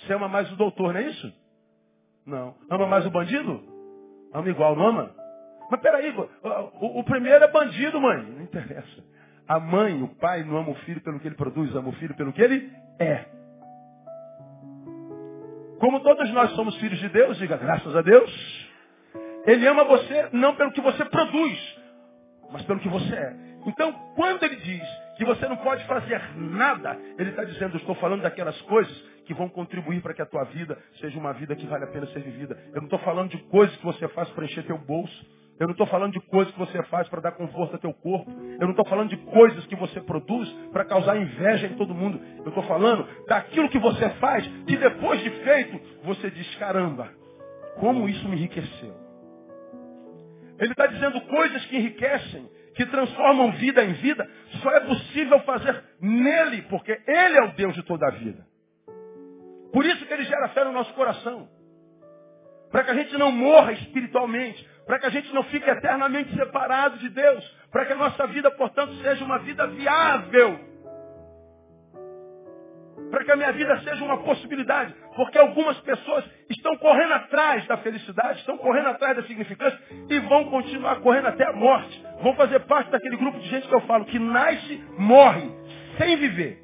Você 0.01 0.13
ama 0.13 0.27
mais 0.27 0.51
o 0.51 0.55
doutor, 0.55 0.93
não 0.93 0.99
é 0.99 1.03
isso? 1.03 1.33
Não. 2.25 2.55
Ama 2.69 2.87
mais 2.87 3.05
o 3.05 3.11
bandido? 3.11 3.61
Ama 4.33 4.49
igual, 4.49 4.75
não 4.75 4.87
ama? 4.87 5.15
Mas 5.69 5.79
peraí, 5.79 6.13
o, 6.81 6.99
o 6.99 7.03
primeiro 7.03 7.43
é 7.43 7.47
bandido, 7.47 7.99
mãe. 7.99 8.23
Não 8.23 8.43
interessa. 8.43 9.03
A 9.47 9.59
mãe, 9.59 10.01
o 10.01 10.07
pai, 10.07 10.43
não 10.43 10.57
ama 10.57 10.71
o 10.71 10.75
filho 10.75 11.01
pelo 11.01 11.19
que 11.19 11.27
ele 11.27 11.35
produz, 11.35 11.75
ama 11.75 11.89
o 11.89 11.93
filho 11.93 12.15
pelo 12.15 12.33
que 12.33 12.41
ele 12.41 12.71
é. 12.99 13.25
Como 15.79 15.99
todos 16.01 16.31
nós 16.31 16.51
somos 16.51 16.75
filhos 16.77 16.99
de 16.99 17.09
Deus, 17.09 17.37
diga 17.37 17.57
graças 17.57 17.95
a 17.95 18.01
Deus. 18.01 18.69
Ele 19.45 19.67
ama 19.67 19.83
você 19.83 20.29
não 20.31 20.55
pelo 20.55 20.71
que 20.71 20.81
você 20.81 21.03
produz, 21.05 21.79
mas 22.51 22.61
pelo 22.63 22.79
que 22.79 22.89
você 22.89 23.15
é. 23.15 23.35
Então, 23.65 23.91
quando 24.15 24.43
ele 24.43 24.57
diz 24.57 24.83
que 25.17 25.25
você 25.25 25.47
não 25.47 25.57
pode 25.57 25.83
fazer 25.85 26.21
nada, 26.35 26.97
ele 27.17 27.31
está 27.31 27.43
dizendo, 27.43 27.77
estou 27.77 27.95
falando 27.95 28.21
daquelas 28.21 28.59
coisas 28.63 28.95
que 29.25 29.33
vão 29.33 29.49
contribuir 29.49 30.01
para 30.01 30.13
que 30.13 30.21
a 30.21 30.25
tua 30.25 30.43
vida 30.45 30.77
seja 30.99 31.17
uma 31.17 31.33
vida 31.33 31.55
que 31.55 31.65
vale 31.65 31.83
a 31.83 31.87
pena 31.87 32.07
ser 32.07 32.21
vivida. 32.21 32.57
Eu 32.73 32.77
não 32.77 32.85
estou 32.85 32.99
falando 32.99 33.29
de 33.29 33.37
coisas 33.43 33.75
que 33.77 33.85
você 33.85 34.07
faz 34.09 34.29
para 34.29 34.45
encher 34.45 34.65
teu 34.65 34.77
bolso. 34.77 35.41
Eu 35.59 35.67
não 35.67 35.73
estou 35.73 35.85
falando 35.85 36.13
de 36.13 36.19
coisas 36.21 36.51
que 36.53 36.59
você 36.59 36.81
faz 36.83 37.07
para 37.07 37.21
dar 37.21 37.33
conforto 37.33 37.73
ao 37.73 37.79
teu 37.79 37.93
corpo. 37.93 38.31
Eu 38.31 38.61
não 38.61 38.71
estou 38.71 38.85
falando 38.87 39.09
de 39.09 39.17
coisas 39.17 39.65
que 39.67 39.75
você 39.75 40.01
produz 40.01 40.49
para 40.71 40.85
causar 40.85 41.17
inveja 41.17 41.67
em 41.67 41.75
todo 41.75 41.93
mundo. 41.93 42.19
Eu 42.39 42.47
estou 42.47 42.63
falando 42.63 43.07
daquilo 43.27 43.69
que 43.69 43.77
você 43.77 44.09
faz 44.11 44.47
que 44.65 44.75
depois 44.75 45.21
de 45.21 45.29
feito, 45.29 45.79
você 46.03 46.31
diz, 46.31 46.55
caramba, 46.55 47.09
como 47.79 48.09
isso 48.09 48.27
me 48.27 48.37
enriqueceu. 48.37 48.95
Ele 50.59 50.71
está 50.71 50.87
dizendo 50.87 51.21
coisas 51.21 51.63
que 51.65 51.77
enriquecem 51.77 52.49
que 52.75 52.85
transformam 52.85 53.51
vida 53.53 53.83
em 53.83 53.93
vida, 53.93 54.29
só 54.61 54.71
é 54.71 54.79
possível 54.81 55.39
fazer 55.41 55.83
nele, 55.99 56.63
porque 56.63 56.91
ele 57.07 57.37
é 57.37 57.43
o 57.43 57.53
Deus 57.53 57.75
de 57.75 57.83
toda 57.83 58.07
a 58.07 58.11
vida. 58.11 58.45
Por 59.71 59.85
isso 59.85 60.05
que 60.05 60.13
ele 60.13 60.23
gera 60.23 60.49
fé 60.49 60.63
no 60.63 60.71
nosso 60.71 60.93
coração. 60.93 61.49
Para 62.71 62.83
que 62.83 62.91
a 62.91 62.95
gente 62.95 63.17
não 63.17 63.31
morra 63.31 63.73
espiritualmente, 63.73 64.65
para 64.85 64.99
que 64.99 65.05
a 65.05 65.09
gente 65.09 65.33
não 65.33 65.43
fique 65.43 65.69
eternamente 65.69 66.33
separado 66.35 66.97
de 66.97 67.09
Deus, 67.09 67.43
para 67.71 67.85
que 67.85 67.93
a 67.93 67.97
nossa 67.97 68.27
vida, 68.27 68.49
portanto, 68.51 68.93
seja 69.01 69.23
uma 69.23 69.39
vida 69.39 69.67
viável 69.67 70.71
para 73.11 73.25
que 73.25 73.31
a 73.31 73.35
minha 73.35 73.51
vida 73.51 73.77
seja 73.81 74.03
uma 74.03 74.17
possibilidade. 74.23 74.95
Porque 75.15 75.37
algumas 75.37 75.77
pessoas 75.81 76.23
estão 76.49 76.75
correndo 76.77 77.13
atrás 77.13 77.67
da 77.67 77.77
felicidade, 77.77 78.39
estão 78.39 78.57
correndo 78.57 78.87
atrás 78.87 79.17
da 79.17 79.23
significância 79.23 79.77
e 80.09 80.19
vão 80.21 80.45
continuar 80.45 81.01
correndo 81.01 81.27
até 81.27 81.45
a 81.45 81.53
morte. 81.53 82.01
Vão 82.23 82.33
fazer 82.35 82.61
parte 82.61 82.89
daquele 82.89 83.17
grupo 83.17 83.37
de 83.39 83.49
gente 83.49 83.67
que 83.67 83.75
eu 83.75 83.81
falo, 83.81 84.05
que 84.05 84.17
nasce, 84.17 84.83
morre, 84.97 85.51
sem 85.97 86.15
viver. 86.15 86.59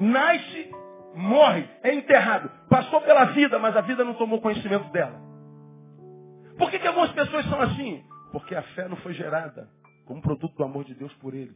Nasce, 0.00 0.70
morre, 1.14 1.68
é 1.82 1.94
enterrado. 1.94 2.50
Passou 2.68 3.00
pela 3.00 3.26
vida, 3.26 3.58
mas 3.58 3.76
a 3.76 3.80
vida 3.80 4.04
não 4.04 4.14
tomou 4.14 4.40
conhecimento 4.40 4.90
dela. 4.92 5.18
Por 6.56 6.70
que, 6.70 6.78
que 6.78 6.86
algumas 6.86 7.12
pessoas 7.12 7.44
são 7.46 7.60
assim? 7.60 8.04
Porque 8.32 8.54
a 8.54 8.62
fé 8.62 8.88
não 8.88 8.96
foi 8.96 9.14
gerada 9.14 9.68
como 10.04 10.22
produto 10.22 10.54
do 10.56 10.64
amor 10.64 10.84
de 10.84 10.94
Deus 10.94 11.12
por 11.14 11.34
ele. 11.34 11.54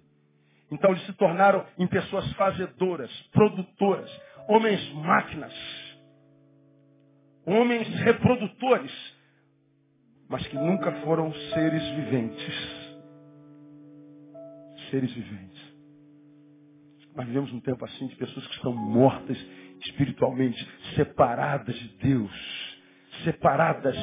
Então 0.71 0.91
eles 0.91 1.05
se 1.05 1.13
tornaram 1.15 1.67
em 1.79 1.87
pessoas 1.87 2.31
fazedoras, 2.33 3.11
produtoras, 3.33 4.11
homens 4.49 4.93
máquinas, 4.95 5.53
homens 7.45 7.89
reprodutores, 8.01 8.93
mas 10.29 10.47
que 10.47 10.57
nunca 10.57 10.93
foram 11.03 11.33
seres 11.53 11.83
viventes. 11.91 12.83
Seres 14.91 15.13
viventes. 15.13 15.52
Nós 17.15 17.27
vivemos 17.27 17.53
um 17.53 17.61
tempo 17.61 17.85
assim 17.85 18.07
de 18.07 18.17
pessoas 18.17 18.47
que 18.47 18.55
estão 18.55 18.73
mortas 18.73 19.37
espiritualmente, 19.81 20.67
separadas 20.95 21.75
de 21.75 21.89
Deus, 21.99 22.81
separadas 23.25 23.97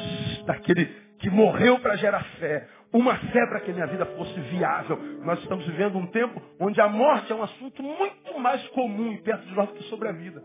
daquele 0.46 0.86
que 1.18 1.28
morreu 1.28 1.78
para 1.80 1.96
gerar 1.96 2.22
fé, 2.38 2.68
uma 2.92 3.16
fé 3.16 3.46
para 3.46 3.60
que 3.60 3.70
a 3.70 3.74
minha 3.74 3.86
vida 3.86 4.06
fosse 4.06 4.38
viável. 4.40 4.96
Nós 5.24 5.38
estamos 5.40 5.66
vivendo 5.66 5.98
um 5.98 6.06
tempo 6.06 6.40
onde 6.58 6.80
a 6.80 6.88
morte 6.88 7.32
é 7.32 7.34
um 7.34 7.42
assunto 7.42 7.82
muito 7.82 8.38
mais 8.38 8.66
comum 8.68 9.12
e 9.12 9.18
perto 9.18 9.46
de 9.46 9.54
nós 9.54 9.68
do 9.68 9.74
que 9.74 9.84
sobre 9.84 10.08
a 10.08 10.12
vida. 10.12 10.42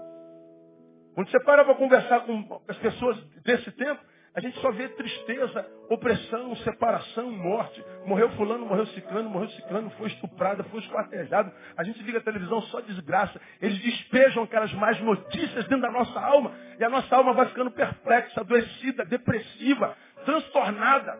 Quando 1.13 1.29
você 1.29 1.39
para 1.43 1.63
para 1.63 1.75
conversar 1.75 2.21
com 2.21 2.61
as 2.67 2.77
pessoas 2.77 3.17
desse 3.43 3.71
tempo, 3.71 4.01
a 4.35 4.41
gente 4.41 4.59
só 4.59 4.69
vê 4.71 4.89
tristeza, 4.89 5.65
opressão, 5.89 6.55
separação, 6.57 7.31
morte. 7.31 7.83
Morreu 8.05 8.29
fulano, 8.31 8.65
morreu 8.65 8.85
ciclano, 8.87 9.29
morreu 9.29 9.49
ciclano, 9.49 9.89
foi 9.91 10.07
estuprada, 10.07 10.63
foi 10.65 10.81
esquartejado. 10.81 11.51
A 11.77 11.83
gente 11.83 12.03
liga 12.03 12.17
a 12.17 12.21
televisão 12.21 12.61
só 12.63 12.81
desgraça. 12.81 13.39
Eles 13.61 13.79
despejam 13.79 14.43
aquelas 14.43 14.73
más 14.73 14.99
notícias 14.99 15.65
dentro 15.67 15.81
da 15.81 15.91
nossa 15.91 16.19
alma. 16.19 16.51
E 16.77 16.83
a 16.83 16.89
nossa 16.89 17.15
alma 17.15 17.33
vai 17.33 17.47
ficando 17.47 17.71
perplexa, 17.71 18.41
adoecida, 18.41 19.05
depressiva, 19.05 19.95
transtornada 20.25 21.17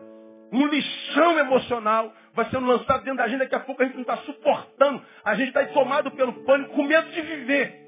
um 0.52 0.66
lixão 0.66 1.38
emocional 1.38 2.12
vai 2.32 2.44
sendo 2.50 2.66
lançado 2.66 3.02
dentro 3.02 3.18
da 3.18 3.28
gente, 3.28 3.40
daqui 3.40 3.54
a 3.54 3.60
pouco 3.60 3.82
a 3.82 3.86
gente 3.86 3.94
não 3.94 4.02
está 4.02 4.16
suportando. 4.18 5.02
A 5.24 5.34
gente 5.34 5.48
está 5.48 5.64
tomado 5.66 6.10
pelo 6.12 6.32
pânico, 6.44 6.74
com 6.74 6.84
medo 6.84 7.10
de 7.10 7.20
viver. 7.20 7.86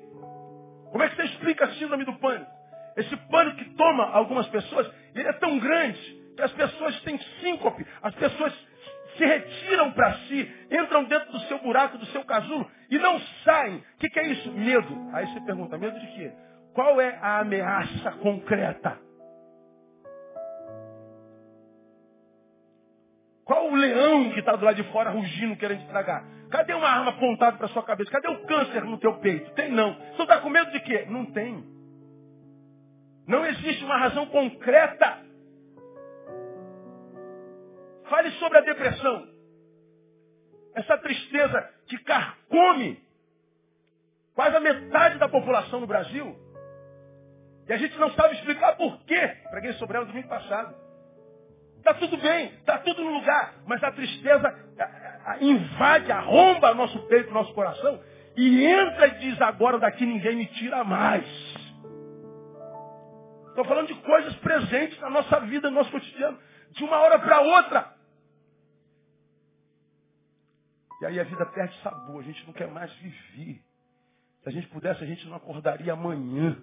Como 0.90 1.02
é 1.02 1.08
que 1.08 1.16
você 1.16 1.24
explica 1.24 1.66
a 1.66 1.72
síndrome 1.74 2.04
do 2.04 2.14
pânico? 2.14 2.50
Esse 2.96 3.16
pânico 3.30 3.58
que 3.58 3.76
toma 3.76 4.10
algumas 4.10 4.48
pessoas, 4.48 4.90
ele 5.20 5.28
é 5.28 5.32
tão 5.34 5.58
grande 5.58 5.98
que 6.36 6.42
as 6.42 6.52
pessoas 6.52 7.00
têm 7.02 7.18
síncope, 7.40 7.84
as 8.02 8.14
pessoas 8.14 8.52
se 9.16 9.24
retiram 9.24 9.92
para 9.92 10.14
si, 10.20 10.50
entram 10.70 11.04
dentro 11.04 11.32
do 11.32 11.40
seu 11.40 11.58
buraco, 11.58 11.98
do 11.98 12.06
seu 12.06 12.24
casulo 12.24 12.70
e 12.90 12.98
não 12.98 13.18
saem. 13.44 13.76
O 13.78 13.98
que, 13.98 14.08
que 14.08 14.20
é 14.20 14.26
isso? 14.28 14.52
Medo. 14.52 15.10
Aí 15.12 15.26
você 15.26 15.40
pergunta, 15.40 15.76
medo 15.76 15.98
de 15.98 16.06
quê? 16.14 16.32
Qual 16.72 17.00
é 17.00 17.18
a 17.20 17.40
ameaça 17.40 18.12
concreta? 18.12 18.98
Qual 23.44 23.70
o 23.70 23.74
leão 23.74 24.30
que 24.30 24.40
está 24.40 24.54
do 24.54 24.64
lado 24.64 24.76
de 24.76 24.84
fora 24.92 25.10
rugindo, 25.10 25.56
querendo 25.56 25.80
estragar? 25.80 26.22
Cadê 26.50 26.74
uma 26.74 26.88
arma 26.88 27.10
apontada 27.10 27.56
para 27.56 27.68
sua 27.68 27.82
cabeça? 27.82 28.10
Cadê 28.10 28.28
o 28.28 28.46
câncer 28.46 28.84
no 28.84 28.98
teu 28.98 29.14
peito? 29.20 29.50
Tem 29.52 29.70
não. 29.72 29.94
Você 30.14 30.22
está 30.22 30.38
com 30.38 30.50
medo 30.50 30.70
de 30.70 30.80
quê? 30.80 31.06
Não 31.08 31.24
tem. 31.26 31.77
Não 33.28 33.44
existe 33.44 33.84
uma 33.84 33.98
razão 33.98 34.26
concreta. 34.26 35.18
Fale 38.08 38.30
sobre 38.32 38.58
a 38.58 38.62
depressão. 38.62 39.28
Essa 40.74 40.96
tristeza 40.96 41.70
que 41.86 41.98
carcome 41.98 43.00
quase 44.34 44.56
a 44.56 44.60
metade 44.60 45.18
da 45.18 45.28
população 45.28 45.80
no 45.80 45.86
Brasil. 45.86 46.34
E 47.68 47.72
a 47.72 47.76
gente 47.76 47.98
não 47.98 48.10
sabe 48.12 48.34
explicar 48.36 48.76
por 48.76 48.98
quê. 49.04 49.36
Preguei 49.50 49.74
sobre 49.74 49.98
ela 49.98 50.06
domingo 50.06 50.28
passado. 50.28 50.74
Está 51.76 51.94
tudo 51.94 52.16
bem, 52.16 52.46
está 52.54 52.78
tudo 52.78 53.04
no 53.04 53.10
lugar, 53.10 53.54
mas 53.66 53.82
a 53.84 53.92
tristeza 53.92 54.54
invade, 55.40 56.10
arromba 56.10 56.74
nosso 56.74 56.98
peito, 57.06 57.30
nosso 57.30 57.52
coração 57.52 58.00
e 58.36 58.64
entra 58.64 59.08
e 59.08 59.18
diz 59.18 59.40
agora 59.42 59.78
daqui 59.78 60.06
ninguém 60.06 60.36
me 60.36 60.46
tira 60.46 60.84
mais. 60.84 61.24
Estou 63.58 63.74
falando 63.74 63.88
de 63.88 63.94
coisas 64.02 64.36
presentes 64.36 65.00
na 65.00 65.10
nossa 65.10 65.40
vida, 65.40 65.68
no 65.68 65.74
nosso 65.74 65.90
cotidiano, 65.90 66.38
de 66.70 66.84
uma 66.84 66.96
hora 66.98 67.18
para 67.18 67.40
outra. 67.40 67.92
E 71.00 71.06
aí 71.06 71.18
a 71.18 71.24
vida 71.24 71.44
perde 71.44 71.76
sabor, 71.82 72.20
a 72.20 72.24
gente 72.24 72.46
não 72.46 72.52
quer 72.52 72.68
mais 72.68 72.92
viver. 72.92 73.60
Se 74.44 74.48
a 74.48 74.52
gente 74.52 74.68
pudesse, 74.68 75.02
a 75.02 75.06
gente 75.08 75.26
não 75.26 75.34
acordaria 75.34 75.92
amanhã. 75.92 76.56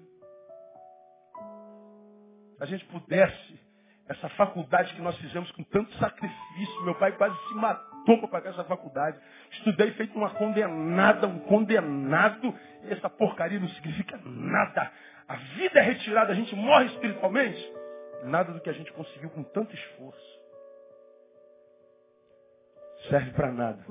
Se 2.55 2.63
a 2.63 2.65
gente 2.65 2.85
pudesse, 2.85 3.59
essa 4.07 4.29
faculdade 4.29 4.93
que 4.93 5.01
nós 5.01 5.17
fizemos 5.17 5.51
com 5.51 5.63
tanto 5.63 5.93
sacrifício. 5.97 6.83
Meu 6.83 6.95
pai 6.95 7.11
quase 7.17 7.35
se 7.47 7.55
matou 7.55 8.19
para 8.19 8.27
pagar 8.27 8.49
essa 8.51 8.63
faculdade. 8.63 9.19
Estudei 9.51 9.91
feito 9.91 10.17
uma 10.17 10.29
condenada, 10.29 11.27
um 11.27 11.39
condenado. 11.39 12.57
E 12.83 12.93
essa 12.93 13.09
porcaria 13.09 13.59
não 13.59 13.67
significa 13.69 14.17
nada. 14.23 14.91
A 15.27 15.35
vida 15.35 15.79
é 15.79 15.81
retirada, 15.81 16.31
a 16.31 16.35
gente 16.35 16.55
morre 16.55 16.85
espiritualmente. 16.85 17.73
Nada 18.25 18.53
do 18.53 18.61
que 18.61 18.69
a 18.69 18.73
gente 18.73 18.91
conseguiu 18.93 19.29
com 19.31 19.43
tanto 19.43 19.73
esforço. 19.73 20.39
Serve 23.09 23.31
para 23.31 23.51
nada. 23.51 23.83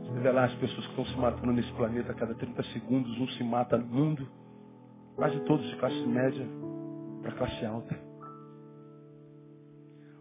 Você 0.00 0.20
vê 0.20 0.30
lá 0.30 0.44
as 0.44 0.54
pessoas 0.54 0.84
que 0.86 0.90
estão 0.90 1.06
se 1.06 1.16
matando 1.16 1.52
nesse 1.52 1.72
planeta 1.72 2.12
a 2.12 2.14
cada 2.14 2.34
30 2.34 2.62
segundos, 2.64 3.18
um 3.18 3.28
se 3.28 3.44
mata 3.44 3.76
no 3.76 3.86
mundo. 3.86 4.28
Quase 5.16 5.38
todos 5.40 5.68
de 5.68 5.76
classe 5.76 6.06
média 6.06 6.46
para 7.20 7.32
classe 7.32 7.64
alta. 7.66 7.96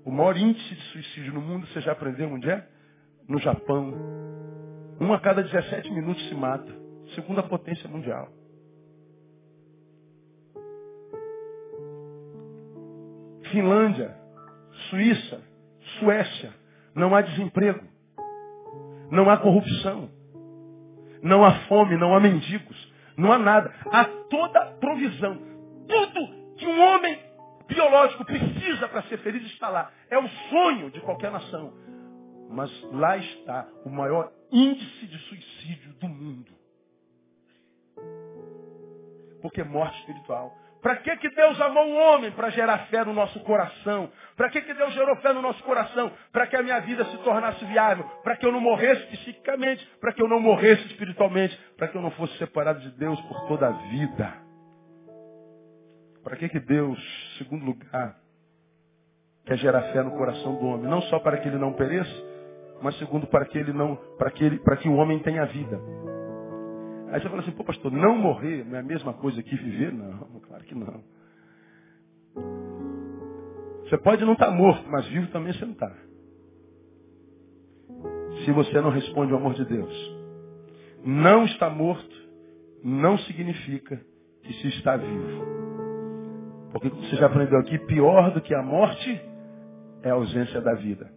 O 0.04 0.12
maior 0.12 0.36
índice 0.36 0.76
de 0.76 0.82
suicídio 0.92 1.34
no 1.34 1.42
mundo, 1.42 1.68
você 1.68 1.82
já 1.82 1.92
aprendeu 1.92 2.28
onde 2.30 2.50
é? 2.50 2.68
No 3.28 3.40
Japão. 3.40 3.94
Um 5.00 5.14
a 5.14 5.20
cada 5.20 5.44
17 5.44 5.92
minutos 5.92 6.28
se 6.28 6.36
mata. 6.36 6.81
Segunda 7.16 7.44
potência 7.44 7.90
mundial. 7.90 8.30
Finlândia, 13.52 14.16
Suíça, 14.90 15.42
Suécia. 16.00 16.54
Não 16.96 17.14
há 17.14 17.22
desemprego. 17.22 17.86
Não 19.12 19.30
há 19.30 19.38
corrupção. 19.38 20.10
Não 21.22 21.44
há 21.44 21.52
fome, 21.68 21.98
não 21.98 22.16
há 22.16 22.20
mendigos. 22.20 22.92
Não 23.18 23.32
há 23.32 23.38
nada. 23.38 23.74
Há 23.92 24.06
toda 24.30 24.66
provisão. 24.80 25.38
Tudo 25.88 26.56
que 26.58 26.66
um 26.66 26.82
homem 26.82 27.20
biológico 27.68 28.26
precisa 28.26 28.88
para 28.88 29.04
ser 29.04 29.18
feliz 29.20 29.44
está 29.52 29.70
lá. 29.70 29.92
É 30.10 30.18
o 30.18 30.28
sonho 30.50 30.90
de 30.92 31.02
qualquer 31.02 31.32
nação. 31.32 31.74
Mas 32.50 32.72
lá 32.92 33.18
está 33.18 33.68
o 33.86 33.90
maior 33.90 34.32
índice 34.52 35.08
de 35.08 35.18
suicídio 35.20 35.94
do 35.94 36.08
mundo. 36.08 36.61
Porque 39.42 39.62
é 39.62 39.64
morte 39.64 39.98
espiritual. 40.00 40.54
Para 40.82 40.96
que, 40.96 41.16
que 41.18 41.30
Deus 41.30 41.62
amou 41.62 41.86
o 41.86 41.96
homem? 41.96 42.32
Para 42.32 42.50
gerar 42.50 42.88
fé 42.88 43.06
no 43.06 43.14
nosso 43.14 43.40
coração. 43.42 44.10
Para 44.36 44.50
que, 44.50 44.62
que 44.62 44.74
Deus 44.74 44.94
gerou 44.94 45.16
fé 45.18 45.32
no 45.32 45.42
nosso 45.42 45.64
coração? 45.64 46.12
Para 46.32 46.48
que 46.48 46.56
a 46.56 46.64
minha 46.64 46.80
vida 46.80 47.06
se 47.06 47.18
tornasse 47.20 47.64
viável. 47.66 48.04
Para 48.24 48.36
que 48.36 48.46
eu 48.46 48.52
não 48.52 48.60
morresse 48.60 49.06
psiquicamente. 49.08 49.86
Para 50.00 50.12
que 50.12 50.22
eu 50.22 50.28
não 50.28 50.40
morresse 50.40 50.86
espiritualmente. 50.88 51.56
Para 51.78 51.88
que 51.88 51.96
eu 51.96 52.02
não 52.02 52.10
fosse 52.12 52.36
separado 52.38 52.80
de 52.80 52.90
Deus 52.98 53.22
por 53.22 53.48
toda 53.48 53.68
a 53.68 53.72
vida. 53.72 54.34
Para 56.24 56.36
que, 56.36 56.50
que 56.50 56.60
Deus, 56.60 57.00
segundo 57.38 57.66
lugar, 57.66 58.16
quer 59.46 59.58
gerar 59.58 59.82
fé 59.94 60.02
no 60.02 60.12
coração 60.12 60.56
do 60.56 60.66
homem? 60.66 60.90
Não 60.90 61.02
só 61.04 61.20
para 61.20 61.38
que 61.38 61.48
ele 61.48 61.58
não 61.58 61.74
pereça, 61.74 62.12
mas 62.82 62.98
segundo 62.98 63.28
para 63.28 63.46
que 63.46 63.58
ele 63.58 63.74
não, 63.74 63.96
para 64.18 64.32
que, 64.32 64.44
ele, 64.44 64.60
para 64.60 64.78
que 64.78 64.90
o 64.90 64.96
homem 64.96 65.20
tenha 65.20 65.46
vida. 65.46 65.80
Aí 67.12 67.22
você 67.22 67.30
fala 67.30 67.42
assim, 67.42 67.52
pô 67.52 67.64
pastor, 67.64 67.92
não 67.92 68.18
morrer 68.18 68.66
não 68.66 68.78
é 68.78 68.80
a 68.80 68.84
mesma 68.84 69.14
coisa 69.14 69.44
que 69.44 69.56
viver? 69.56 69.92
Não, 69.92 70.40
claro 70.48 70.64
que 70.64 70.74
não. 70.74 71.04
Você 73.84 73.98
pode 73.98 74.24
não 74.24 74.34
estar 74.34 74.48
tá 74.48 74.52
morto, 74.52 74.90
mas 74.90 75.06
vivo 75.08 75.28
também 75.28 75.54
você 75.54 75.66
não 75.66 75.74
está. 75.74 75.92
Se 78.46 78.52
você 78.52 78.82
não 78.82 78.90
responde 78.90 79.34
ao 79.34 79.40
amor 79.40 79.54
de 79.54 79.66
Deus. 79.66 80.22
Não 81.04 81.46
está 81.46 81.70
morto 81.70 82.22
não 82.84 83.18
significa 83.20 84.02
que 84.44 84.54
se 84.54 84.68
está 84.70 84.98
vivo. 84.98 85.46
Porque 86.72 86.90
você 86.90 87.16
já 87.18 87.28
aprendeu 87.28 87.60
aqui, 87.60 87.78
pior 87.80 88.32
do 88.32 88.42
que 88.42 88.54
a 88.56 88.64
morte 88.64 89.22
é 90.04 90.10
a 90.10 90.14
ausência 90.14 90.62
da 90.62 90.74
vida. 90.74 91.12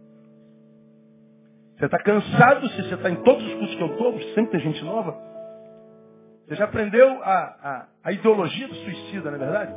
Você 1.77 1.85
está 1.85 1.97
cansado, 1.99 2.69
se 2.69 2.83
você 2.83 2.95
está 2.95 3.09
em 3.09 3.21
todos 3.23 3.43
os 3.43 3.53
cursos 3.55 3.75
que 3.75 3.81
eu 3.81 3.87
estou, 3.87 4.21
sempre 4.33 4.51
tem 4.51 4.59
gente 4.59 4.83
nova. 4.83 5.17
Você 6.47 6.55
já 6.55 6.65
aprendeu 6.65 7.23
a, 7.23 7.33
a, 7.33 7.87
a 8.03 8.11
ideologia 8.11 8.67
do 8.67 8.75
suicida, 8.75 9.31
não 9.31 9.37
é 9.37 9.39
verdade? 9.39 9.73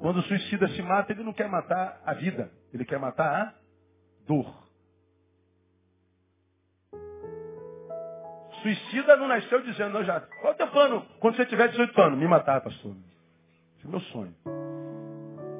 Quando 0.00 0.18
o 0.18 0.22
suicida 0.22 0.68
se 0.68 0.82
mata, 0.82 1.12
ele 1.12 1.22
não 1.22 1.32
quer 1.32 1.48
matar 1.48 2.00
a 2.04 2.14
vida, 2.14 2.50
ele 2.72 2.84
quer 2.84 2.98
matar 2.98 3.26
a 3.26 3.54
dor. 4.26 4.64
Suicida 8.62 9.16
não 9.16 9.28
nasceu 9.28 9.60
dizendo, 9.62 10.02
já, 10.04 10.20
qual 10.20 10.52
é 10.52 10.54
o 10.54 10.56
teu 10.56 10.68
plano 10.68 11.06
quando 11.20 11.36
você 11.36 11.44
tiver 11.44 11.68
18 11.68 12.00
anos? 12.00 12.18
Me 12.18 12.26
matar, 12.26 12.62
pastor. 12.62 12.96
Esse 13.76 13.86
é 13.86 13.90
meu 13.90 14.00
sonho. 14.00 14.34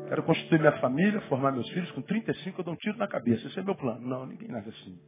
Quero 0.08 0.22
constituir 0.22 0.58
minha 0.58 0.78
família, 0.80 1.20
formar 1.22 1.52
meus 1.52 1.68
filhos. 1.68 1.90
Com 1.90 2.00
35 2.00 2.60
eu 2.60 2.64
dou 2.64 2.74
um 2.74 2.76
tiro 2.76 2.96
na 2.96 3.06
cabeça. 3.06 3.46
Esse 3.46 3.58
é 3.58 3.62
meu 3.62 3.74
plano. 3.74 4.00
Não, 4.00 4.24
ninguém 4.24 4.48
nasce 4.48 4.70
assim. 4.70 4.98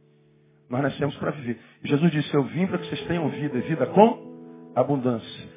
Nós 0.69 0.83
nascemos 0.83 1.15
para 1.17 1.31
viver. 1.31 1.59
Jesus 1.83 2.11
disse, 2.11 2.33
eu 2.35 2.43
vim 2.43 2.67
para 2.67 2.77
que 2.77 2.87
vocês 2.87 3.07
tenham 3.07 3.29
vida. 3.29 3.59
Vida 3.61 3.87
com 3.87 4.26
abundância. 4.79 5.49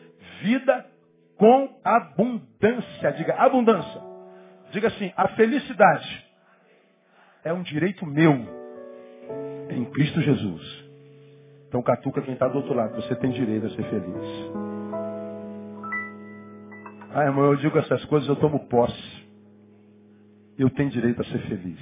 Vida 0.43 0.87
com 1.37 1.81
abundância. 1.85 3.13
Diga 3.13 3.35
abundância. 3.35 4.01
Diga 4.73 4.89
assim, 4.89 5.13
a 5.17 5.29
felicidade 5.29 6.27
é 7.45 7.53
um 7.53 7.63
direito 7.63 8.07
meu 8.07 8.35
em 9.71 9.85
Cristo 9.87 10.21
Jesus. 10.21 10.91
Então 11.69 11.83
catuca 11.83 12.23
quem 12.23 12.35
está 12.35 12.49
do 12.49 12.59
outro 12.59 12.75
lado. 12.75 12.95
Você 12.97 13.15
tem 13.17 13.31
direito 13.31 13.67
a 13.67 13.71
ser 13.71 13.85
feliz. 13.85 14.51
Ah, 17.13 17.25
irmão, 17.25 17.47
eu 17.47 17.57
digo 17.57 17.77
essas 17.79 18.05
coisas, 18.05 18.29
eu 18.29 18.37
tomo 18.37 18.69
posse 18.69 19.21
eu 20.63 20.71
tenho 20.71 20.91
direito 20.91 21.21
a 21.21 21.25
ser 21.25 21.39
feliz. 21.49 21.79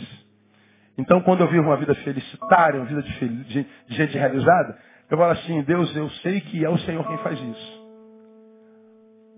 Então, 0.97 1.21
quando 1.21 1.41
eu 1.41 1.49
vivo 1.49 1.65
uma 1.65 1.77
vida 1.77 1.95
felicitária, 1.97 2.81
uma 2.81 2.87
vida 2.87 3.03
de, 3.03 3.13
fel... 3.19 3.29
de 3.29 3.67
gente 3.89 4.17
realizada, 4.17 4.79
eu 5.11 5.17
falo 5.17 5.33
assim, 5.33 5.63
Deus, 5.63 5.95
eu 5.97 6.09
sei 6.23 6.41
que 6.41 6.65
é 6.65 6.69
o 6.69 6.79
Senhor 6.79 7.07
quem 7.07 7.19
faz 7.19 7.41
isso. 7.41 7.79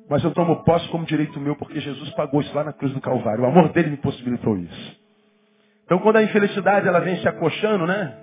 Mas 0.09 0.25
eu 0.25 0.33
tomo 0.33 0.65
posse 0.65 0.89
como 0.89 1.05
direito 1.05 1.39
meu, 1.39 1.55
porque 1.55 1.79
Jesus 1.79 2.11
pagou 2.15 2.41
isso 2.41 2.53
lá 2.55 2.65
na 2.65 2.73
cruz 2.73 2.93
do 2.93 3.01
Calvário. 3.01 3.45
O 3.45 3.47
amor 3.47 3.69
dele 3.69 3.91
me 3.91 3.97
possibilitou 3.97 4.57
isso. 4.59 5.01
Então, 5.85 6.01
quando 6.01 6.17
a 6.17 6.23
infelicidade 6.23 6.89
ela 6.89 6.99
vem 6.99 7.17
se 7.21 7.29
acochando, 7.29 7.87
né? 7.87 8.17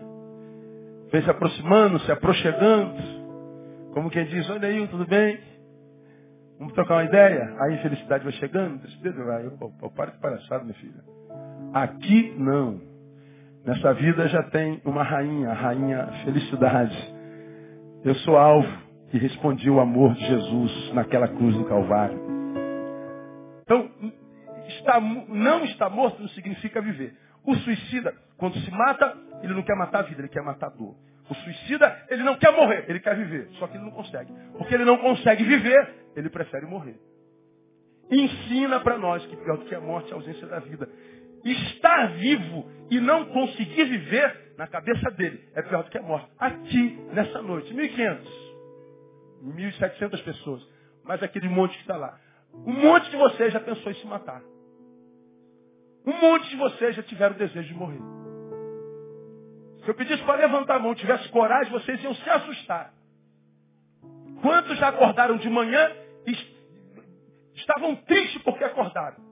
Vem 1.12 1.22
se 1.22 1.30
aproximando, 1.30 2.00
se 2.02 2.12
aproxegando. 2.12 2.94
Como 3.94 4.10
quem 4.10 4.26
diz, 4.26 4.50
olha 4.50 4.68
aí, 4.68 4.86
tudo 4.90 5.06
bem? 5.06 5.40
Vamos 6.60 6.74
trocar 6.74 6.96
uma 6.96 7.06
ideia? 7.06 7.56
A 7.60 7.72
infelicidade 7.72 8.24
vai 8.24 8.34
chegando? 8.34 8.82
Vai, 9.26 9.46
eu, 9.46 9.92
para 9.92 10.12
de 10.12 10.18
palhaçada, 10.20 10.64
minha 10.64 10.76
filha. 10.76 11.04
Aqui 11.74 12.36
não. 12.38 12.82
Nessa 13.66 13.94
vida 13.94 14.28
já 14.28 14.44
tem 14.44 14.82
uma 14.84 15.04
rainha, 15.04 15.52
a 15.52 15.54
rainha 15.54 16.08
felicidade. 16.26 17.17
Eu 18.04 18.16
sou 18.16 18.38
alvo. 18.38 18.88
e 19.14 19.18
respondia 19.18 19.72
o 19.72 19.80
amor 19.80 20.14
de 20.16 20.26
Jesus 20.26 20.94
naquela 20.94 21.28
cruz 21.30 21.56
do 21.56 21.64
Calvário. 21.64 22.20
Então, 23.64 23.90
está, 24.68 25.00
não 25.00 25.64
está 25.64 25.90
morto 25.90 26.22
não 26.22 26.30
significa 26.30 26.82
viver. 26.82 27.16
O 27.46 27.56
suicida, 27.56 28.14
quando 28.38 28.58
se 28.60 28.72
mata, 28.72 29.16
ele 29.42 29.54
não 29.54 29.64
quer 29.64 29.76
matar 29.76 30.00
a 30.00 30.02
vida, 30.04 30.22
ele 30.22 30.28
quer 30.28 30.44
matar 30.44 30.68
a 30.68 30.72
dor. 30.72 30.96
O 31.30 31.36
suicida, 31.36 32.06
ele 32.10 32.24
não 32.24 32.36
quer 32.38 32.52
morrer, 32.52 32.86
ele 32.88 33.00
quer 33.00 33.16
viver. 33.16 33.48
Só 33.54 33.68
que 33.68 33.78
ele 33.78 33.86
não 33.86 33.92
consegue. 33.92 34.32
Porque 34.58 34.74
ele 34.74 34.86
não 34.86 34.98
consegue 34.98 35.44
viver, 35.44 35.96
ele 36.16 36.30
prefere 36.30 36.66
morrer. 36.66 37.00
Ensina 38.12 38.80
para 38.80 38.98
nós 38.98 39.26
que 39.26 39.36
pior 39.36 39.58
do 39.58 39.66
que 39.66 39.76
a 39.76 39.82
morte 39.82 40.10
é 40.10 40.14
a 40.14 40.16
ausência 40.16 40.48
da 40.48 40.60
vida. 40.60 40.88
Estar 41.44 42.08
vivo 42.14 42.70
e 42.90 43.00
não 43.00 43.26
conseguir 43.26 43.86
viver, 43.86 44.54
na 44.58 44.68
cabeça 44.68 45.12
dele, 45.12 45.48
é 45.54 45.62
pior 45.62 45.84
do 45.84 45.90
que 45.92 45.98
a 45.98 46.02
morte. 46.02 46.30
Aqui, 46.40 47.00
nessa 47.14 47.42
noite, 47.42 47.74
1.500, 47.74 48.20
1.700 49.44 50.24
pessoas, 50.24 50.68
mas 51.04 51.22
aquele 51.22 51.48
monte 51.48 51.74
que 51.76 51.82
está 51.82 51.96
lá. 51.96 52.20
Um 52.54 52.74
monte 52.74 53.10
de 53.10 53.18
vocês 53.18 53.54
já 53.54 53.60
pensou 53.60 53.92
em 53.92 53.96
se 53.96 54.08
matar. 54.08 54.42
Um 56.06 56.14
monte 56.20 56.50
de 56.50 56.56
vocês 56.56 56.96
já 56.96 57.04
tiveram 57.04 57.36
o 57.36 57.38
desejo 57.38 57.68
de 57.68 57.74
morrer. 57.74 58.00
Se 59.84 59.90
eu 59.90 59.96
pedisse 59.96 60.24
para 60.24 60.40
levantar 60.40 60.78
a 60.78 60.80
mão, 60.80 60.96
tivesse 60.96 61.30
coragem, 61.30 61.72
vocês 61.72 62.04
iam 62.04 62.16
se 62.16 62.30
assustar. 62.30 62.94
Quantos 64.42 64.78
já 64.78 64.90
acordaram 64.90 65.38
de 65.38 65.50
manhã 65.50 65.92
e 66.26 66.36
estavam 67.56 67.96
tristes 67.96 68.42
porque 68.42 68.64
acordaram? 68.64 69.27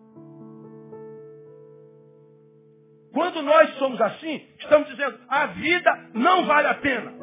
Quando 3.16 3.42
nós 3.42 3.74
somos 3.78 4.02
assim, 4.02 4.46
estamos 4.60 4.90
dizendo, 4.90 5.18
a 5.30 5.46
vida 5.46 6.10
não 6.14 6.46
vale 6.46 6.68
a 6.68 6.74
pena. 6.74 7.14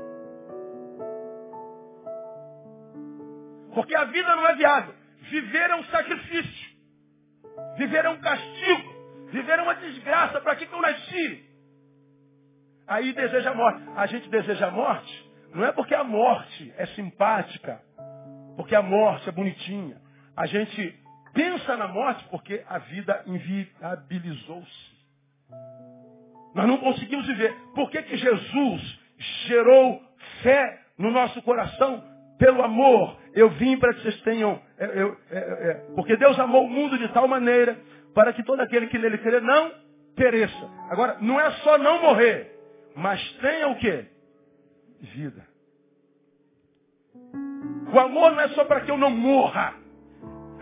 Porque 3.74 3.94
a 3.94 4.04
vida 4.04 4.34
não 4.34 4.48
é 4.48 4.54
viável. 4.54 4.94
Viver 5.30 5.68
é 5.68 5.76
um 5.76 5.84
sacrifício. 5.84 6.72
Viver 7.76 8.06
é 8.06 8.08
um 8.08 8.18
castigo. 8.22 9.28
Viver 9.32 9.58
é 9.58 9.62
uma 9.62 9.74
desgraça. 9.74 10.40
Para 10.40 10.56
que, 10.56 10.66
que 10.66 10.72
eu 10.72 10.80
nasci? 10.80 11.44
Aí 12.88 13.12
deseja 13.12 13.50
a 13.50 13.54
morte. 13.54 13.82
A 13.94 14.06
gente 14.06 14.30
deseja 14.30 14.68
a 14.68 14.70
morte, 14.70 15.30
não 15.54 15.62
é 15.62 15.72
porque 15.72 15.94
a 15.94 16.04
morte 16.04 16.72
é 16.78 16.86
simpática, 16.86 17.82
porque 18.56 18.74
a 18.74 18.80
morte 18.80 19.28
é 19.28 19.32
bonitinha. 19.32 20.00
A 20.34 20.46
gente 20.46 20.98
pensa 21.34 21.76
na 21.76 21.86
morte 21.86 22.24
porque 22.30 22.64
a 22.66 22.78
vida 22.78 23.24
inviabilizou-se. 23.26 24.91
Nós 26.54 26.66
não 26.66 26.78
conseguimos 26.78 27.26
viver. 27.26 27.54
Por 27.74 27.90
que, 27.90 28.02
que 28.02 28.16
Jesus 28.16 29.00
gerou 29.46 30.02
fé 30.42 30.80
no 30.98 31.10
nosso 31.10 31.40
coração? 31.42 32.02
Pelo 32.38 32.62
amor. 32.62 33.16
Eu 33.34 33.50
vim 33.50 33.78
para 33.78 33.94
que 33.94 34.02
vocês 34.02 34.20
tenham. 34.22 34.60
Eu, 34.78 34.88
eu, 34.88 35.16
é, 35.30 35.38
é, 35.38 35.74
porque 35.94 36.16
Deus 36.16 36.38
amou 36.38 36.64
o 36.64 36.70
mundo 36.70 36.98
de 36.98 37.08
tal 37.08 37.26
maneira 37.26 37.78
para 38.14 38.32
que 38.32 38.42
todo 38.42 38.60
aquele 38.60 38.88
que 38.88 38.98
nele 38.98 39.18
crer 39.18 39.40
não 39.40 39.72
pereça. 40.14 40.70
Agora, 40.90 41.18
não 41.20 41.40
é 41.40 41.50
só 41.62 41.78
não 41.78 42.02
morrer, 42.02 42.50
mas 42.94 43.20
tenha 43.40 43.68
o 43.68 43.76
quê? 43.76 44.06
Vida. 45.00 45.46
O 47.92 47.98
amor 47.98 48.32
não 48.32 48.40
é 48.40 48.48
só 48.48 48.64
para 48.64 48.80
que 48.82 48.90
eu 48.90 48.96
não 48.96 49.10
morra, 49.10 49.74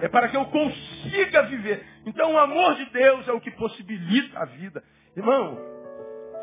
é 0.01 0.09
para 0.09 0.29
que 0.29 0.37
eu 0.37 0.45
consiga 0.47 1.43
viver. 1.43 1.85
Então 2.07 2.33
o 2.33 2.39
amor 2.39 2.75
de 2.75 2.85
Deus 2.87 3.29
é 3.29 3.33
o 3.33 3.41
que 3.41 3.51
possibilita 3.53 4.41
a 4.41 4.45
vida. 4.47 4.83
Irmão, 5.17 5.59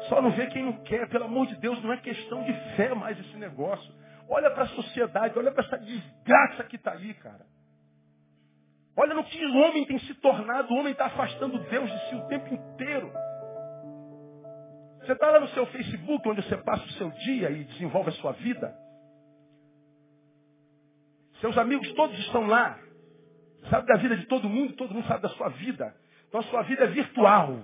só 0.10 0.22
não 0.22 0.32
vê 0.32 0.48
quem 0.48 0.64
não 0.64 0.84
quer. 0.84 1.08
Pelo 1.10 1.26
amor 1.26 1.48
de 1.48 1.56
Deus, 1.58 1.82
não 1.84 1.92
é 1.92 1.98
questão 1.98 2.44
de 2.44 2.54
fé 2.76 2.94
mais 2.94 3.20
esse 3.20 3.38
negócio. 3.38 3.94
Olha 4.30 4.52
para 4.52 4.64
a 4.64 4.68
sociedade, 4.68 5.38
olha 5.38 5.52
para 5.52 5.66
essa 5.66 5.78
desgraça 5.78 6.64
que 6.66 6.76
está 6.76 6.92
aí, 6.92 7.14
cara. 7.16 7.46
Olha 8.96 9.14
no 9.14 9.24
que 9.24 9.46
o 9.46 9.58
homem 9.58 9.86
tem 9.86 10.00
se 10.00 10.14
tornado. 10.16 10.74
O 10.74 10.78
homem 10.78 10.92
está 10.92 11.06
afastando 11.06 11.60
Deus 11.60 11.92
de 11.92 12.10
si 12.10 12.16
o 12.16 12.28
tempo 12.28 12.54
inteiro. 12.54 13.12
Você 15.02 15.14
está 15.14 15.32
lá 15.32 15.40
no 15.40 15.48
seu 15.50 15.66
Facebook, 15.68 16.28
onde 16.28 16.42
você 16.42 16.58
passa 16.58 16.84
o 16.84 16.92
seu 16.94 17.10
dia 17.12 17.50
e 17.52 17.64
desenvolve 17.64 18.10
a 18.10 18.14
sua 18.14 18.34
vida. 18.34 18.76
Seus 21.40 21.58
amigos 21.58 21.92
todos 21.94 22.18
estão 22.20 22.48
lá. 22.48 22.80
Sabe 23.70 23.86
da 23.86 23.98
vida 23.98 24.18
de 24.18 24.26
todo 24.26 24.50
mundo, 24.50 24.74
todo 24.74 24.94
mundo 24.94 25.08
sabe 25.08 25.22
da 25.22 25.30
sua 25.30 25.50
vida. 25.50 25.96
Então 26.28 26.42
a 26.42 26.44
sua 26.44 26.64
vida 26.64 26.84
é 26.84 26.88
virtual. 26.88 27.62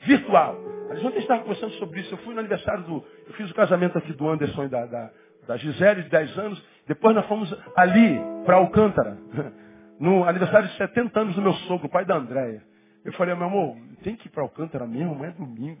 Virtual. 0.00 0.56
Aliás, 0.88 1.04
ontem 1.04 1.18
estava 1.18 1.42
conversando 1.42 1.72
sobre 1.74 2.00
isso. 2.00 2.12
Eu 2.14 2.18
fui 2.18 2.34
no 2.34 2.40
aniversário 2.40 2.82
do. 2.84 3.04
Eu 3.26 3.34
fiz 3.34 3.50
o 3.50 3.54
casamento 3.54 3.96
aqui 3.96 4.12
do 4.12 4.28
Anderson 4.28 4.64
e 4.64 4.68
da, 4.68 4.86
da, 4.86 5.10
da 5.46 5.56
Gisele, 5.56 6.02
de 6.02 6.08
10 6.08 6.38
anos. 6.38 6.64
Depois 6.86 7.14
nós 7.14 7.26
fomos 7.26 7.54
ali, 7.76 8.18
para 8.44 8.56
Alcântara. 8.56 9.16
No 10.00 10.24
aniversário 10.24 10.66
de 10.66 10.78
70 10.78 11.20
anos 11.20 11.34
do 11.34 11.42
meu 11.42 11.52
sogro, 11.52 11.86
pai 11.86 12.06
da 12.06 12.16
Andréia. 12.16 12.62
Eu 13.04 13.12
falei, 13.12 13.34
meu 13.34 13.48
amor, 13.48 13.76
tem 14.02 14.16
que 14.16 14.28
ir 14.28 14.30
para 14.30 14.42
Alcântara 14.42 14.86
mesmo, 14.86 15.12
amanhã 15.12 15.34
é 15.36 15.38
domingo. 15.38 15.78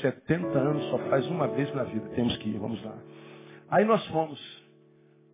70 0.00 0.58
anos 0.58 0.82
só 0.88 0.96
faz 1.10 1.26
uma 1.26 1.46
vez 1.48 1.70
na 1.74 1.82
vida. 1.82 2.08
Temos 2.14 2.34
que 2.38 2.48
ir, 2.48 2.58
vamos 2.58 2.82
lá. 2.82 2.94
Aí 3.70 3.84
nós 3.84 4.06
fomos. 4.06 4.40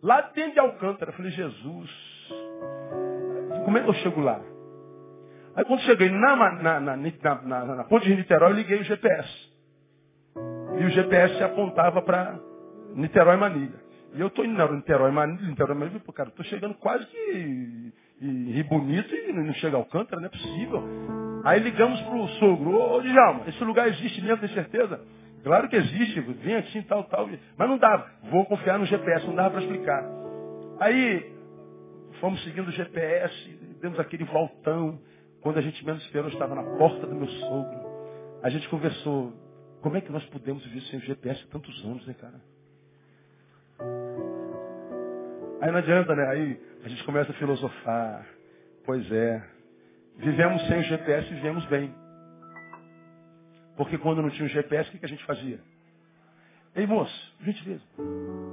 Lá 0.03 0.21
dentro 0.35 0.55
de 0.55 0.59
Alcântara, 0.59 1.12
eu 1.12 1.16
falei, 1.16 1.31
Jesus, 1.31 1.91
como 3.64 3.79
é 3.79 3.83
que 3.85 3.89
eu 3.89 3.95
chego 3.95 4.21
lá? 4.21 4.41
Aí 5.59 5.65
quando 5.65 5.81
cheguei 5.81 6.09
na, 6.09 6.37
na, 6.37 6.81
na, 6.81 6.97
na, 6.97 7.85
ponte 7.85 8.07
de 8.07 8.15
Niterói, 8.15 8.53
eu 8.53 8.55
liguei 8.55 8.79
o 8.79 8.85
GPS. 8.85 9.29
E 10.79 10.85
o 10.85 10.91
GPS 10.91 11.43
apontava 11.43 12.01
para 12.01 12.39
Niterói 12.95 13.37
Manilha. 13.37 13.75
E 14.15 14.21
eu 14.21 14.29
estou 14.29 14.45
indo 14.45 14.57
na 14.57 14.71
Niterói 14.71 15.11
Manilha, 15.11 15.49
Niterói 15.49 15.77
Manilha, 15.77 15.99
pô, 15.99 16.13
cara, 16.13 16.29
estou 16.29 16.45
chegando 16.45 16.75
quase 16.75 17.05
que 17.07 17.93
Rio 18.21 18.65
Bonito 18.69 19.13
e 19.13 19.33
não 19.33 19.53
chega 19.55 19.75
ao 19.75 19.83
Alcântara, 19.83 20.21
não 20.21 20.29
é 20.29 20.31
possível. 20.31 20.85
Aí 21.45 21.59
ligamos 21.59 22.01
para 22.03 22.15
o 22.15 22.29
sogro, 22.39 22.81
ô 22.81 23.03
Djalma, 23.03 23.49
esse 23.49 23.65
lugar 23.65 23.89
existe 23.89 24.23
mesmo, 24.23 24.39
tem 24.39 24.51
certeza? 24.51 25.01
Claro 25.43 25.69
que 25.69 25.75
existe, 25.75 26.21
vem 26.21 26.55
assim, 26.55 26.83
tal, 26.83 27.03
tal. 27.03 27.29
Mas 27.57 27.69
não 27.69 27.79
dava. 27.79 28.09
Vou 28.31 28.47
confiar 28.47 28.79
no 28.79 28.87
GPS, 28.87 29.27
não 29.27 29.35
dava 29.35 29.51
para 29.51 29.63
explicar. 29.63 30.05
Aí 30.79 31.33
fomos 32.21 32.41
seguindo 32.45 32.69
o 32.69 32.73
GPS, 32.73 33.59
demos 33.81 33.99
aquele 33.99 34.23
voltão. 34.23 35.01
Quando 35.49 35.61
a 35.61 35.63
gente 35.63 35.83
menos 35.83 36.03
esperou, 36.03 36.29
estava 36.29 36.55
na 36.55 36.63
porta 36.77 37.07
do 37.07 37.15
meu 37.15 37.27
sogro. 37.27 37.81
A 38.43 38.51
gente 38.51 38.69
conversou. 38.69 39.33
Como 39.81 39.97
é 39.97 40.01
que 40.03 40.13
nós 40.13 40.23
podemos 40.27 40.63
viver 40.63 40.83
sem 40.83 40.99
o 40.99 41.03
GPS 41.03 41.43
tantos 41.47 41.75
anos, 41.87 42.07
né, 42.07 42.15
cara? 42.21 42.39
Aí 45.63 45.71
não 45.73 45.79
adianta, 45.79 46.15
né? 46.15 46.29
Aí 46.29 46.61
a 46.85 46.89
gente 46.91 47.03
começa 47.05 47.33
a 47.33 47.35
filosofar. 47.37 48.27
Pois 48.85 49.11
é. 49.11 49.43
Vivemos 50.19 50.67
sem 50.67 50.81
o 50.81 50.83
GPS 50.83 51.31
e 51.31 51.35
vivemos 51.37 51.65
bem. 51.65 51.95
Porque 53.75 53.97
quando 53.97 54.21
não 54.21 54.29
tinha 54.29 54.45
o 54.45 54.51
GPS, 54.51 54.95
o 54.95 54.99
que 54.99 55.07
a 55.07 55.09
gente 55.09 55.25
fazia? 55.25 55.61
Ei, 56.77 56.87
moço, 56.87 57.37
gentileza, 57.43 57.83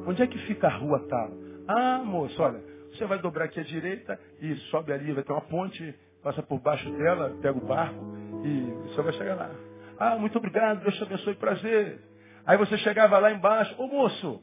onde 0.08 0.24
é 0.24 0.28
que 0.28 0.40
fica 0.48 0.68
a 0.68 0.78
rua 0.78 1.06
tal? 1.10 1.30
Ah, 1.68 1.98
moço, 2.06 2.42
olha, 2.42 2.64
você 2.94 3.06
vai 3.06 3.20
dobrar 3.20 3.46
aqui 3.46 3.60
à 3.60 3.64
direita 3.64 4.18
e 4.40 4.56
sobe 4.72 4.94
ali, 4.94 5.12
vai 5.12 5.26
ter 5.26 5.34
uma 5.34 5.42
ponte, 5.42 5.94
passa 6.26 6.42
por 6.42 6.60
baixo 6.60 6.90
dela, 6.94 7.38
pega 7.40 7.56
o 7.56 7.64
barco 7.64 8.04
e 8.44 8.90
você 8.90 9.02
vai 9.04 9.14
chegar 9.14 9.36
lá. 9.36 9.52
Ah, 10.00 10.18
muito 10.18 10.36
obrigado, 10.40 10.82
Deus 10.82 10.96
te 10.96 11.04
abençoe, 11.04 11.36
prazer. 11.36 12.02
Aí 12.48 12.58
você 12.58 12.80
chegava 12.80 13.20
lá 13.20 13.32
embaixo, 13.32 13.80
ô 13.80 13.88
moço, 13.88 14.42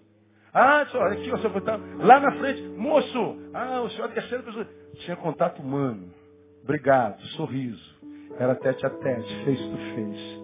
ah, 0.54 0.86
senhor, 0.86 1.10
aqui 1.10 1.28
você 1.28 1.48
botar 1.48 1.80
lá 1.98 2.20
na 2.20 2.30
frente, 2.38 2.62
moço, 2.62 3.36
ah, 3.52 3.80
o 3.80 3.90
senhor 3.90 4.10
é 4.10 4.14
terceira 4.14 4.44
pessoa. 4.44 4.64
Tinha 5.04 5.16
contato 5.16 5.60
humano. 5.60 6.08
Obrigado, 6.62 7.20
sorriso. 7.36 8.00
Era 8.38 8.54
tete 8.54 8.86
a 8.86 8.90
tete, 8.90 9.44
face 9.44 9.68
to 9.68 9.76
face. 9.96 10.42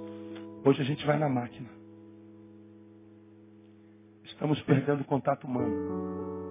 Hoje 0.64 0.82
a 0.82 0.84
gente 0.84 1.06
vai 1.06 1.18
na 1.18 1.28
máquina. 1.28 1.68
Estamos 4.24 4.60
perdendo 4.62 5.04
contato 5.04 5.44
humano. 5.46 6.47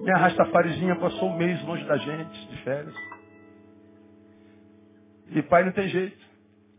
Minha 0.00 0.16
rastafarizinha 0.16 0.96
passou 0.96 1.30
um 1.30 1.36
mês 1.36 1.62
longe 1.64 1.84
da 1.84 1.96
gente, 1.96 2.46
de 2.48 2.62
férias. 2.62 2.94
E 5.30 5.42
pai 5.42 5.64
não 5.64 5.72
tem 5.72 5.88
jeito. 5.88 6.24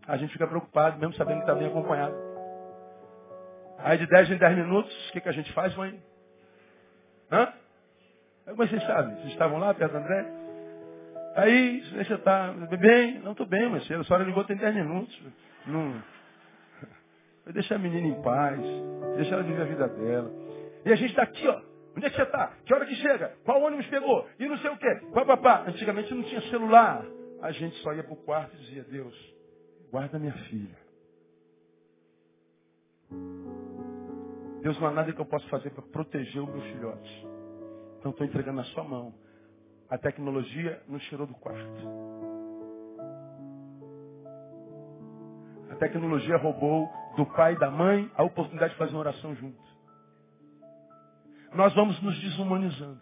A 0.07 0.15
gente 0.17 0.31
fica 0.31 0.47
preocupado, 0.47 0.97
mesmo 0.99 1.13
sabendo 1.15 1.37
que 1.37 1.43
está 1.43 1.55
bem 1.55 1.67
acompanhado. 1.67 2.15
Aí 3.79 3.97
de 3.97 4.07
10 4.07 4.31
em 4.31 4.37
10 4.37 4.57
minutos, 4.57 5.09
o 5.09 5.11
que, 5.11 5.21
que 5.21 5.29
a 5.29 5.33
gente 5.33 5.51
faz, 5.53 5.75
mãe? 5.75 6.01
Hã? 7.31 7.53
Como 8.45 8.57
vocês 8.57 8.81
sabem? 8.83 9.15
Vocês 9.15 9.33
estavam 9.33 9.59
lá 9.59 9.73
perto 9.73 9.91
do 9.91 9.97
André? 9.97 10.25
Aí, 11.35 11.81
você 11.91 12.13
está 12.15 12.51
bem? 12.79 13.19
Não 13.19 13.33
estou 13.33 13.45
bem, 13.45 13.69
mas 13.69 13.83
a 13.83 14.03
senhora 14.03 14.23
ligou 14.23 14.43
tem 14.45 14.55
10 14.55 14.75
minutos. 14.75 15.21
Não. 15.65 16.01
Deixa 17.53 17.75
a 17.75 17.77
menina 17.77 18.07
em 18.07 18.21
paz. 18.21 18.59
Deixa 19.17 19.35
ela 19.35 19.43
viver 19.43 19.61
a 19.61 19.65
vida 19.65 19.87
dela. 19.87 20.31
E 20.85 20.91
a 20.91 20.95
gente 20.95 21.11
está 21.11 21.23
aqui, 21.23 21.47
ó. 21.47 21.61
Onde 21.97 22.05
é 22.05 22.09
que 22.11 22.15
você 22.15 22.21
está? 22.21 22.53
Que 22.63 22.73
hora 22.75 22.85
que 22.85 22.93
chega? 22.95 23.35
Qual 23.43 23.59
ônibus 23.59 23.87
pegou? 23.87 24.29
E 24.37 24.47
não 24.47 24.55
sei 24.59 24.69
o 24.69 24.77
quê. 24.77 25.01
Papapá. 25.15 25.63
Antigamente 25.67 26.13
não 26.13 26.21
tinha 26.21 26.41
celular. 26.43 27.03
A 27.41 27.51
gente 27.51 27.75
só 27.77 27.91
ia 27.91 28.03
para 28.03 28.13
o 28.13 28.17
quarto 28.17 28.55
e 28.55 28.59
dizia, 28.59 28.83
Deus, 28.83 29.15
guarda 29.91 30.19
minha 30.19 30.33
filha. 30.33 30.77
Deus 34.61 34.79
não 34.79 34.89
há 34.89 34.91
nada 34.91 35.11
que 35.11 35.19
eu 35.19 35.25
possa 35.25 35.47
fazer 35.47 35.71
para 35.71 35.81
proteger 35.81 36.39
o 36.43 36.45
meu 36.45 36.61
filhote. 36.61 37.27
Então 37.97 38.11
estou 38.11 38.27
entregando 38.27 38.57
na 38.57 38.63
sua 38.65 38.83
mão. 38.83 39.11
A 39.89 39.97
tecnologia 39.97 40.83
nos 40.87 41.03
tirou 41.05 41.25
do 41.25 41.33
quarto. 41.33 41.81
A 45.71 45.75
tecnologia 45.77 46.37
roubou 46.37 46.87
do 47.15 47.25
pai 47.25 47.53
e 47.53 47.59
da 47.59 47.71
mãe 47.71 48.11
a 48.15 48.23
oportunidade 48.23 48.73
de 48.73 48.77
fazer 48.77 48.91
uma 48.91 48.99
oração 48.99 49.33
juntos. 49.33 49.66
Nós 51.53 51.73
vamos 51.73 52.01
nos 52.01 52.19
desumanizando. 52.19 53.01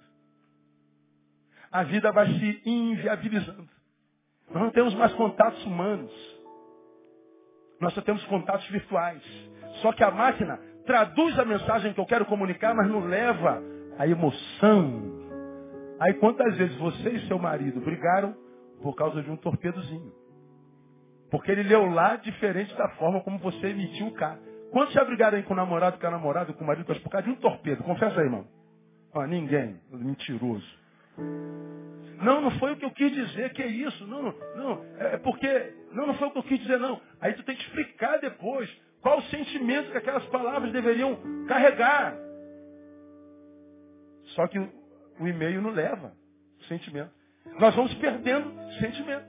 A 1.71 1.83
vida 1.83 2.11
vai 2.11 2.27
se 2.27 2.61
inviabilizando. 2.65 3.67
Nós 4.49 4.63
não 4.63 4.71
temos 4.71 4.93
mais 4.93 5.13
contatos 5.13 5.63
humanos. 5.65 6.11
Nós 7.79 7.93
só 7.93 8.01
temos 8.01 8.23
contatos 8.25 8.65
virtuais. 8.67 9.21
Só 9.81 9.91
que 9.91 10.03
a 10.03 10.11
máquina 10.11 10.57
traduz 10.85 11.37
a 11.37 11.45
mensagem 11.45 11.93
que 11.93 11.99
eu 11.99 12.05
quero 12.05 12.25
comunicar, 12.25 12.73
mas 12.73 12.89
não 12.89 13.05
leva 13.05 13.61
a 13.97 14.07
emoção. 14.07 15.15
Aí 15.99 16.13
quantas 16.15 16.55
vezes 16.57 16.75
você 16.77 17.09
e 17.09 17.27
seu 17.27 17.39
marido 17.39 17.81
brigaram 17.81 18.35
por 18.81 18.95
causa 18.95 19.21
de 19.21 19.29
um 19.29 19.37
torpedozinho? 19.37 20.13
Porque 21.31 21.51
ele 21.51 21.63
leu 21.63 21.85
lá 21.87 22.15
diferente 22.17 22.73
da 22.75 22.89
forma 22.91 23.21
como 23.21 23.39
você 23.39 23.67
emitiu 23.67 24.11
cá. 24.11 24.37
Quantos 24.75 24.93
já 24.93 25.05
brigaram 25.05 25.37
aí 25.37 25.43
com 25.43 25.53
o 25.53 25.55
namorado, 25.55 25.97
com 25.97 26.05
a 26.05 26.11
namorada, 26.11 26.51
com 26.51 26.61
o 26.61 26.67
marido, 26.67 26.85
por 26.85 27.09
causa 27.09 27.25
de 27.25 27.31
um 27.31 27.37
torpedo? 27.37 27.81
Confessa 27.81 28.19
aí, 28.19 28.25
irmão. 28.25 28.45
Ó, 29.13 29.25
ninguém. 29.25 29.79
Mentiroso. 29.89 30.67
Não, 32.21 32.41
não 32.41 32.51
foi 32.59 32.73
o 32.73 32.75
que 32.75 32.83
eu 32.83 32.91
quis 32.91 33.09
dizer, 33.09 33.53
que 33.53 33.61
é 33.63 33.67
isso. 33.67 34.05
Não, 34.05 34.21
não, 34.21 34.85
é 34.99 35.15
porque, 35.19 35.73
não, 35.93 36.07
não 36.07 36.13
foi 36.15 36.27
o 36.27 36.31
que 36.31 36.39
eu 36.39 36.43
quis 36.43 36.59
dizer, 36.59 36.77
não. 36.77 36.99
Aí 37.21 37.31
tu 37.35 37.43
tem 37.43 37.55
que 37.55 37.63
explicar 37.63 38.19
depois 38.19 38.69
qual 39.01 39.19
o 39.19 39.23
sentimento 39.23 39.91
que 39.91 39.97
aquelas 39.97 40.25
palavras 40.25 40.73
deveriam 40.73 41.17
carregar. 41.47 42.13
Só 44.35 44.45
que 44.45 44.59
o 44.59 45.25
e-mail 45.25 45.61
não 45.61 45.71
leva 45.71 46.11
sentimento. 46.67 47.11
Nós 47.61 47.73
vamos 47.75 47.93
perdendo 47.93 48.51
sentimento. 48.73 49.25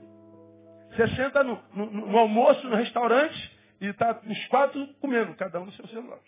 Você 0.91 1.07
senta 1.15 1.41
no, 1.41 1.57
no, 1.73 1.89
no 1.89 2.17
almoço, 2.17 2.67
no 2.67 2.75
restaurante, 2.75 3.56
e 3.79 3.87
está 3.87 4.19
os 4.25 4.47
quatro 4.47 4.87
comendo, 4.99 5.35
cada 5.35 5.59
um 5.59 5.65
no 5.65 5.71
seu 5.73 5.87
celular. 5.87 6.19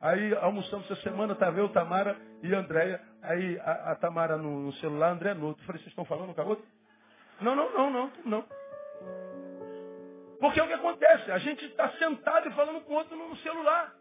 Aí 0.00 0.34
almoçamos 0.36 0.90
essa 0.90 1.00
semana, 1.02 1.34
tá 1.36 1.48
eu, 1.50 1.68
Tamara 1.68 2.16
e 2.42 2.52
Andréia. 2.52 3.00
Aí 3.22 3.58
a, 3.60 3.92
a, 3.92 3.94
Tamara 3.94 4.36
no, 4.36 4.72
celular, 4.74 5.10
a 5.10 5.12
Andréia 5.12 5.34
no 5.36 5.46
outro. 5.46 5.64
Falei, 5.64 5.80
vocês 5.80 5.92
estão 5.92 6.04
falando 6.04 6.34
com 6.34 6.40
a 6.40 6.44
outra? 6.44 6.64
Não, 7.40 7.54
não, 7.54 7.72
não, 7.72 7.90
não, 7.90 8.12
não. 8.24 8.44
Porque 10.40 10.58
é 10.58 10.64
o 10.64 10.66
que 10.66 10.72
acontece? 10.72 11.30
A 11.30 11.38
gente 11.38 11.64
está 11.66 11.88
sentado 11.92 12.48
e 12.48 12.52
falando 12.52 12.80
com 12.80 12.94
o 12.94 12.96
outro 12.96 13.16
no 13.16 13.36
celular. 13.36 13.94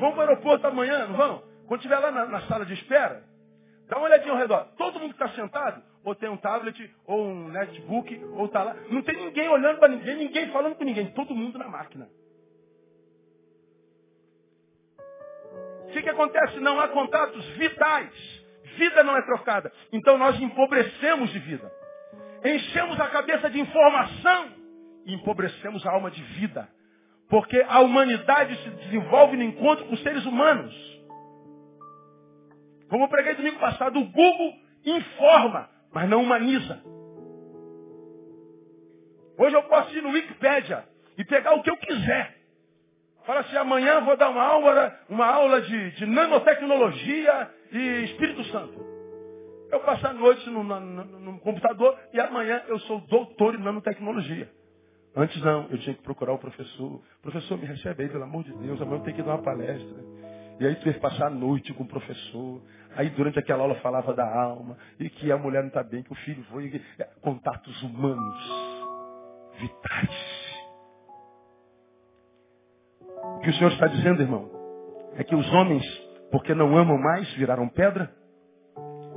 Vamos 0.00 0.14
para 0.16 0.26
o 0.26 0.28
aeroporto 0.28 0.66
amanhã, 0.66 1.06
não 1.06 1.16
vão? 1.16 1.42
Quando 1.68 1.80
estiver 1.80 1.98
lá 2.00 2.10
na, 2.10 2.26
na, 2.26 2.40
sala 2.48 2.66
de 2.66 2.74
espera, 2.74 3.22
dá 3.88 3.96
uma 3.96 4.06
olhadinha 4.06 4.32
ao 4.32 4.38
redor. 4.38 4.64
Todo 4.76 4.98
mundo 4.98 5.14
que 5.14 5.22
está 5.22 5.36
sentado, 5.36 5.82
ou 6.06 6.14
tem 6.14 6.28
um 6.28 6.36
tablet, 6.36 6.88
ou 7.04 7.26
um 7.26 7.48
netbook, 7.48 8.24
ou 8.34 8.46
está 8.46 8.62
lá. 8.62 8.76
Não 8.90 9.02
tem 9.02 9.16
ninguém 9.16 9.48
olhando 9.48 9.80
para 9.80 9.88
ninguém, 9.88 10.14
ninguém 10.14 10.52
falando 10.52 10.76
com 10.76 10.84
ninguém. 10.84 11.10
Todo 11.10 11.34
mundo 11.34 11.58
na 11.58 11.66
máquina. 11.66 12.08
O 15.88 15.92
que, 15.92 16.00
que 16.00 16.08
acontece? 16.08 16.60
Não 16.60 16.78
há 16.78 16.86
contatos 16.86 17.44
vitais. 17.56 18.12
Vida 18.76 19.02
não 19.02 19.16
é 19.16 19.22
trocada. 19.22 19.72
Então 19.92 20.16
nós 20.16 20.40
empobrecemos 20.40 21.28
de 21.32 21.40
vida. 21.40 21.72
Enchemos 22.44 23.00
a 23.00 23.08
cabeça 23.08 23.50
de 23.50 23.58
informação 23.58 24.50
e 25.06 25.12
empobrecemos 25.12 25.84
a 25.84 25.90
alma 25.90 26.08
de 26.12 26.22
vida. 26.22 26.68
Porque 27.28 27.60
a 27.68 27.80
humanidade 27.80 28.54
se 28.62 28.70
desenvolve 28.70 29.36
no 29.36 29.42
encontro 29.42 29.84
com 29.86 29.96
seres 29.96 30.24
humanos. 30.24 30.72
Como 32.88 33.02
eu 33.02 33.08
preguei 33.08 33.34
domingo 33.34 33.58
passado, 33.58 33.98
o 33.98 34.04
Google 34.04 34.54
informa, 34.84 35.68
mas 35.96 36.10
não 36.10 36.22
humaniza. 36.22 36.78
Hoje 39.38 39.56
eu 39.56 39.62
posso 39.62 39.96
ir 39.96 40.02
no 40.02 40.10
Wikipedia 40.10 40.84
e 41.16 41.24
pegar 41.24 41.54
o 41.54 41.62
que 41.62 41.70
eu 41.70 41.76
quiser. 41.78 42.36
Fala 43.24 43.40
assim, 43.40 43.56
amanhã 43.56 44.02
vou 44.02 44.14
dar 44.14 44.28
uma 44.28 44.42
aula, 44.42 44.94
uma 45.08 45.24
aula 45.24 45.62
de, 45.62 45.90
de 45.92 46.04
nanotecnologia 46.04 47.50
e 47.72 48.04
Espírito 48.04 48.44
Santo. 48.52 48.78
Eu 49.72 49.80
passo 49.80 50.06
a 50.06 50.12
noite 50.12 50.50
no, 50.50 50.62
no, 50.62 50.80
no, 50.80 51.40
computador 51.40 51.98
e 52.12 52.20
amanhã 52.20 52.62
eu 52.68 52.78
sou 52.80 53.00
doutor 53.00 53.54
em 53.54 53.62
nanotecnologia. 53.62 54.50
Antes 55.16 55.40
não, 55.40 55.66
eu 55.70 55.78
tinha 55.78 55.94
que 55.94 56.02
procurar 56.02 56.34
o 56.34 56.38
professor. 56.38 57.00
Professor, 57.22 57.56
me 57.56 57.64
recebe 57.64 58.02
aí, 58.02 58.10
pelo 58.10 58.24
amor 58.24 58.44
de 58.44 58.52
Deus, 58.52 58.82
amanhã 58.82 58.98
eu 58.98 59.04
tenho 59.04 59.16
que 59.16 59.22
dar 59.22 59.36
uma 59.36 59.42
palestra. 59.42 59.96
E 60.60 60.66
aí 60.66 60.74
tu 60.76 60.88
ia 60.88 61.00
passar 61.00 61.28
a 61.28 61.30
noite 61.30 61.72
com 61.72 61.84
o 61.84 61.88
professor. 61.88 62.60
Aí 62.96 63.10
durante 63.10 63.38
aquela 63.38 63.62
aula 63.62 63.74
falava 63.76 64.14
da 64.14 64.26
alma, 64.26 64.76
e 64.98 65.08
que 65.08 65.30
a 65.30 65.36
mulher 65.36 65.60
não 65.60 65.68
está 65.68 65.82
bem, 65.82 66.02
que 66.02 66.12
o 66.12 66.16
filho 66.16 66.42
foi. 66.44 66.80
É, 66.98 67.04
contatos 67.20 67.82
humanos, 67.82 68.38
vitais. 69.58 70.46
O 73.22 73.40
que 73.40 73.50
o 73.50 73.54
Senhor 73.54 73.72
está 73.72 73.86
dizendo, 73.86 74.22
irmão, 74.22 74.50
é 75.16 75.24
que 75.24 75.34
os 75.34 75.52
homens, 75.52 75.84
porque 76.30 76.54
não 76.54 76.76
amam 76.76 76.98
mais, 76.98 77.30
viraram 77.34 77.68
pedra, 77.68 78.10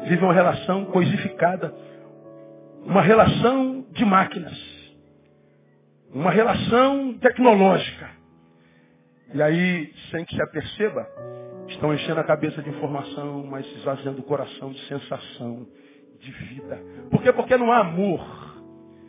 vivem 0.02 0.24
uma 0.24 0.34
relação 0.34 0.86
coisificada, 0.86 1.74
uma 2.86 3.02
relação 3.02 3.86
de 3.92 4.06
máquinas 4.06 4.80
uma 6.14 6.32
relação 6.32 7.14
tecnológica. 7.20 8.10
E 9.34 9.42
aí, 9.42 9.94
sem 10.10 10.26
que 10.26 10.36
se 10.36 10.42
aperceba, 10.42 11.08
estão 11.80 11.94
enchendo 11.94 12.20
a 12.20 12.26
cabeça 12.26 12.62
de 12.62 12.70
informação, 12.70 13.48
mas 13.50 13.66
esvaziando 13.78 14.20
o 14.20 14.24
coração 14.24 14.70
de 14.70 14.86
sensação, 14.86 15.66
de 16.20 16.30
vida. 16.30 16.78
Por 17.10 17.24
quê? 17.24 17.32
Porque 17.32 17.56
não 17.56 17.72
há 17.72 17.80
amor. 17.80 18.20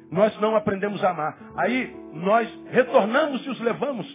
Nós 0.09 0.39
não 0.41 0.55
aprendemos 0.55 1.03
a 1.03 1.11
amar. 1.11 1.37
Aí 1.57 1.93
nós 2.13 2.49
retornamos 2.71 3.45
e 3.45 3.51
os 3.51 3.59
levamos 3.59 4.07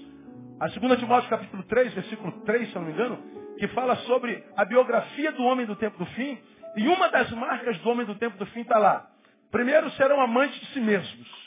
a 0.57 0.67
2 0.67 0.99
Timóteo 0.99 1.29
capítulo 1.29 1.63
3, 1.63 1.93
versículo 1.95 2.31
3, 2.45 2.69
se 2.69 2.75
eu 2.75 2.81
não 2.81 2.87
me 2.87 2.93
engano, 2.93 3.17
que 3.59 3.67
fala 3.69 3.93
sobre 3.97 4.41
a 4.55 4.63
biografia 4.63 5.33
do 5.33 5.43
homem 5.43 5.65
do 5.65 5.75
tempo 5.75 5.97
do 5.97 6.05
fim. 6.11 6.37
E 6.77 6.87
uma 6.87 7.09
das 7.09 7.29
marcas 7.31 7.77
do 7.79 7.89
homem 7.89 8.05
do 8.05 8.15
tempo 8.15 8.37
do 8.37 8.45
fim 8.47 8.61
está 8.61 8.77
lá. 8.77 9.05
Primeiro 9.51 9.89
serão 9.91 10.21
amantes 10.21 10.57
de 10.61 10.67
si 10.67 10.79
mesmos 10.79 11.45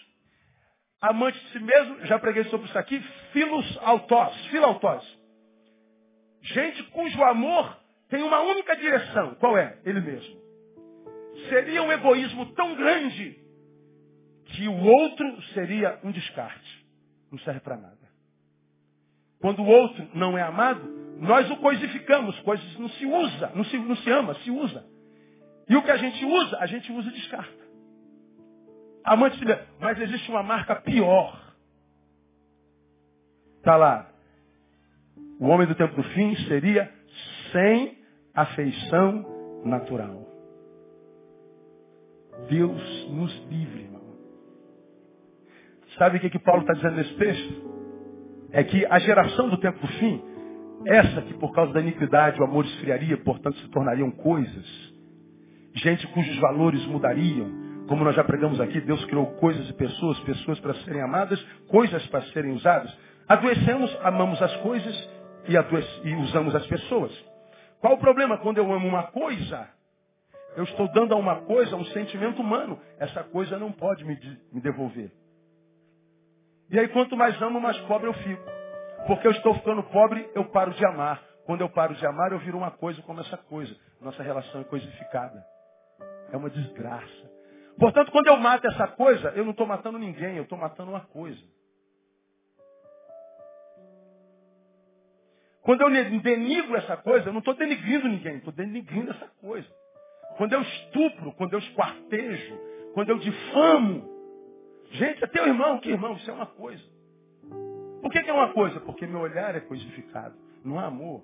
amante 1.01 1.39
de 1.39 1.53
si 1.53 1.61
mesmo, 1.61 2.05
já 2.07 2.19
preguei 2.19 2.43
sobre 2.45 2.67
isso 2.67 2.77
aqui, 2.77 3.01
filos 3.33 3.79
autós, 3.83 4.35
filautós. 4.47 5.18
Gente 6.43 6.82
cujo 6.84 7.22
amor 7.22 7.76
tem 8.09 8.22
uma 8.22 8.41
única 8.41 8.76
direção. 8.76 9.34
Qual 9.36 9.57
é? 9.57 9.78
Ele 9.84 10.01
mesmo. 10.01 10.39
Seria 11.49 11.82
um 11.82 11.93
egoísmo 11.93 12.47
tão 12.55 12.74
grande 12.74 13.39
que 14.47 14.66
o 14.66 14.84
outro 14.84 15.43
seria 15.55 15.99
um 16.03 16.11
descarte. 16.11 16.86
Não 17.30 17.39
serve 17.41 17.61
para 17.61 17.76
nada. 17.76 17.99
Quando 19.41 19.62
o 19.62 19.66
outro 19.66 20.09
não 20.14 20.36
é 20.36 20.43
amado, 20.43 20.82
nós 21.18 21.51
o 21.51 21.57
coisificamos. 21.59 22.39
Coisas 22.41 22.78
não 22.78 22.89
se 22.89 23.07
usa, 23.07 23.53
não 23.55 23.64
se, 23.64 23.78
não 23.78 23.97
se 23.97 24.11
ama, 24.11 24.34
se 24.36 24.51
usa. 24.51 24.84
E 25.68 25.76
o 25.76 25.82
que 25.82 25.91
a 25.91 25.97
gente 25.97 26.24
usa, 26.24 26.59
a 26.59 26.66
gente 26.66 26.91
usa 26.91 27.09
e 27.09 27.12
descarta. 27.12 27.68
Amante 29.05 29.39
Mas 29.78 30.01
existe 30.01 30.30
uma 30.30 30.43
marca 30.43 30.76
pior. 30.76 31.55
Está 33.59 33.76
lá. 33.76 34.08
O 35.41 35.47
homem 35.47 35.66
do 35.66 35.74
tempo 35.74 35.95
do 35.95 36.03
fim 36.03 36.34
seria 36.49 36.91
sem 37.53 37.97
afeição 38.34 39.62
natural. 39.64 40.26
Deus 42.49 43.09
nos 43.11 43.47
livre, 43.49 43.82
irmão. 43.82 44.03
Sabe 45.97 46.18
o 46.18 46.20
que, 46.20 46.30
que 46.30 46.39
Paulo 46.39 46.62
está 46.62 46.74
dizendo 46.74 46.97
nesse 46.97 47.14
texto? 47.14 47.68
É 48.51 48.64
que 48.64 48.86
a 48.86 48.99
geração 48.99 49.49
do 49.49 49.59
tempo 49.59 49.78
do 49.80 49.86
fim, 49.95 50.22
essa 50.86 51.22
que 51.22 51.34
por 51.34 51.53
causa 51.53 51.72
da 51.72 51.80
iniquidade 51.80 52.41
o 52.41 52.45
amor 52.45 52.64
esfriaria, 52.64 53.16
portanto 53.18 53.59
se 53.59 53.68
tornariam 53.68 54.11
coisas, 54.11 54.95
gente 55.74 56.07
cujos 56.09 56.39
valores 56.39 56.84
mudariam, 56.86 57.68
como 57.89 58.05
nós 58.05 58.14
já 58.14 58.24
pregamos 58.24 58.61
aqui, 58.61 58.80
Deus 58.80 59.05
criou 59.07 59.26
coisas 59.36 59.68
e 59.68 59.72
pessoas, 59.72 60.18
pessoas 60.20 60.61
para 60.61 60.74
serem 60.74 61.03
amadas, 61.03 61.41
coisas 61.68 62.07
para 62.09 62.22
serem 62.32 62.53
usadas. 62.53 62.95
Adoecemos, 63.26 63.99
amamos 64.03 64.41
as 64.41 64.55
coisas 64.59 65.18
e, 65.47 66.09
e 66.09 66.14
usamos 66.16 66.55
as 66.55 66.66
pessoas. 66.66 67.12
Qual 67.80 67.95
o 67.95 67.99
problema? 67.99 68.39
Quando 68.39 68.59
eu 68.59 68.72
amo 68.72 68.89
uma 68.89 69.05
coisa, 69.05 69.68
eu 70.57 70.64
estou 70.64 70.89
dando 70.93 71.14
a 71.14 71.16
uma 71.16 71.43
coisa 71.43 71.76
um 71.76 71.84
sentimento 71.86 72.43
humano. 72.43 72.80
Essa 72.99 73.22
coisa 73.22 73.59
não 73.59 73.70
pode 73.70 74.05
me, 74.05 74.18
me 74.53 74.61
devolver. 74.61 75.12
E 76.70 76.78
aí, 76.78 76.89
quanto 76.89 77.16
mais 77.16 77.41
amo, 77.41 77.61
mais 77.61 77.78
pobre 77.80 78.09
eu 78.09 78.14
fico. 78.14 78.43
Porque 79.07 79.26
eu 79.26 79.30
estou 79.30 79.55
ficando 79.55 79.82
pobre, 79.84 80.28
eu 80.34 80.45
paro 80.47 80.72
de 80.72 80.84
amar. 80.84 81.22
Quando 81.47 81.62
eu 81.62 81.68
paro 81.70 81.95
de 81.95 82.05
amar, 82.05 82.32
eu 82.32 82.39
viro 82.41 82.59
uma 82.59 82.70
coisa 82.70 83.01
como 83.03 83.20
essa 83.20 83.36
coisa. 83.36 83.74
Nossa 84.01 84.22
relação 84.22 84.61
é 84.61 84.64
coisificada. 84.64 85.43
É 86.30 86.36
uma 86.36 86.51
desgraça. 86.51 87.30
Portanto, 87.78 88.11
quando 88.11 88.26
eu 88.26 88.36
mato 88.36 88.66
essa 88.66 88.89
coisa, 88.89 89.30
eu 89.30 89.45
não 89.45 89.53
estou 89.53 89.66
matando 89.66 89.99
ninguém, 89.99 90.36
eu 90.36 90.43
estou 90.43 90.59
matando 90.59 90.91
uma 90.91 91.01
coisa. 91.01 91.41
Quando 95.69 95.83
eu 95.83 95.91
denigro 96.23 96.77
essa 96.77 96.97
coisa, 96.97 97.29
eu 97.29 97.33
não 97.35 97.41
estou 97.41 97.53
denigrindo 97.53 98.09
ninguém, 98.09 98.37
estou 98.37 98.55
denigrindo 98.55 99.11
essa 99.11 99.27
coisa. 99.39 99.69
Quando 100.39 100.55
eu 100.55 100.62
estupro, 100.62 101.31
quando 101.33 101.53
eu 101.53 101.59
esquartejo, 101.59 102.59
quando 102.95 103.11
eu 103.11 103.19
difamo. 103.19 104.09
Gente, 104.93 105.23
é 105.23 105.27
teu 105.27 105.47
irmão, 105.47 105.79
que 105.79 105.91
irmão, 105.91 106.14
isso 106.14 106.31
é 106.31 106.33
uma 106.33 106.47
coisa. 106.47 106.83
Por 108.01 108.11
que, 108.11 108.23
que 108.23 108.31
é 108.31 108.33
uma 108.33 108.55
coisa? 108.55 108.81
Porque 108.81 109.07
meu 109.07 109.21
olhar 109.21 109.55
é 109.57 109.61
coisificado, 109.61 110.35
não 110.64 110.81
há 110.81 110.87
amor. 110.87 111.23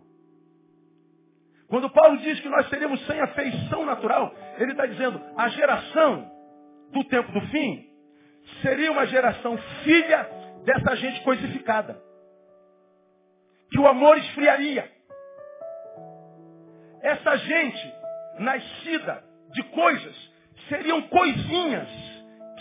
Quando 1.66 1.88
Paulo 1.88 2.18
diz 2.18 2.38
que 2.40 2.48
nós 2.50 2.68
seremos 2.68 3.00
sem 3.06 3.18
afeição 3.18 3.86
natural, 3.86 4.30
ele 4.58 4.72
está 4.72 4.84
dizendo, 4.84 5.22
a 5.38 5.48
geração 5.48 6.30
do 6.92 7.02
tempo 7.04 7.32
do 7.32 7.40
fim 7.46 7.88
seria 8.60 8.92
uma 8.92 9.06
geração 9.06 9.56
filha 9.84 10.28
dessa 10.66 10.96
gente 10.96 11.22
coisificada. 11.22 11.98
Que 13.74 13.80
o 13.80 13.88
amor 13.88 14.16
esfriaria. 14.18 14.88
Essa 17.02 17.36
gente 17.38 17.94
nascida 18.38 19.24
de 19.52 19.64
coisas 19.64 20.14
seriam 20.68 21.02
coisinhas 21.02 21.88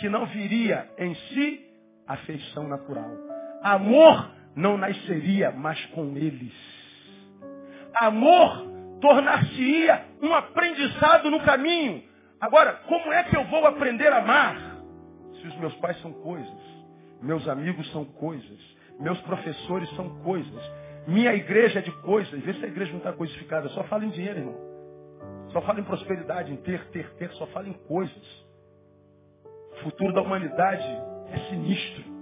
que 0.00 0.08
não 0.08 0.26
viria 0.26 0.90
em 0.98 1.14
si 1.14 1.64
afeição 2.08 2.66
natural. 2.66 3.12
Amor 3.62 4.28
não 4.56 4.76
nasceria 4.76 5.52
mais 5.52 5.80
com 5.86 6.16
eles. 6.16 6.52
Amor 7.94 8.66
tornar-se-ia 9.00 10.06
um 10.20 10.34
aprendizado 10.34 11.30
no 11.30 11.38
caminho. 11.44 12.02
Agora, 12.40 12.72
como 12.88 13.12
é 13.12 13.22
que 13.22 13.36
eu 13.36 13.44
vou 13.44 13.64
aprender 13.68 14.12
a 14.12 14.18
amar? 14.18 14.56
Se 15.40 15.46
os 15.46 15.56
meus 15.58 15.76
pais 15.76 15.96
são 16.02 16.12
coisas, 16.12 16.60
meus 17.22 17.46
amigos 17.46 17.88
são 17.92 18.04
coisas, 18.04 18.58
meus 18.98 19.20
professores 19.20 19.88
são 19.94 20.08
coisas, 20.24 20.83
minha 21.06 21.34
igreja 21.34 21.80
é 21.80 21.82
de 21.82 21.92
coisas. 22.02 22.40
Vê 22.40 22.54
se 22.54 22.64
a 22.64 22.68
igreja 22.68 22.92
não 22.92 22.98
está 22.98 23.12
coisificada, 23.12 23.68
só 23.70 23.84
fala 23.84 24.04
em 24.04 24.10
dinheiro, 24.10 24.38
irmão. 24.38 24.74
Só 25.52 25.60
fala 25.62 25.80
em 25.80 25.84
prosperidade, 25.84 26.52
em 26.52 26.56
ter, 26.56 26.86
ter, 26.88 27.08
ter, 27.14 27.30
só 27.32 27.46
fala 27.48 27.68
em 27.68 27.72
coisas. 27.72 28.46
O 29.72 29.76
futuro 29.84 30.12
da 30.12 30.22
humanidade 30.22 30.86
é 31.30 31.38
sinistro. 31.50 32.14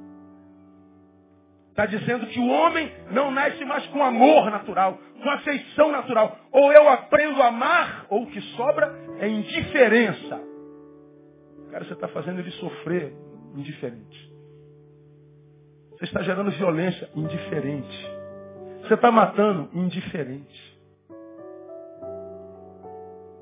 Está 1.70 1.86
dizendo 1.86 2.26
que 2.26 2.38
o 2.38 2.48
homem 2.48 2.92
não 3.10 3.30
nasce 3.30 3.64
mais 3.64 3.86
com 3.86 4.04
amor 4.04 4.50
natural, 4.50 4.98
com 5.22 5.30
afeição 5.30 5.90
natural. 5.90 6.38
Ou 6.50 6.70
eu 6.70 6.86
aprendo 6.90 7.40
a 7.40 7.46
amar, 7.46 8.06
ou 8.10 8.24
o 8.24 8.26
que 8.26 8.40
sobra 8.56 8.94
é 9.18 9.28
indiferença. 9.28 10.42
Cara, 11.70 11.84
você 11.86 11.94
está 11.94 12.08
fazendo 12.08 12.40
ele 12.40 12.50
sofrer 12.52 13.14
indiferente. 13.54 14.32
Você 15.92 16.04
está 16.04 16.22
gerando 16.22 16.50
violência 16.50 17.08
indiferente. 17.14 18.11
Você 18.82 18.94
está 18.94 19.10
matando 19.10 19.68
indiferente. 19.72 20.72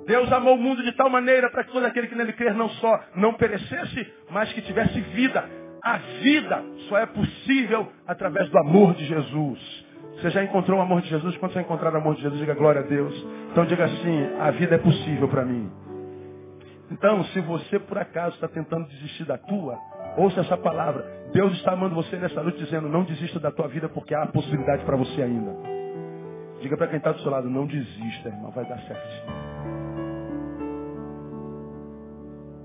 Deus 0.06 0.30
amou 0.32 0.54
o 0.54 0.58
mundo 0.58 0.82
de 0.82 0.92
tal 0.92 1.08
maneira 1.08 1.50
para 1.50 1.64
que 1.64 1.72
todo 1.72 1.84
aquele 1.84 2.08
que 2.08 2.14
nele 2.14 2.32
crer 2.32 2.54
não 2.54 2.68
só 2.68 3.00
não 3.14 3.34
perecesse, 3.34 4.12
mas 4.30 4.52
que 4.52 4.62
tivesse 4.62 5.00
vida. 5.00 5.48
A 5.82 5.96
vida 5.96 6.64
só 6.88 6.98
é 6.98 7.06
possível 7.06 7.90
através 8.06 8.48
do 8.50 8.58
amor 8.58 8.94
de 8.94 9.04
Jesus. 9.06 9.86
Você 10.16 10.30
já 10.30 10.44
encontrou 10.44 10.78
o 10.78 10.82
amor 10.82 11.00
de 11.00 11.08
Jesus? 11.08 11.36
Quando 11.38 11.52
você 11.52 11.60
encontrar 11.60 11.94
o 11.94 11.96
amor 11.96 12.14
de 12.14 12.22
Jesus, 12.22 12.38
diga 12.38 12.54
glória 12.54 12.82
a 12.82 12.84
Deus. 12.84 13.14
Então 13.50 13.64
diga 13.64 13.84
assim, 13.84 14.36
a 14.38 14.50
vida 14.50 14.74
é 14.74 14.78
possível 14.78 15.28
para 15.28 15.44
mim. 15.44 15.70
Então, 16.90 17.22
se 17.26 17.40
você 17.40 17.78
por 17.78 17.96
acaso 17.96 18.34
está 18.34 18.48
tentando 18.48 18.88
desistir 18.88 19.24
da 19.24 19.38
tua, 19.38 19.78
ouça 20.16 20.40
essa 20.40 20.56
palavra. 20.56 21.04
Deus 21.32 21.52
está 21.54 21.72
amando 21.72 21.94
você 21.94 22.16
nessa 22.16 22.42
noite 22.42 22.58
dizendo, 22.58 22.88
não 22.88 23.04
desista 23.04 23.38
da 23.38 23.50
tua 23.50 23.68
vida 23.68 23.88
porque 23.88 24.14
há 24.14 24.26
possibilidade 24.26 24.84
para 24.84 24.96
você 24.96 25.22
ainda. 25.22 25.54
Diga 26.60 26.76
para 26.76 26.88
quem 26.88 26.98
está 26.98 27.12
do 27.12 27.20
seu 27.20 27.30
lado, 27.30 27.48
não 27.48 27.66
desista, 27.66 28.28
irmão, 28.28 28.50
vai 28.50 28.64
dar 28.66 28.78
certo. 28.80 29.50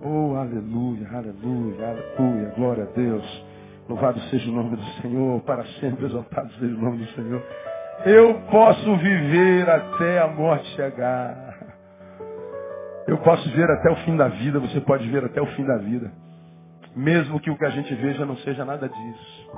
Oh, 0.04 0.36
aleluia, 0.36 1.08
aleluia, 1.12 1.90
aleluia, 1.90 2.54
glória 2.56 2.84
a 2.84 2.88
Deus. 2.88 3.46
Louvado 3.88 4.20
seja 4.30 4.50
o 4.50 4.54
nome 4.54 4.76
do 4.76 4.84
Senhor, 5.02 5.42
para 5.42 5.64
sempre 5.80 6.06
exaltado 6.06 6.52
seja 6.54 6.76
o 6.76 6.80
nome 6.80 6.98
do 6.98 7.08
Senhor. 7.12 7.42
Eu 8.06 8.42
posso 8.52 8.98
viver 8.98 9.70
até 9.70 10.20
a 10.20 10.28
morte 10.28 10.66
chegar. 10.76 11.56
Eu 13.08 13.18
posso 13.20 13.50
ver 13.52 13.70
até 13.70 13.92
o 13.92 13.96
fim 13.98 14.18
da 14.18 14.28
vida, 14.28 14.60
você 14.60 14.82
pode 14.82 15.08
ver 15.10 15.24
até 15.24 15.42
o 15.42 15.46
fim 15.48 15.64
da 15.64 15.78
vida. 15.78 16.12
Mesmo 16.96 17.40
que 17.40 17.50
o 17.50 17.58
que 17.58 17.66
a 17.66 17.70
gente 17.70 17.94
veja 17.96 18.26
não 18.26 18.38
seja 18.38 18.64
nada 18.64 18.88
disso. 18.88 19.50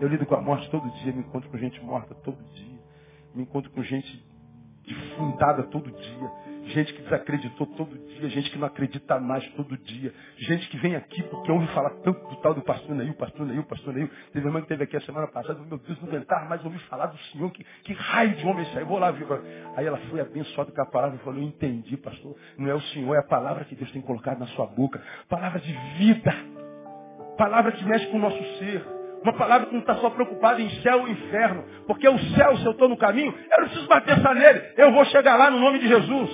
Eu 0.00 0.08
lido 0.08 0.24
com 0.24 0.34
a 0.34 0.40
morte 0.40 0.70
todo 0.70 0.88
dia, 1.02 1.12
me 1.12 1.20
encontro 1.20 1.50
com 1.50 1.58
gente 1.58 1.82
morta 1.84 2.14
todo 2.14 2.42
dia. 2.54 2.78
Me 3.34 3.42
encontro 3.42 3.70
com 3.70 3.82
gente 3.82 4.24
defundada 4.86 5.64
todo 5.64 5.90
dia 5.90 6.48
gente 6.68 6.92
que 6.92 7.02
desacreditou 7.02 7.66
todo 7.66 7.96
dia, 7.96 8.28
gente 8.28 8.50
que 8.50 8.58
não 8.58 8.66
acredita 8.66 9.18
mais 9.18 9.46
todo 9.52 9.76
dia, 9.76 10.12
gente 10.38 10.68
que 10.68 10.76
vem 10.78 10.96
aqui 10.96 11.22
porque 11.24 11.50
ouve 11.50 11.66
falar 11.68 11.90
tanto 12.02 12.28
do 12.28 12.36
tal 12.36 12.54
do 12.54 12.62
pastor 12.62 12.94
Neil, 12.94 13.14
pastor 13.14 13.46
Neil, 13.46 13.62
pastor 13.64 13.94
Neil. 13.94 14.10
Teve 14.32 14.46
uma 14.46 14.50
irmã 14.50 14.60
que 14.62 14.68
teve 14.68 14.84
aqui 14.84 14.96
a 14.96 15.00
semana 15.00 15.26
passada, 15.28 15.58
meu 15.60 15.78
Deus, 15.78 16.00
não 16.00 16.08
aguentava 16.08 16.44
mais 16.46 16.64
ouvir 16.64 16.78
falar 16.80 17.06
do 17.06 17.18
Senhor, 17.18 17.50
que, 17.50 17.64
que 17.84 17.92
raio 17.92 18.36
de 18.36 18.46
homem 18.46 18.64
é 18.64 18.68
esse 18.68 18.78
aí, 18.78 18.84
vou 18.84 18.98
lá 18.98 19.10
ver. 19.10 19.26
Aí 19.76 19.86
ela 19.86 19.98
foi 20.10 20.20
abençoada 20.20 20.70
com 20.70 20.82
a 20.82 20.86
palavra 20.86 21.16
e 21.16 21.24
falou, 21.24 21.40
entendi, 21.40 21.96
pastor, 21.96 22.36
não 22.56 22.68
é 22.68 22.74
o 22.74 22.80
Senhor, 22.80 23.14
é 23.14 23.18
a 23.18 23.26
palavra 23.26 23.64
que 23.64 23.74
Deus 23.74 23.90
tem 23.92 24.02
colocado 24.02 24.38
na 24.38 24.46
sua 24.48 24.66
boca, 24.66 25.02
palavra 25.28 25.60
de 25.60 25.72
vida, 25.96 26.34
palavra 27.38 27.72
que 27.72 27.84
mexe 27.86 28.06
com 28.08 28.18
o 28.18 28.20
nosso 28.20 28.42
ser. 28.58 28.84
Uma 29.22 29.32
palavra 29.32 29.66
que 29.66 29.72
não 29.72 29.80
está 29.80 29.96
só 29.96 30.10
preocupada 30.10 30.60
em 30.60 30.68
céu 30.82 31.00
ou 31.00 31.08
inferno. 31.08 31.64
Porque 31.86 32.08
o 32.08 32.18
céu, 32.34 32.56
se 32.58 32.66
eu 32.66 32.72
estou 32.72 32.88
no 32.88 32.96
caminho, 32.96 33.32
eu 33.32 33.62
não 33.62 33.68
preciso 33.68 33.88
bater 33.88 34.18
essa 34.18 34.34
nele. 34.34 34.62
Eu 34.76 34.92
vou 34.92 35.04
chegar 35.06 35.36
lá 35.36 35.50
no 35.50 35.58
nome 35.58 35.78
de 35.78 35.88
Jesus. 35.88 36.30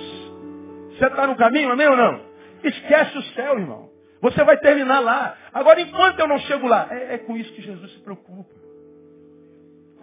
Você 0.89 1.05
está 1.05 1.27
no 1.27 1.35
caminho, 1.35 1.71
amém 1.71 1.87
ou 1.87 1.95
não? 1.95 2.21
Esquece 2.63 3.17
o 3.17 3.23
céu, 3.33 3.57
irmão. 3.57 3.89
Você 4.21 4.43
vai 4.43 4.57
terminar 4.57 4.99
lá. 4.99 5.35
Agora, 5.53 5.79
enquanto 5.81 6.19
eu 6.19 6.27
não 6.27 6.39
chego 6.39 6.67
lá, 6.67 6.87
é, 6.91 7.15
é 7.15 7.17
com 7.19 7.37
isso 7.37 7.53
que 7.53 7.61
Jesus 7.61 7.91
se 7.93 7.99
preocupa. 7.99 8.54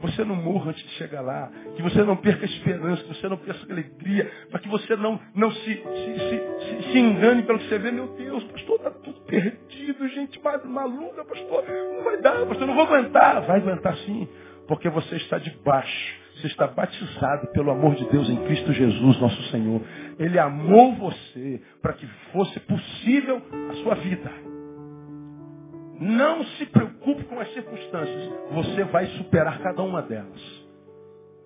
Você 0.02 0.24
não 0.24 0.36
morra 0.36 0.70
antes 0.70 0.82
de 0.82 0.90
chegar 0.90 1.20
lá. 1.20 1.50
Que 1.76 1.82
você 1.82 2.02
não 2.02 2.16
perca 2.16 2.44
a 2.44 2.48
esperança, 2.48 3.02
que 3.02 3.14
você 3.14 3.28
não 3.28 3.36
perca 3.36 3.66
a 3.68 3.72
alegria. 3.72 4.30
Para 4.50 4.60
que 4.60 4.68
você 4.68 4.96
não, 4.96 5.20
não 5.34 5.50
se, 5.50 5.60
se, 5.60 5.82
se, 5.82 6.92
se, 6.92 6.98
engane 6.98 7.42
pelo 7.42 7.58
que 7.58 7.68
você 7.68 7.78
vê. 7.78 7.90
Meu 7.90 8.08
Deus, 8.08 8.44
pastor, 8.44 8.76
está 8.76 8.90
tudo 8.90 9.20
perdido. 9.20 10.08
Gente 10.08 10.40
maluca, 10.64 11.24
pastor. 11.24 11.64
Não 11.68 12.04
vai 12.04 12.20
dar, 12.20 12.44
pastor, 12.46 12.66
não 12.66 12.74
vou 12.74 12.84
aguentar. 12.84 13.42
Vai 13.42 13.58
aguentar 13.58 13.96
sim. 13.98 14.28
Porque 14.66 14.88
você 14.90 15.16
está 15.16 15.38
debaixo 15.38 16.22
você 16.42 16.46
está 16.46 16.66
batizado 16.66 17.46
pelo 17.48 17.70
amor 17.70 17.94
de 17.94 18.04
Deus 18.06 18.28
em 18.28 18.36
Cristo 18.44 18.72
Jesus, 18.72 19.20
nosso 19.20 19.42
Senhor. 19.50 19.80
Ele 20.18 20.38
amou 20.38 20.94
você 20.96 21.60
para 21.80 21.92
que 21.92 22.06
fosse 22.32 22.58
possível 22.60 23.40
a 23.70 23.74
sua 23.74 23.94
vida. 23.96 24.51
Não 26.02 26.44
se 26.44 26.66
preocupe 26.66 27.22
com 27.24 27.38
as 27.38 27.52
circunstâncias. 27.54 28.28
Você 28.50 28.82
vai 28.82 29.06
superar 29.18 29.62
cada 29.62 29.82
uma 29.82 30.02
delas. 30.02 30.40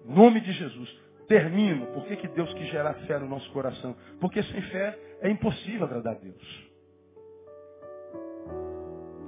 Em 0.06 0.14
nome 0.14 0.40
de 0.40 0.50
Jesus. 0.50 0.98
Termino. 1.28 1.86
Por 1.88 2.06
que, 2.06 2.16
que 2.16 2.28
Deus 2.28 2.50
quis 2.54 2.66
gerar 2.70 2.94
fé 3.06 3.18
no 3.18 3.28
nosso 3.28 3.50
coração? 3.52 3.94
Porque 4.18 4.42
sem 4.42 4.62
fé 4.62 4.98
é 5.20 5.28
impossível 5.28 5.84
agradar 5.84 6.14
a 6.14 6.18
Deus. 6.18 6.70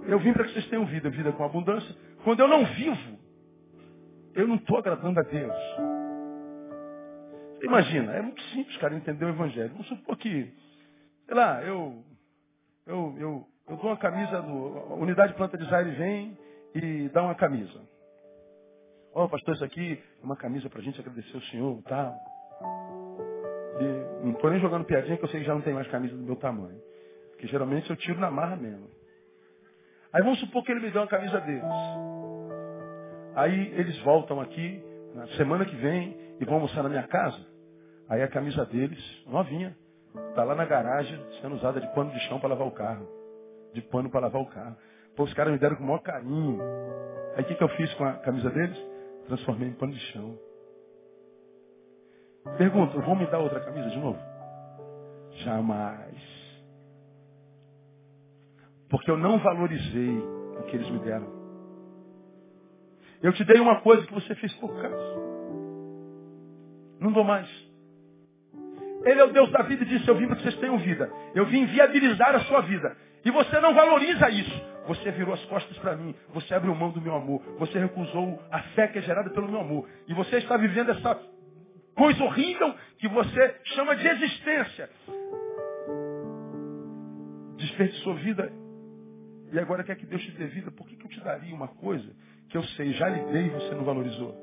Eu 0.06 0.18
vim 0.18 0.32
para 0.32 0.44
que 0.44 0.54
vocês 0.54 0.66
tenham 0.70 0.86
vida, 0.86 1.10
vida 1.10 1.30
com 1.32 1.44
abundância. 1.44 1.94
Quando 2.24 2.40
eu 2.40 2.48
não 2.48 2.64
vivo, 2.64 3.18
eu 4.34 4.48
não 4.48 4.54
estou 4.54 4.78
agradando 4.78 5.20
a 5.20 5.24
Deus. 5.24 5.54
Você 7.58 7.66
imagina, 7.66 8.14
é 8.14 8.22
muito 8.22 8.42
simples, 8.44 8.78
cara, 8.78 8.94
entender 8.94 9.26
o 9.26 9.28
Evangelho. 9.28 9.72
Vamos 9.72 9.88
supor 9.88 10.16
que, 10.16 10.50
sei 11.26 11.34
lá, 11.34 11.62
eu, 11.62 12.02
eu, 12.86 13.16
eu, 13.18 13.48
eu 13.68 13.76
dou 13.76 13.86
uma 13.86 13.96
camisa, 13.96 14.40
do, 14.42 14.78
a 14.90 14.94
unidade 14.94 15.34
planta 15.34 15.58
de 15.58 15.64
Israel 15.64 15.92
vem 15.92 16.38
e 16.74 17.08
dá 17.10 17.22
uma 17.22 17.34
camisa. 17.34 17.80
Ó, 19.14 19.24
oh, 19.24 19.28
pastor, 19.28 19.54
isso 19.54 19.64
aqui 19.64 20.02
é 20.22 20.24
uma 20.24 20.36
camisa 20.36 20.70
para 20.70 20.80
a 20.80 20.82
gente 20.82 21.00
agradecer 21.00 21.36
o 21.36 21.42
Senhor, 21.46 21.82
tá? 21.82 22.14
E 23.80 24.24
não 24.24 24.32
estou 24.32 24.50
nem 24.50 24.60
jogando 24.60 24.84
piadinha, 24.84 25.16
que 25.16 25.24
eu 25.24 25.28
sei 25.28 25.40
que 25.40 25.46
já 25.46 25.54
não 25.54 25.60
tem 25.60 25.74
mais 25.74 25.86
camisa 25.88 26.16
do 26.16 26.22
meu 26.22 26.36
tamanho. 26.36 26.80
Porque 27.30 27.46
geralmente 27.46 27.88
eu 27.90 27.96
tiro 27.96 28.18
na 28.18 28.30
marra 28.30 28.56
mesmo. 28.56 28.88
Aí 30.12 30.22
vamos 30.22 30.40
supor 30.40 30.64
que 30.64 30.72
ele 30.72 30.80
me 30.80 30.90
deu 30.90 31.02
uma 31.02 31.08
camisa 31.08 31.40
deles. 31.40 31.62
Aí 33.34 33.72
eles 33.78 33.98
voltam 34.00 34.40
aqui 34.40 34.82
na 35.14 35.26
semana 35.36 35.64
que 35.64 35.76
vem 35.76 36.16
e 36.40 36.44
vão 36.44 36.54
almoçar 36.54 36.82
na 36.82 36.88
minha 36.88 37.06
casa. 37.06 37.38
Aí 38.08 38.22
a 38.22 38.28
camisa 38.28 38.64
deles, 38.64 38.98
novinha, 39.26 39.76
está 40.30 40.42
lá 40.42 40.54
na 40.54 40.64
garagem 40.64 41.20
sendo 41.40 41.56
usada 41.56 41.80
de 41.80 41.86
pano 41.94 42.10
de 42.10 42.20
chão 42.20 42.40
para 42.40 42.48
lavar 42.48 42.66
o 42.66 42.72
carro. 42.72 43.17
De 43.72 43.82
pano 43.82 44.10
para 44.10 44.20
lavar 44.20 44.42
o 44.42 44.46
carro. 44.46 44.76
Pô, 45.16 45.24
os 45.24 45.34
caras 45.34 45.52
me 45.52 45.58
deram 45.58 45.76
com 45.76 45.82
o 45.82 45.86
maior 45.86 46.00
carinho. 46.00 46.60
Aí 47.36 47.42
o 47.42 47.46
que, 47.46 47.54
que 47.54 47.62
eu 47.62 47.68
fiz 47.70 47.92
com 47.94 48.04
a 48.04 48.14
camisa 48.14 48.50
deles? 48.50 48.78
Transformei 49.26 49.68
em 49.68 49.74
pano 49.74 49.92
de 49.92 50.00
chão. 50.12 50.38
Pergunta, 52.56 52.98
vão 53.00 53.14
me 53.14 53.26
dar 53.26 53.38
outra 53.40 53.60
camisa 53.60 53.90
de 53.90 53.98
novo? 53.98 54.18
Jamais. 55.44 56.38
Porque 58.88 59.10
eu 59.10 59.18
não 59.18 59.38
valorizei 59.38 60.18
o 60.18 60.62
que 60.64 60.76
eles 60.76 60.88
me 60.90 60.98
deram. 61.00 61.38
Eu 63.22 63.32
te 63.32 63.44
dei 63.44 63.60
uma 63.60 63.80
coisa 63.80 64.06
que 64.06 64.14
você 64.14 64.34
fez 64.36 64.52
por 64.54 64.80
causa. 64.80 65.18
Não 67.00 67.12
dou 67.12 67.24
mais. 67.24 67.48
Ele 69.04 69.20
é 69.20 69.24
o 69.24 69.32
Deus 69.32 69.50
da 69.50 69.62
vida 69.62 69.84
e 69.84 69.86
disse, 69.86 70.08
eu 70.08 70.16
vim 70.16 70.26
para 70.26 70.36
que 70.36 70.42
vocês 70.42 70.56
tenham 70.56 70.78
vida. 70.78 71.10
Eu 71.34 71.46
vim 71.46 71.66
viabilizar 71.66 72.34
a 72.34 72.40
sua 72.40 72.62
vida. 72.62 72.96
E 73.24 73.30
você 73.30 73.60
não 73.60 73.74
valoriza 73.74 74.28
isso. 74.30 74.62
Você 74.86 75.10
virou 75.10 75.34
as 75.34 75.44
costas 75.46 75.76
para 75.78 75.96
mim. 75.96 76.14
Você 76.30 76.54
abriu 76.54 76.74
mão 76.74 76.90
do 76.90 77.00
meu 77.00 77.14
amor. 77.14 77.42
Você 77.58 77.78
recusou 77.78 78.42
a 78.50 78.60
fé 78.74 78.88
que 78.88 78.98
é 78.98 79.02
gerada 79.02 79.30
pelo 79.30 79.48
meu 79.48 79.60
amor. 79.60 79.88
E 80.06 80.14
você 80.14 80.38
está 80.38 80.56
vivendo 80.56 80.90
essa 80.90 81.20
coisa 81.94 82.22
horrível 82.24 82.74
que 82.98 83.08
você 83.08 83.56
chama 83.64 83.96
de 83.96 84.06
existência. 84.06 84.88
Desperdiçou 87.56 88.14
vida 88.14 88.50
e 89.52 89.58
agora 89.58 89.82
quer 89.82 89.96
que 89.96 90.06
Deus 90.06 90.22
te 90.22 90.30
dê 90.32 90.46
vida. 90.46 90.70
Por 90.70 90.86
que, 90.86 90.96
que 90.96 91.04
eu 91.04 91.10
te 91.10 91.20
daria 91.20 91.54
uma 91.54 91.68
coisa 91.68 92.14
que 92.48 92.56
eu 92.56 92.62
sei, 92.62 92.92
já 92.92 93.08
lhe 93.08 93.32
dei 93.32 93.46
e 93.46 93.50
você 93.50 93.74
não 93.74 93.84
valorizou? 93.84 94.34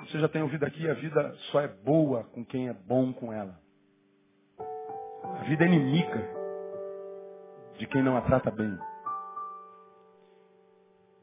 Você 0.00 0.18
já 0.18 0.28
tem 0.28 0.42
ouvido 0.42 0.64
aqui, 0.64 0.88
a 0.88 0.94
vida 0.94 1.34
só 1.50 1.60
é 1.60 1.68
boa 1.68 2.24
com 2.24 2.44
quem 2.44 2.68
é 2.68 2.72
bom 2.72 3.12
com 3.12 3.32
ela. 3.32 3.58
Vida 5.50 5.64
é 5.64 5.66
inimiga 5.66 6.28
de 7.76 7.84
quem 7.88 8.04
não 8.04 8.16
a 8.16 8.20
trata 8.20 8.52
bem. 8.52 8.78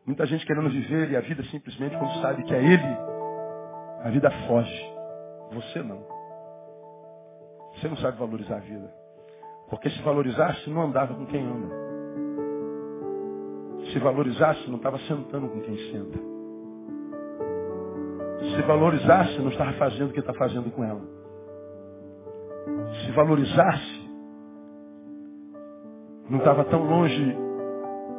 Muita 0.05 0.25
gente 0.25 0.45
querendo 0.45 0.69
viver 0.69 1.09
e 1.11 1.15
a 1.15 1.21
vida 1.21 1.41
simplesmente 1.45 1.95
quando 1.95 2.21
sabe 2.21 2.43
que 2.43 2.53
é 2.53 2.61
Ele, 2.61 2.97
a 4.03 4.09
vida 4.09 4.29
foge. 4.45 4.93
Você 5.53 5.81
não. 5.81 6.05
Você 7.71 7.87
não 7.87 7.95
sabe 7.95 8.17
valorizar 8.17 8.57
a 8.57 8.59
vida. 8.59 8.93
Porque 9.69 9.89
se 9.91 10.01
valorizasse, 10.01 10.69
não 10.69 10.81
andava 10.81 11.13
com 11.13 11.25
quem 11.27 11.45
anda. 11.45 11.73
Se 13.93 13.99
valorizasse, 13.99 14.69
não 14.69 14.75
estava 14.75 14.99
sentando 15.07 15.47
com 15.47 15.61
quem 15.61 15.77
senta. 15.89 16.19
Se 18.53 18.61
valorizasse, 18.63 19.39
não 19.39 19.51
estava 19.51 19.71
fazendo 19.75 20.09
o 20.09 20.13
que 20.13 20.19
está 20.19 20.33
fazendo 20.33 20.69
com 20.69 20.83
ela. 20.83 21.01
Se 23.05 23.11
valorizasse, 23.13 23.96
não 26.29 26.39
estava 26.39 26.65
tão 26.65 26.83
longe 26.83 27.35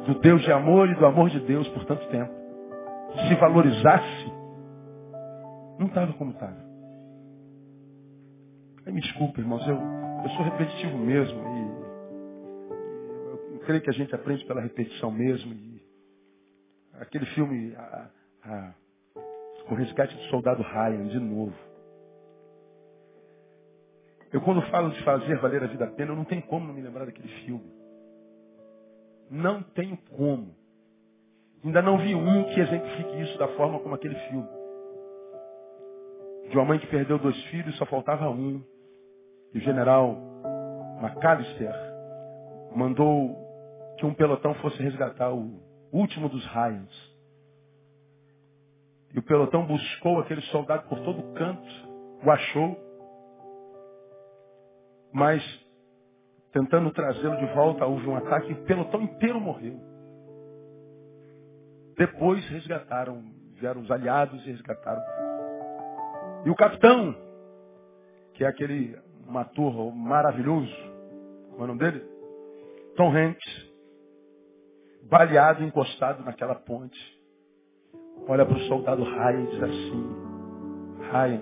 do 0.05 0.19
Deus 0.19 0.41
de 0.41 0.51
amor 0.51 0.89
e 0.89 0.95
do 0.95 1.05
amor 1.05 1.29
de 1.29 1.39
Deus 1.41 1.67
por 1.69 1.85
tanto 1.85 2.07
tempo. 2.07 2.31
Se 3.27 3.35
valorizasse, 3.35 4.31
não 5.77 5.87
estava 5.87 6.13
como 6.13 6.31
estava. 6.31 6.69
Me 8.85 9.01
desculpe, 9.01 9.39
irmãos, 9.39 9.67
eu, 9.67 9.75
eu 9.75 10.29
sou 10.31 10.43
repetitivo 10.43 10.97
mesmo. 10.97 11.39
E 11.39 11.79
eu 13.53 13.59
creio 13.65 13.81
que 13.81 13.89
a 13.89 13.93
gente 13.93 14.13
aprende 14.15 14.43
pela 14.45 14.61
repetição 14.61 15.11
mesmo. 15.11 15.53
E 15.53 15.81
aquele 16.99 17.25
filme, 17.27 17.75
a, 17.75 18.09
a, 18.45 18.73
O 19.69 19.75
Resgate 19.75 20.15
do 20.15 20.23
Soldado 20.23 20.63
Ryan, 20.63 21.07
de 21.07 21.19
novo. 21.19 21.53
Eu 24.33 24.41
quando 24.41 24.61
falo 24.69 24.89
de 24.89 25.03
fazer 25.03 25.37
valer 25.39 25.63
a 25.63 25.67
vida 25.67 25.85
a 25.85 25.91
pena, 25.91 26.11
eu 26.11 26.15
não 26.15 26.25
tenho 26.25 26.41
como 26.43 26.67
não 26.67 26.73
me 26.73 26.81
lembrar 26.81 27.05
daquele 27.05 27.27
filme. 27.45 27.78
Não 29.29 29.61
tenho 29.61 29.97
como. 30.15 30.55
Ainda 31.63 31.81
não 31.81 31.97
vi 31.97 32.15
um 32.15 32.45
que 32.45 32.59
exemplifique 32.59 33.21
isso 33.21 33.37
da 33.37 33.47
forma 33.49 33.79
como 33.79 33.95
aquele 33.95 34.15
filme. 34.15 34.47
De 36.49 36.57
uma 36.57 36.65
mãe 36.65 36.79
que 36.79 36.87
perdeu 36.87 37.19
dois 37.19 37.37
filhos, 37.45 37.77
só 37.77 37.85
faltava 37.85 38.29
um. 38.29 38.63
E 39.53 39.57
o 39.57 39.61
general 39.61 40.17
McAllister 41.01 41.73
mandou 42.75 43.37
que 43.97 44.05
um 44.05 44.13
pelotão 44.13 44.53
fosse 44.55 44.81
resgatar 44.81 45.31
o 45.33 45.59
último 45.91 46.29
dos 46.29 46.45
Ryans. 46.47 47.09
E 49.13 49.19
o 49.19 49.23
pelotão 49.23 49.65
buscou 49.65 50.19
aquele 50.19 50.41
soldado 50.43 50.87
por 50.87 50.99
todo 51.01 51.33
canto, 51.33 51.67
o 52.23 52.31
achou, 52.31 52.77
mas 55.11 55.43
tentando 56.51 56.91
trazê-lo 56.91 57.37
de 57.37 57.45
volta, 57.53 57.85
houve 57.85 58.07
um 58.07 58.15
ataque 58.15 58.51
e 58.51 58.53
o 58.53 58.63
pelotão 58.63 59.01
inteiro 59.01 59.39
morreu. 59.39 59.79
Depois 61.97 62.47
resgataram, 62.49 63.21
vieram 63.59 63.81
os 63.81 63.91
aliados 63.91 64.41
e 64.45 64.51
resgataram. 64.51 65.01
E 66.45 66.49
o 66.49 66.55
capitão, 66.55 67.15
que 68.33 68.43
é 68.43 68.47
aquele 68.47 68.97
ator 69.35 69.93
maravilhoso, 69.93 70.73
como 71.51 71.61
é 71.61 71.63
o 71.63 71.67
nome 71.67 71.79
dele? 71.79 72.03
Tom 72.95 73.15
Hanks, 73.15 73.69
baleado, 75.03 75.63
encostado 75.63 76.23
naquela 76.23 76.55
ponte. 76.55 76.99
Olha 78.27 78.45
para 78.45 78.55
o 78.55 78.61
soldado 78.61 79.03
Ryan 79.03 79.41
e 79.41 79.47
diz 79.47 79.63
assim, 79.63 80.15
Ryan, 81.11 81.41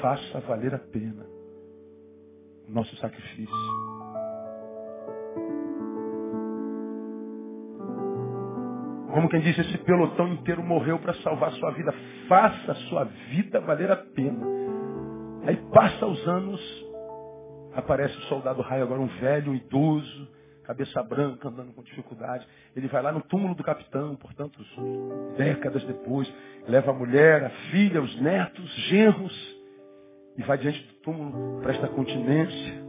faça 0.00 0.40
valer 0.40 0.74
a 0.74 0.78
pena 0.78 1.33
nosso 2.68 2.96
sacrifício. 2.96 3.54
Como 9.12 9.28
quem 9.28 9.40
disse, 9.40 9.60
esse 9.60 9.78
pelotão 9.78 10.26
inteiro 10.28 10.60
morreu 10.62 10.98
para 10.98 11.14
salvar 11.14 11.52
sua 11.52 11.70
vida. 11.70 11.94
Faça 12.28 12.72
a 12.72 12.74
sua 12.74 13.04
vida 13.04 13.60
valer 13.60 13.90
a 13.90 13.96
pena. 13.96 14.44
Aí 15.46 15.56
passa 15.72 16.04
os 16.04 16.26
anos, 16.26 16.60
aparece 17.74 18.16
o 18.16 18.22
soldado 18.22 18.60
raio, 18.60 18.82
agora 18.82 19.00
um 19.00 19.06
velho, 19.06 19.52
um 19.52 19.54
idoso, 19.54 20.28
cabeça 20.64 21.00
branca, 21.02 21.48
andando 21.48 21.72
com 21.72 21.82
dificuldade. 21.82 22.44
Ele 22.74 22.88
vai 22.88 23.02
lá 23.02 23.12
no 23.12 23.20
túmulo 23.22 23.54
do 23.54 23.62
capitão, 23.62 24.16
portanto, 24.16 24.58
décadas 25.36 25.84
depois, 25.84 26.32
leva 26.66 26.90
a 26.90 26.94
mulher, 26.94 27.44
a 27.44 27.50
filha, 27.70 28.02
os 28.02 28.20
netos, 28.20 28.68
genros, 28.88 29.53
e 30.36 30.42
vai 30.42 30.58
diante 30.58 30.82
do 30.86 30.94
túmulo, 31.00 31.60
presta 31.62 31.88
continência. 31.88 32.84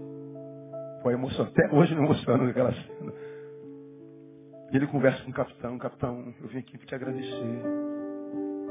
Foi 1.02 1.14
emoção, 1.14 1.46
até 1.46 1.72
hoje 1.72 1.94
me 1.96 2.04
emociona 2.04 2.50
aquela 2.50 2.74
cena. 2.74 3.14
E 4.72 4.78
ele 4.78 4.88
conversa 4.88 5.24
com 5.24 5.30
o 5.30 5.34
capitão, 5.34 5.78
capitão, 5.78 6.34
eu 6.42 6.48
vim 6.48 6.58
aqui 6.58 6.78
para 6.78 6.88
te 6.88 6.96
agradecer. 6.96 7.62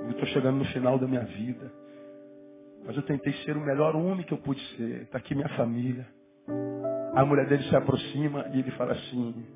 Eu 0.05 0.11
estou 0.11 0.27
chegando 0.27 0.59
no 0.59 0.65
final 0.67 0.99
da 0.99 1.07
minha 1.07 1.25
vida. 1.25 1.73
Mas 2.85 2.97
eu 2.97 3.03
tentei 3.03 3.33
ser 3.45 3.57
o 3.57 3.61
melhor 3.61 3.97
homem 3.97 4.27
que 4.27 4.35
eu 4.35 4.39
pude 4.39 4.61
ser. 4.77 5.03
Está 5.03 5.19
aqui 5.19 5.35
minha 5.35 5.49
família. 5.51 6.07
A 7.15 7.25
mulher 7.25 7.47
dele 7.47 7.63
se 7.65 7.77
aproxima 7.77 8.47
e 8.53 8.59
ele 8.59 8.71
fala 8.73 8.93
assim: 8.93 9.47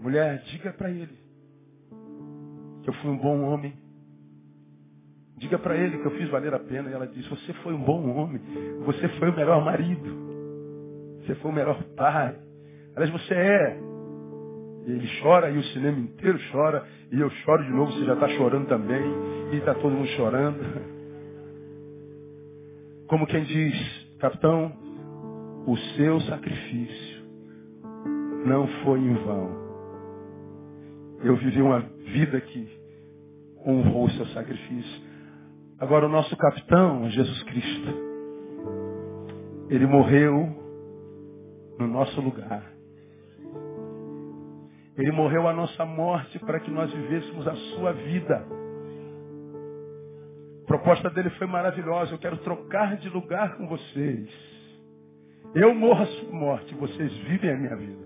Mulher, 0.00 0.42
diga 0.44 0.72
para 0.72 0.90
ele 0.90 1.18
que 2.82 2.88
eu 2.88 2.94
fui 2.94 3.10
um 3.10 3.18
bom 3.18 3.42
homem. 3.42 3.76
Diga 5.42 5.58
para 5.58 5.76
ele 5.76 5.98
que 5.98 6.06
eu 6.06 6.12
fiz 6.12 6.30
valer 6.30 6.54
a 6.54 6.58
pena. 6.60 6.88
E 6.88 6.92
ela 6.92 7.04
diz: 7.04 7.26
Você 7.26 7.52
foi 7.64 7.74
um 7.74 7.82
bom 7.82 8.14
homem. 8.14 8.40
Você 8.86 9.08
foi 9.18 9.28
o 9.28 9.34
melhor 9.34 9.64
marido. 9.64 10.08
Você 11.18 11.34
foi 11.34 11.50
o 11.50 11.54
melhor 11.54 11.82
pai. 11.96 12.36
Aliás, 12.94 13.10
você 13.10 13.34
é. 13.34 13.80
E 14.86 14.92
ele 14.92 15.08
chora 15.20 15.50
e 15.50 15.58
o 15.58 15.64
cinema 15.64 15.98
inteiro 15.98 16.38
chora. 16.52 16.86
E 17.10 17.20
eu 17.20 17.28
choro 17.28 17.64
de 17.64 17.70
novo. 17.70 17.90
Você 17.90 18.04
já 18.04 18.14
está 18.14 18.28
chorando 18.28 18.68
também. 18.68 19.02
E 19.52 19.56
está 19.56 19.74
todo 19.74 19.90
mundo 19.90 20.06
chorando. 20.10 20.60
Como 23.08 23.26
quem 23.26 23.42
diz, 23.42 24.06
capitão, 24.20 24.72
o 25.66 25.76
seu 25.96 26.20
sacrifício 26.20 27.24
não 28.46 28.68
foi 28.84 29.00
em 29.00 29.14
vão. 29.14 29.60
Eu 31.24 31.34
vivi 31.34 31.60
uma 31.60 31.80
vida 31.80 32.40
que 32.40 32.68
honrou 33.66 34.04
o 34.04 34.10
seu 34.10 34.26
sacrifício. 34.26 35.11
Agora 35.82 36.06
o 36.06 36.08
nosso 36.08 36.36
capitão, 36.36 37.10
Jesus 37.10 37.42
Cristo, 37.42 37.88
ele 39.68 39.84
morreu 39.84 40.46
no 41.76 41.88
nosso 41.88 42.20
lugar. 42.20 42.72
Ele 44.96 45.10
morreu 45.10 45.48
a 45.48 45.52
nossa 45.52 45.84
morte 45.84 46.38
para 46.38 46.60
que 46.60 46.70
nós 46.70 46.88
vivêssemos 46.92 47.48
a 47.48 47.56
sua 47.56 47.92
vida. 47.94 48.46
A 50.62 50.66
proposta 50.68 51.10
dele 51.10 51.30
foi 51.30 51.48
maravilhosa. 51.48 52.14
Eu 52.14 52.18
quero 52.20 52.36
trocar 52.36 52.96
de 52.98 53.08
lugar 53.08 53.56
com 53.56 53.66
vocês. 53.66 54.30
Eu 55.52 55.74
morro 55.74 56.04
a 56.04 56.06
sua 56.06 56.32
morte, 56.32 56.72
vocês 56.76 57.12
vivem 57.24 57.50
a 57.50 57.56
minha 57.56 57.74
vida. 57.74 58.04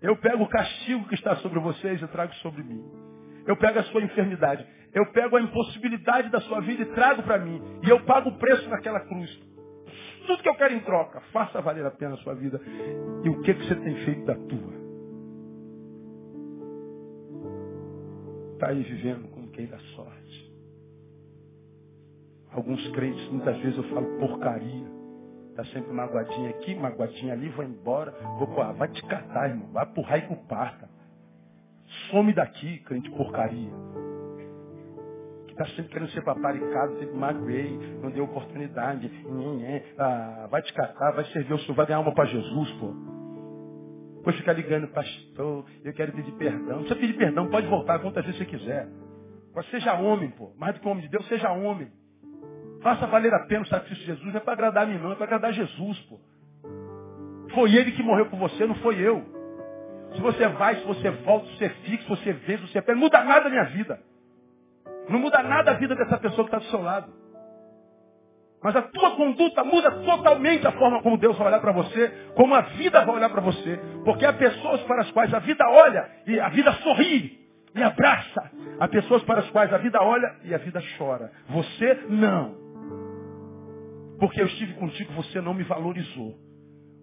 Eu 0.00 0.16
pego 0.18 0.44
o 0.44 0.48
castigo 0.48 1.08
que 1.08 1.16
está 1.16 1.34
sobre 1.38 1.58
vocês 1.58 2.00
e 2.00 2.06
trago 2.06 2.32
sobre 2.34 2.62
mim. 2.62 2.84
Eu 3.48 3.56
pego 3.56 3.80
a 3.80 3.82
sua 3.82 4.00
enfermidade. 4.00 4.64
Eu 4.92 5.06
pego 5.12 5.36
a 5.36 5.40
impossibilidade 5.40 6.30
da 6.30 6.40
sua 6.40 6.60
vida 6.60 6.82
e 6.82 6.86
trago 6.94 7.22
para 7.22 7.38
mim. 7.38 7.60
E 7.82 7.90
eu 7.90 8.00
pago 8.04 8.30
o 8.30 8.38
preço 8.38 8.68
naquela 8.68 9.00
cruz. 9.00 9.30
Tudo 10.26 10.42
que 10.42 10.48
eu 10.48 10.56
quero 10.56 10.74
em 10.74 10.80
troca, 10.80 11.20
faça 11.32 11.60
valer 11.60 11.86
a 11.86 11.90
pena 11.90 12.14
a 12.14 12.18
sua 12.18 12.34
vida. 12.34 12.60
E 13.24 13.28
o 13.28 13.40
que, 13.42 13.54
que 13.54 13.66
você 13.66 13.76
tem 13.76 13.94
feito 14.04 14.24
da 14.24 14.34
tua? 14.34 14.76
Está 18.54 18.68
aí 18.68 18.82
vivendo 18.82 19.28
como 19.30 19.48
quem 19.50 19.66
dá 19.66 19.78
sorte. 19.94 20.52
Alguns 22.52 22.88
crentes, 22.92 23.28
muitas 23.28 23.56
vezes 23.58 23.76
eu 23.76 23.84
falo 23.84 24.18
porcaria. 24.18 24.96
Está 25.50 25.64
sempre 25.66 25.92
magoadinha 25.92 26.50
aqui, 26.50 26.74
magoadinha 26.74 27.34
ali, 27.34 27.48
vou 27.50 27.64
embora. 27.64 28.12
Vou, 28.38 28.46
vai 28.74 28.88
te 28.88 29.02
catar, 29.06 29.50
irmão. 29.50 29.68
Vai 29.72 29.86
pro 29.86 30.02
raio 30.02 30.26
com 30.26 30.36
parta. 30.46 30.88
Some 32.10 32.32
daqui, 32.32 32.78
crente 32.78 33.10
porcaria. 33.10 33.70
Está 35.56 35.64
sempre 35.68 35.90
querendo 35.90 36.10
ser 36.10 36.22
paparicado, 36.22 36.98
sempre 36.98 37.16
magoei, 37.16 37.78
não 38.02 38.10
deu 38.10 38.24
oportunidade. 38.24 39.10
Ah, 39.98 40.46
vai 40.50 40.60
te 40.60 40.70
catar, 40.74 41.12
vai 41.12 41.24
servir 41.32 41.54
o 41.54 41.58
Senhor, 41.60 41.74
vai 41.74 41.86
ganhar 41.86 42.00
uma 42.00 42.12
para 42.12 42.26
Jesus, 42.26 42.72
pô. 42.72 42.94
Depois 44.18 44.36
ficar 44.36 44.52
ligando, 44.52 44.86
pastor, 44.88 45.64
eu 45.82 45.94
quero 45.94 46.12
pedir 46.12 46.32
perdão. 46.32 46.76
Não 46.76 46.78
precisa 46.80 47.00
pedir 47.00 47.14
perdão, 47.14 47.48
pode 47.48 47.66
voltar 47.68 48.00
quantas 48.00 48.22
vezes 48.26 48.38
você 48.38 48.44
quiser. 48.44 48.86
Mas 49.54 49.66
seja 49.70 49.94
homem, 49.94 50.30
pô. 50.32 50.52
Mais 50.58 50.74
do 50.74 50.80
que 50.80 50.88
homem 50.88 51.04
de 51.04 51.08
Deus, 51.08 51.26
seja 51.26 51.50
homem. 51.50 51.90
Faça 52.82 53.06
valer 53.06 53.32
a 53.32 53.46
pena 53.46 53.62
o 53.62 53.66
sacrifício 53.66 54.04
de 54.04 54.10
Jesus. 54.10 54.26
Não 54.26 54.36
é 54.38 54.40
para 54.40 54.52
agradar 54.52 54.84
a 54.84 54.86
mim, 54.86 54.98
não. 54.98 55.12
É 55.12 55.14
para 55.14 55.24
agradar 55.24 55.54
Jesus, 55.54 55.98
pô. 56.00 56.20
Foi 57.54 57.74
ele 57.74 57.92
que 57.92 58.02
morreu 58.02 58.26
por 58.26 58.38
você, 58.38 58.66
não 58.66 58.74
foi 58.74 59.00
eu. 59.00 59.24
Se 60.12 60.20
você 60.20 60.48
vai, 60.48 60.76
se 60.76 60.84
você 60.84 61.08
volta, 61.10 61.46
se 61.46 61.56
você 61.56 61.70
fica, 61.70 62.02
se 62.02 62.08
você 62.10 62.32
vê, 62.34 62.58
se 62.58 62.68
você 62.68 62.82
pega, 62.82 62.92
não 62.92 63.00
muda 63.00 63.24
nada 63.24 63.44
na 63.44 63.50
minha 63.50 63.64
vida. 63.64 63.98
Não 65.08 65.18
muda 65.18 65.42
nada 65.42 65.72
a 65.72 65.74
vida 65.74 65.94
dessa 65.94 66.18
pessoa 66.18 66.48
que 66.48 66.54
está 66.54 66.58
do 66.58 66.70
seu 66.70 66.82
lado. 66.82 67.12
Mas 68.62 68.74
a 68.74 68.82
tua 68.82 69.12
conduta 69.12 69.62
muda 69.62 69.90
totalmente 70.02 70.66
a 70.66 70.72
forma 70.72 71.02
como 71.02 71.18
Deus 71.18 71.36
vai 71.38 71.48
olhar 71.48 71.60
para 71.60 71.72
você, 71.72 72.08
como 72.34 72.54
a 72.54 72.62
vida 72.62 73.04
vai 73.04 73.14
olhar 73.14 73.30
para 73.30 73.40
você. 73.40 73.78
Porque 74.04 74.24
há 74.24 74.32
pessoas 74.32 74.80
para 74.82 75.02
as 75.02 75.10
quais 75.12 75.32
a 75.32 75.38
vida 75.38 75.64
olha 75.68 76.10
e 76.26 76.40
a 76.40 76.48
vida 76.48 76.72
sorri 76.74 77.38
e 77.74 77.82
abraça. 77.82 78.50
Há 78.80 78.88
pessoas 78.88 79.22
para 79.24 79.40
as 79.40 79.50
quais 79.50 79.72
a 79.72 79.78
vida 79.78 80.02
olha 80.02 80.34
e 80.44 80.54
a 80.54 80.58
vida 80.58 80.82
chora. 80.98 81.30
Você 81.48 82.06
não. 82.08 82.56
Porque 84.18 84.40
eu 84.40 84.46
estive 84.46 84.74
contigo, 84.74 85.12
você 85.12 85.40
não 85.40 85.54
me 85.54 85.62
valorizou. 85.62 86.34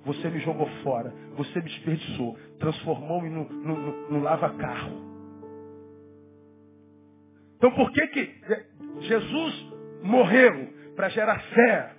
Você 0.06 0.30
me 0.30 0.40
jogou 0.40 0.68
fora. 0.84 1.14
Você 1.38 1.62
me 1.62 1.70
desperdiçou. 1.70 2.38
Transformou-me 2.60 3.30
no, 3.30 3.46
no, 3.46 3.76
no, 3.76 4.12
no 4.12 4.22
lava-carro. 4.22 5.13
Então 7.64 7.72
por 7.72 7.94
que 7.94 8.08
que 8.08 8.36
Jesus 9.04 9.72
morreu 10.04 10.68
para 10.98 11.08
gerar 11.08 11.40
fé? 11.40 11.92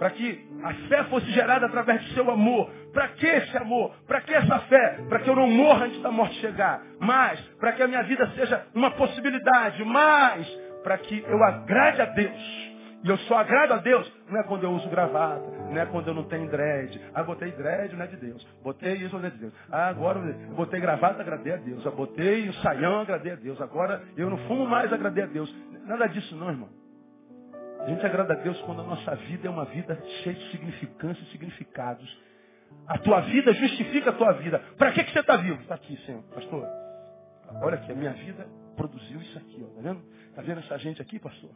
Para 0.00 0.10
que 0.10 0.48
a 0.64 0.74
fé 0.88 1.04
fosse 1.04 1.30
gerada 1.30 1.66
através 1.66 2.02
do 2.02 2.14
seu 2.14 2.28
amor. 2.28 2.68
Para 2.92 3.06
que 3.06 3.24
esse 3.24 3.56
amor? 3.56 3.94
Para 4.08 4.20
que 4.20 4.34
essa 4.34 4.58
fé? 4.62 4.98
Para 5.08 5.20
que 5.20 5.30
eu 5.30 5.36
não 5.36 5.48
morra 5.48 5.84
antes 5.84 6.02
da 6.02 6.10
morte 6.10 6.34
chegar. 6.40 6.82
Mas, 6.98 7.38
para 7.60 7.70
que 7.70 7.84
a 7.84 7.86
minha 7.86 8.02
vida 8.02 8.32
seja 8.34 8.66
uma 8.74 8.90
possibilidade. 8.90 9.84
Mas, 9.84 10.48
para 10.82 10.98
que 10.98 11.24
eu 11.24 11.40
agrade 11.44 12.02
a 12.02 12.06
Deus. 12.06 12.69
E 13.02 13.08
eu 13.08 13.16
só 13.18 13.38
agrado 13.38 13.72
a 13.72 13.76
Deus, 13.78 14.12
não 14.28 14.40
é 14.40 14.42
quando 14.42 14.64
eu 14.64 14.72
uso 14.72 14.88
gravata, 14.90 15.40
não 15.70 15.80
é 15.80 15.86
quando 15.86 16.08
eu 16.08 16.14
não 16.14 16.24
tenho 16.24 16.50
dread. 16.50 17.00
Ah, 17.14 17.22
botei 17.22 17.50
dread, 17.52 17.96
não 17.96 18.04
é 18.04 18.06
de 18.06 18.16
Deus. 18.16 18.46
Botei 18.62 18.94
isso, 18.94 19.18
não 19.18 19.26
é 19.26 19.30
de 19.30 19.38
Deus. 19.38 19.54
Ah, 19.70 19.88
agora 19.88 20.18
eu 20.18 20.54
botei 20.54 20.80
gravata, 20.80 21.22
agradei 21.22 21.54
a 21.54 21.56
Deus. 21.56 21.82
Eu 21.84 21.92
botei 21.92 22.48
o 22.48 22.52
saião, 22.54 23.00
agradei 23.00 23.32
a 23.32 23.36
Deus. 23.36 23.58
Agora 23.60 24.02
eu 24.16 24.28
não 24.28 24.36
fumo 24.46 24.66
mais, 24.66 24.92
agradei 24.92 25.24
a 25.24 25.26
Deus. 25.26 25.54
Nada 25.86 26.06
disso 26.08 26.36
não, 26.36 26.50
irmão. 26.50 26.68
A 27.80 27.86
gente 27.86 28.04
agrada 28.04 28.34
a 28.34 28.36
Deus 28.36 28.60
quando 28.62 28.82
a 28.82 28.84
nossa 28.84 29.14
vida 29.16 29.48
é 29.48 29.50
uma 29.50 29.64
vida 29.64 29.98
cheia 30.22 30.36
de 30.36 30.50
significância 30.50 31.22
e 31.22 31.26
significados. 31.32 32.20
A 32.86 32.98
tua 32.98 33.20
vida 33.22 33.52
justifica 33.54 34.10
a 34.10 34.12
tua 34.12 34.32
vida. 34.32 34.58
Para 34.76 34.92
que, 34.92 35.02
que 35.04 35.12
você 35.12 35.20
está 35.20 35.38
vivo? 35.38 35.60
Está 35.62 35.76
aqui, 35.76 35.96
Senhor. 36.04 36.22
Pastor, 36.34 36.68
olha 37.62 37.76
aqui, 37.76 37.90
a 37.90 37.94
minha 37.94 38.12
vida 38.12 38.46
produziu 38.76 39.22
isso 39.22 39.38
aqui. 39.38 39.62
Está 39.62 39.80
vendo? 39.80 40.02
Está 40.28 40.42
vendo 40.42 40.58
essa 40.58 40.78
gente 40.78 41.00
aqui, 41.00 41.18
pastor? 41.18 41.50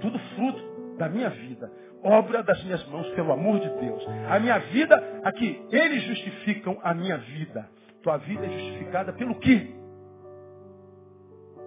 Tudo 0.00 0.18
fruto 0.34 0.96
da 0.96 1.08
minha 1.08 1.30
vida. 1.30 1.70
Obra 2.02 2.42
das 2.42 2.62
minhas 2.64 2.84
mãos, 2.88 3.08
pelo 3.10 3.32
amor 3.32 3.60
de 3.60 3.68
Deus. 3.80 4.02
A 4.28 4.38
minha 4.38 4.58
vida, 4.58 5.20
aqui, 5.24 5.62
eles 5.70 6.02
justificam 6.04 6.78
a 6.82 6.94
minha 6.94 7.18
vida. 7.18 7.68
Tua 8.02 8.16
vida 8.16 8.46
é 8.46 8.58
justificada 8.58 9.12
pelo 9.12 9.38
quê? 9.38 9.74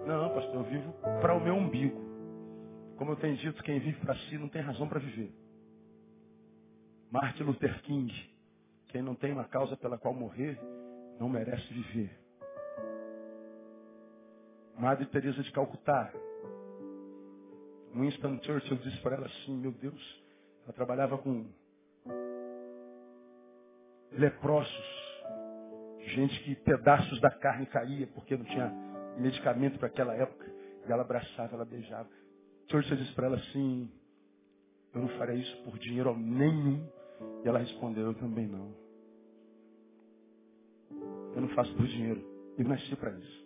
Não, 0.06 0.30
pastor, 0.30 0.56
eu 0.56 0.64
vivo 0.64 0.92
para 1.20 1.34
o 1.34 1.40
meu 1.40 1.54
umbigo. 1.54 2.02
Como 2.96 3.12
eu 3.12 3.16
tenho 3.16 3.36
dito, 3.36 3.62
quem 3.62 3.78
vive 3.78 3.98
para 4.00 4.14
si 4.14 4.38
não 4.38 4.48
tem 4.48 4.60
razão 4.60 4.88
para 4.88 4.98
viver. 4.98 5.32
Martin 7.10 7.44
Luther 7.44 7.80
King, 7.82 8.12
quem 8.88 9.02
não 9.02 9.14
tem 9.14 9.32
uma 9.32 9.44
causa 9.44 9.76
pela 9.76 9.96
qual 9.96 10.12
morrer, 10.12 10.58
não 11.18 11.28
merece 11.28 11.72
viver. 11.72 12.10
Madre 14.76 15.06
Teresa 15.06 15.42
de 15.42 15.52
Calcutá, 15.52 16.12
Winston 17.94 18.40
Churchill 18.42 18.76
disse 18.78 19.00
para 19.00 19.16
ela 19.16 19.26
assim, 19.26 19.56
meu 19.56 19.72
Deus, 19.72 20.22
ela 20.64 20.72
trabalhava 20.72 21.16
com 21.18 21.46
leprosos, 24.12 24.84
gente 26.06 26.42
que 26.44 26.54
pedaços 26.56 27.20
da 27.20 27.30
carne 27.30 27.66
caía 27.66 28.06
porque 28.08 28.36
não 28.36 28.44
tinha 28.44 28.68
medicamento 29.18 29.78
para 29.78 29.88
aquela 29.88 30.14
época. 30.14 30.44
E 30.86 30.92
ela 30.92 31.02
abraçava, 31.02 31.54
ela 31.54 31.64
beijava. 31.64 32.08
Churchill 32.70 32.96
disse 32.96 33.14
para 33.14 33.26
ela 33.26 33.36
assim, 33.36 33.90
eu 34.92 35.00
não 35.00 35.08
farei 35.18 35.38
isso 35.38 35.62
por 35.64 35.78
dinheiro 35.78 36.16
nenhum. 36.16 36.86
E 37.44 37.48
ela 37.48 37.58
respondeu, 37.58 38.06
eu 38.06 38.14
também 38.14 38.46
não. 38.46 38.74
Eu 41.34 41.40
não 41.40 41.48
faço 41.50 41.74
por 41.74 41.86
dinheiro. 41.86 42.22
Eu 42.58 42.68
nasci 42.68 42.94
para 42.96 43.12
isso. 43.12 43.43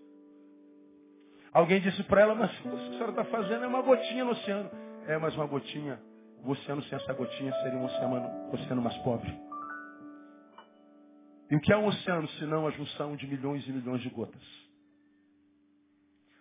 Alguém 1.58 1.80
disse 1.80 2.04
para 2.04 2.20
ela, 2.20 2.36
mas 2.36 2.56
o 2.60 2.62
que 2.62 2.68
a 2.68 2.90
senhora 2.90 3.10
está 3.10 3.24
fazendo 3.24 3.64
é 3.64 3.66
uma 3.66 3.82
gotinha 3.82 4.24
no 4.24 4.30
oceano. 4.30 4.70
É, 5.08 5.18
mas 5.18 5.34
uma 5.34 5.44
gotinha, 5.44 5.98
o 6.44 6.52
oceano 6.52 6.80
sem 6.84 6.96
essa 6.96 7.12
gotinha 7.12 7.52
seria 7.52 7.76
um 7.76 7.84
oceano, 7.84 8.52
oceano 8.52 8.80
mais 8.80 8.96
pobre. 8.98 9.36
E 11.50 11.56
o 11.56 11.60
que 11.60 11.72
é 11.72 11.76
um 11.76 11.86
oceano, 11.86 12.28
senão 12.38 12.64
a 12.64 12.70
junção 12.70 13.16
de 13.16 13.26
milhões 13.26 13.66
e 13.66 13.72
milhões 13.72 14.00
de 14.02 14.08
gotas? 14.08 14.40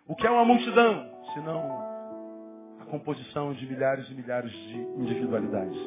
O 0.06 0.14
que 0.14 0.24
é 0.24 0.30
uma 0.30 0.44
multidão, 0.44 1.10
senão 1.34 2.78
a 2.80 2.84
composição 2.84 3.52
de 3.54 3.66
milhares 3.66 4.08
e 4.08 4.14
milhares 4.14 4.52
de 4.52 4.76
individualidades? 5.02 5.80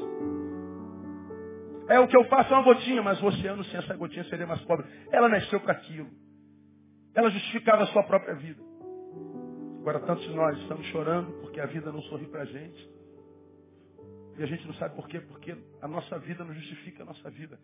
É 1.88 2.02
o 2.02 2.08
que 2.10 2.18
eu 2.18 2.26
faço, 2.26 2.54
é 2.54 2.58
uma 2.58 2.66
gotinha, 2.66 3.02
mas 3.02 3.22
o 3.22 3.28
oceano 3.28 3.64
sem 3.64 3.80
essa 3.80 3.96
gotinha 3.96 4.26
seria 4.26 4.46
mais 4.46 4.60
pobre. 4.64 4.86
Ela 5.10 5.30
nasceu 5.30 5.62
para 5.62 5.72
aquilo. 5.72 6.10
Ela 7.16 7.30
justificava 7.30 7.84
a 7.84 7.88
sua 7.88 8.04
própria 8.04 8.36
vida. 8.36 8.71
Agora, 9.82 10.00
tantos 10.02 10.24
de 10.24 10.36
nós 10.36 10.56
estamos 10.60 10.86
chorando 10.88 11.32
porque 11.42 11.60
a 11.60 11.66
vida 11.66 11.92
não 11.92 12.04
sorri 12.04 12.28
para 12.28 12.44
a 12.44 12.46
gente. 12.46 12.90
E 14.38 14.44
a 14.44 14.46
gente 14.46 14.68
não 14.68 14.76
sabe 14.76 14.96
por 14.96 15.08
quê, 15.08 15.20
porque 15.20 15.58
a 15.82 15.88
nossa 15.88 16.20
vida 16.20 16.46
não 16.46 16.54
justifica 16.54 17.02
a 17.02 17.06
nossa 17.08 17.32
vida. 17.32 17.60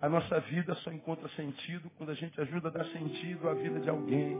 A 0.00 0.08
nossa 0.08 0.40
vida 0.40 0.74
só 0.76 0.90
encontra 0.90 1.28
sentido 1.30 1.88
quando 1.96 2.10
a 2.10 2.14
gente 2.14 2.38
ajuda 2.40 2.66
a 2.66 2.72
dar 2.72 2.84
sentido 2.86 3.48
à 3.48 3.54
vida 3.54 3.78
de 3.78 3.88
alguém. 3.88 4.36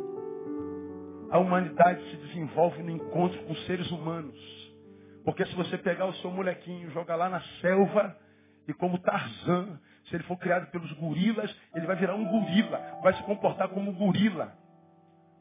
A 1.31 1.39
humanidade 1.39 2.03
se 2.11 2.17
desenvolve 2.17 2.83
no 2.83 2.91
encontro 2.91 3.41
com 3.45 3.55
seres 3.67 3.89
humanos. 3.93 4.37
Porque 5.25 5.47
se 5.47 5.55
você 5.55 5.79
pegar 5.79 6.07
o 6.07 6.15
seu 6.15 6.31
molequinho, 6.33 6.91
jogar 6.91 7.15
lá 7.15 7.29
na 7.31 7.41
selva, 7.61 8.19
e 8.67 8.75
como 8.75 8.99
Tarzan, 8.99 9.79
se 10.07 10.17
ele 10.17 10.25
for 10.25 10.37
criado 10.39 10.73
pelos 10.73 10.93
gorilas, 10.95 11.57
ele 11.73 11.87
vai 11.87 11.95
virar 11.95 12.17
um 12.17 12.25
gorila, 12.25 12.99
vai 13.01 13.15
se 13.15 13.23
comportar 13.23 13.69
como 13.69 13.93
gorila, 13.93 14.53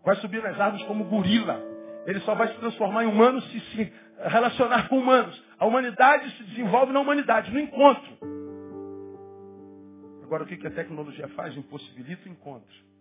vai 0.05 0.15
subir 0.17 0.43
nas 0.43 0.59
árvores 0.59 0.86
como 0.86 1.05
gorila. 1.05 1.70
Ele 2.06 2.20
só 2.22 2.36
vai 2.36 2.47
se 2.47 2.60
transformar 2.60 3.04
em 3.04 3.08
humano 3.08 3.41
se 3.41 3.60
se 3.60 3.93
relacionar 4.30 4.88
com 4.88 4.99
humanos. 4.99 5.41
A 5.60 5.66
humanidade 5.66 6.30
se 6.38 6.43
desenvolve 6.43 6.91
na 6.91 6.99
humanidade, 6.99 7.52
no 7.52 7.60
encontro. 7.60 8.18
Agora, 10.24 10.43
o 10.43 10.47
que 10.47 10.66
a 10.66 10.72
tecnologia 10.72 11.28
faz? 11.30 11.56
Impossibilita 11.58 12.28
o 12.28 12.32
encontro. 12.32 12.91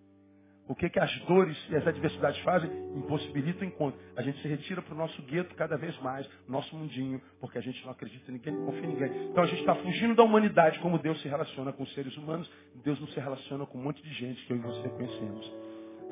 O 0.71 0.75
que, 0.75 0.89
que 0.89 1.01
as 1.01 1.13
dores 1.23 1.57
e 1.69 1.75
as 1.75 1.85
adversidades 1.85 2.41
fazem? 2.43 2.71
Impossibilita 2.95 3.65
o 3.65 3.67
encontro. 3.67 4.01
A 4.17 4.23
gente 4.23 4.41
se 4.41 4.47
retira 4.47 4.81
para 4.81 4.95
o 4.95 4.97
nosso 4.97 5.21
gueto 5.23 5.53
cada 5.57 5.77
vez 5.77 5.99
mais, 6.01 6.29
nosso 6.49 6.77
mundinho, 6.77 7.21
porque 7.41 7.59
a 7.59 7.61
gente 7.61 7.85
não 7.85 7.91
acredita 7.91 8.31
em 8.31 8.35
ninguém, 8.35 8.55
não 8.55 8.67
confia 8.67 8.85
em 8.85 8.87
ninguém. 8.87 9.31
Então 9.31 9.43
a 9.43 9.47
gente 9.49 9.61
está 9.61 9.75
fugindo 9.75 10.15
da 10.15 10.23
humanidade, 10.23 10.79
como 10.79 10.97
Deus 10.97 11.21
se 11.23 11.29
relaciona 11.29 11.73
com 11.73 11.83
os 11.83 11.93
seres 11.93 12.17
humanos. 12.17 12.49
Deus 12.85 13.01
não 13.01 13.09
se 13.09 13.19
relaciona 13.19 13.67
com 13.67 13.79
um 13.79 13.83
monte 13.83 14.01
de 14.01 14.13
gente 14.13 14.47
que 14.47 14.53
eu 14.53 14.59
e 14.59 14.61
você 14.61 14.89
conhecemos. 14.91 15.53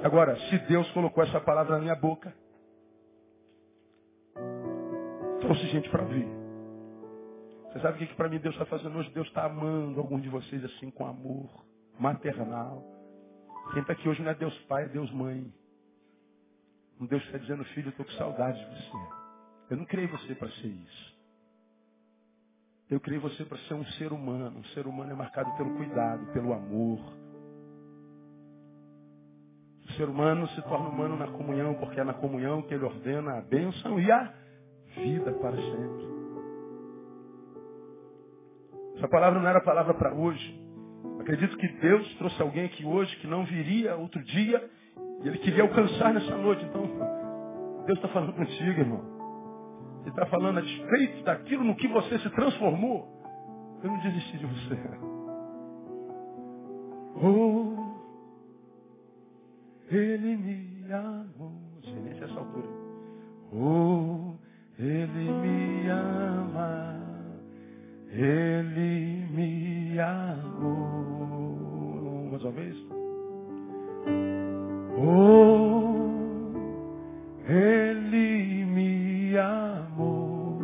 Agora, 0.03 0.36
se 0.49 0.59
Deus 0.66 0.91
colocou 0.91 1.22
essa 1.22 1.41
palavra 1.41 1.76
na 1.76 1.80
minha 1.80 1.95
boca, 1.95 2.34
trouxe 5.49 5.66
gente 5.68 5.88
para 5.88 6.03
ouvir. 6.03 6.26
Você 7.72 7.80
sabe 7.80 7.94
o 7.94 7.99
que, 7.99 8.07
que 8.09 8.14
para 8.14 8.28
mim 8.28 8.38
Deus 8.38 8.55
está 8.55 8.66
fazendo 8.66 8.99
hoje? 8.99 9.11
Deus 9.11 9.26
está 9.28 9.46
amando 9.46 9.99
alguns 9.99 10.22
de 10.22 10.28
vocês 10.28 10.62
assim 10.62 10.90
com 10.90 11.07
amor 11.07 11.49
maternal. 11.99 12.84
Quem 13.72 13.80
está 13.80 13.94
aqui 13.94 14.07
hoje 14.07 14.22
não 14.22 14.30
é 14.30 14.34
Deus 14.34 14.55
Pai, 14.66 14.84
é 14.84 14.88
Deus 14.88 15.11
Mãe. 15.11 15.51
Um 17.01 17.07
Deus 17.07 17.22
está 17.24 17.38
dizendo, 17.38 17.64
filho, 17.66 17.86
eu 17.86 17.90
estou 17.90 18.05
com 18.05 18.12
saudade 18.12 18.59
de 18.59 18.66
você. 18.66 18.96
Eu 19.70 19.76
não 19.78 19.86
criei 19.86 20.07
você 20.07 20.34
para 20.34 20.51
ser 20.51 20.66
isso. 20.66 21.18
Eu 22.90 23.01
criei 23.01 23.18
você 23.18 23.42
para 23.44 23.57
ser 23.59 23.74
um 23.74 23.84
ser 23.92 24.12
humano. 24.12 24.59
Um 24.59 24.64
ser 24.74 24.86
humano 24.86 25.12
é 25.12 25.14
marcado 25.14 25.51
pelo 25.57 25.76
cuidado, 25.76 26.26
pelo 26.32 26.53
amor. 26.53 27.01
O 29.88 29.92
ser 29.92 30.09
humano 30.11 30.46
se 30.49 30.61
torna 30.62 30.90
humano 30.90 31.16
na 31.16 31.28
comunhão, 31.28 31.74
porque 31.74 32.01
é 32.01 32.05
na 32.05 32.14
comunhão 32.14 32.61
que 32.61 32.74
ele 32.74 32.84
ordena 32.84 33.38
a 33.38 33.40
bênção 33.40 33.99
e 33.99 34.12
a 34.12 34.47
vida 34.97 35.32
para 35.32 35.57
sempre. 35.57 36.09
Essa 38.97 39.09
palavra 39.09 39.41
não 39.41 39.49
era 39.49 39.61
palavra 39.61 39.95
para 39.95 40.12
hoje. 40.12 40.61
Acredito 41.20 41.57
que 41.57 41.68
Deus 41.80 42.14
trouxe 42.16 42.41
alguém 42.43 42.64
aqui 42.64 42.84
hoje 42.84 43.14
que 43.16 43.26
não 43.26 43.45
viria 43.45 43.97
outro 43.97 44.22
dia 44.24 44.70
e 45.22 45.28
ele 45.28 45.39
queria 45.39 45.62
alcançar 45.62 46.12
nessa 46.14 46.36
noite. 46.36 46.64
Então, 46.64 46.82
Deus 47.86 47.99
está 47.99 48.09
falando 48.09 48.32
contigo, 48.34 48.80
irmão. 48.80 49.18
Ele 50.03 50.11
está 50.11 50.26
falando 50.26 50.59
a 50.59 50.62
despeito 50.62 51.22
daquilo 51.24 51.64
no 51.64 51.76
que 51.76 51.89
você 51.89 52.18
se 52.18 52.30
transformou. 52.30 53.07
Eu 53.82 53.91
não 53.91 53.99
desisti 54.01 54.39
de 54.39 54.47
você. 54.47 54.78
Oh, 57.20 57.74
ele 59.91 60.36
me 60.36 60.93
amou. 60.93 61.53
Silêncio 61.82 62.24
essa 62.26 62.39
altura. 62.39 62.68
Oh, 63.53 64.38
ele 64.78 65.32
me 65.32 65.88
ama. 65.88 66.96
Ele 68.12 69.26
me 69.32 69.98
amou. 69.98 71.58
Mais 72.30 72.42
uma 72.44 72.52
vez. 72.52 72.76
Oh, 74.96 75.98
ele 77.48 78.64
me 78.66 79.36
amou. 79.36 80.60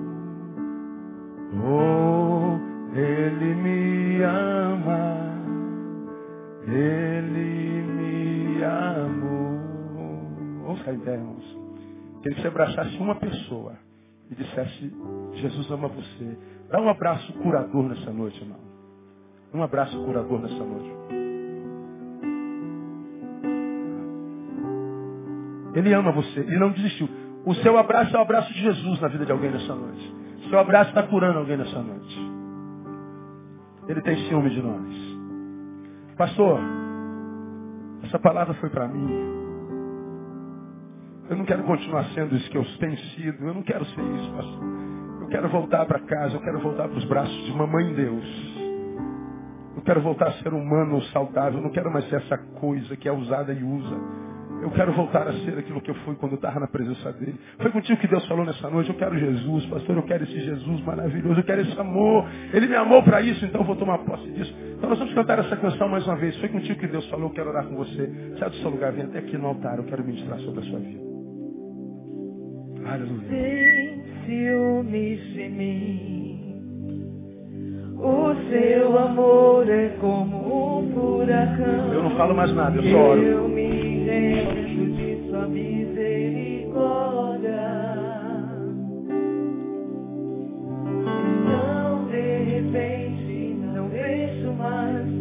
Oh, 1.67 2.59
ele 2.97 3.55
me 3.57 4.23
ama. 4.23 5.35
Ele 6.69 7.83
me 7.83 8.65
amou. 8.65 9.59
Vamos 10.63 10.79
ficar 10.79 10.95
em 10.95 11.03
irmãos. 11.03 11.59
Queria 12.23 12.37
que 12.37 12.43
você 12.43 12.49
abraçasse 12.49 12.97
uma 12.99 13.17
pessoa 13.17 13.84
e 14.31 14.35
dissesse, 14.35 14.93
Jesus 15.35 15.71
ama 15.71 15.89
você. 15.89 16.39
Dá 16.71 16.81
um 16.81 16.89
abraço 16.89 17.33
curador 17.35 17.89
nessa 17.89 18.13
noite, 18.13 18.41
irmão. 18.41 18.59
Um 19.53 19.63
abraço 19.63 19.97
curador 20.05 20.41
nessa 20.41 20.65
noite. 20.65 20.95
Ele 25.75 25.93
ama 25.93 26.13
você. 26.13 26.41
Ele 26.41 26.59
não 26.59 26.71
desistiu. 26.71 27.09
O 27.45 27.55
seu 27.57 27.77
abraço 27.77 28.15
é 28.17 28.19
o 28.19 28.23
abraço 28.23 28.53
de 28.53 28.61
Jesus 28.61 29.01
na 29.01 29.09
vida 29.09 29.27
de 29.27 29.33
alguém 29.33 29.51
nessa 29.51 29.75
noite. 29.75 30.15
O 30.47 30.49
seu 30.49 30.59
abraço 30.59 30.91
está 30.91 31.03
curando 31.05 31.39
alguém 31.41 31.57
nessa 31.57 31.81
noite. 31.81 32.19
Ele 33.89 34.01
tem 34.01 34.17
ciúme 34.29 34.51
de 34.51 34.63
nós. 34.63 34.95
Pastor, 36.17 36.61
essa 38.05 38.19
palavra 38.19 38.55
foi 38.55 38.71
para 38.71 38.89
mim. 38.89 39.09
Eu 41.29 41.37
não 41.37 41.45
quero 41.45 41.63
continuar 41.63 42.05
sendo 42.15 42.37
isso 42.37 42.51
que 42.51 42.59
eu 42.59 42.65
tenho 42.79 42.99
sido. 42.99 43.47
Eu 43.47 43.55
não 43.55 43.63
quero 43.63 43.85
ser 43.87 44.01
isso, 44.01 44.33
pastor. 44.37 44.65
Eu 45.23 45.29
quero 45.29 45.49
voltar 45.49 45.87
para 45.87 45.99
casa. 46.01 46.35
Eu 46.35 46.41
quero 46.41 46.59
voltar 46.61 46.89
para 46.89 46.99
os 46.99 47.05
braços 47.07 47.45
de 47.47 47.53
mamãe 47.53 47.95
Deus. 47.95 48.55
Eu 49.77 49.83
quero 49.83 50.03
voltar 50.03 50.29
a 50.29 50.33
ser 50.35 50.53
humano 50.53 51.01
saudável. 51.05 51.59
Eu 51.59 51.63
não 51.63 51.71
quero 51.71 51.91
mais 51.91 52.09
ser 52.09 52.17
essa 52.17 52.37
coisa 52.37 52.95
que 52.97 53.09
é 53.09 53.13
usada 53.13 53.53
e 53.53 53.63
usa. 53.63 54.25
Eu 54.63 54.71
quero 54.71 54.93
voltar 54.93 55.27
a 55.29 55.33
ser 55.33 55.59
aquilo 55.59 55.81
que 55.81 55.91
eu 55.91 55.95
fui 55.97 56.15
quando 56.15 56.33
eu 56.33 56.37
estava 56.37 56.61
na 56.61 56.67
presença 56.67 57.13
dele. 57.13 57.39
Foi 57.59 57.71
contigo 57.71 58.01
que 58.01 58.07
Deus 58.07 58.27
falou 58.27 58.45
nessa 58.45 58.69
noite. 58.71 58.91
Eu 58.91 58.97
quero 58.97 59.19
Jesus, 59.19 59.67
pastor. 59.67 59.97
Eu 59.97 60.03
quero 60.05 60.25
esse 60.25 60.41
Jesus 60.41 60.81
maravilhoso. 60.83 61.41
Eu 61.41 61.45
quero 61.45 61.63
esse 61.63 61.79
amor. 61.79 62.27
Ele 62.53 62.67
me 62.67 62.77
amou 62.77 63.03
para 63.03 63.21
isso, 63.23 63.45
então 63.45 63.63
eu 63.63 63.67
vou 63.67 63.77
tomar 63.77 63.99
posse 63.99 64.31
disso. 64.31 64.55
Então 64.77 64.89
nós 64.89 64.99
vamos 64.99 65.15
cantar 65.15 65.39
essa 65.39 65.57
canção 65.57 65.89
mais 65.89 66.07
uma 66.07 66.17
vez. 66.17 66.37
Foi 66.39 66.49
contigo 66.51 66.79
que 66.79 66.87
Deus 66.87 67.07
falou. 67.09 67.29
Eu 67.29 67.35
quero 67.35 67.49
orar 67.51 67.67
com 67.67 67.77
você. 67.77 68.37
Sai 68.39 68.51
do 68.51 68.57
seu 68.57 68.71
lugar, 68.71 68.93
vem 68.93 69.05
até 69.05 69.19
aqui 69.19 69.37
no 69.37 69.49
altar. 69.49 69.79
Eu 69.79 69.85
quero 69.85 70.05
ministrar 70.05 70.39
sobre 70.41 70.61
a 70.61 70.65
sua 70.65 70.79
vida. 70.79 71.14
Aleluia. 72.87 73.29
Tem 73.29 74.03
ciúmes 74.27 75.21
de 75.33 75.49
mim. 75.49 76.35
O 77.99 78.35
seu 78.51 78.99
amor 78.99 79.69
é 79.71 79.89
como 80.01 80.81
um 80.81 80.93
furacão. 80.93 81.93
Eu 81.93 82.03
não 82.03 82.11
falo 82.17 82.35
mais 82.35 82.53
nada, 82.55 82.77
eu 82.77 82.83
só 82.83 82.99
oro. 82.99 83.23
Eu 83.23 83.49
me 83.49 84.05
lembro 84.05 84.93
de 84.93 85.29
sua 85.31 85.47
misericórdia. 85.49 86.75
Então, 91.41 92.07
de 92.11 92.45
repente, 92.45 93.57
não 93.75 93.89
vejo 93.89 94.53
mais 94.53 95.14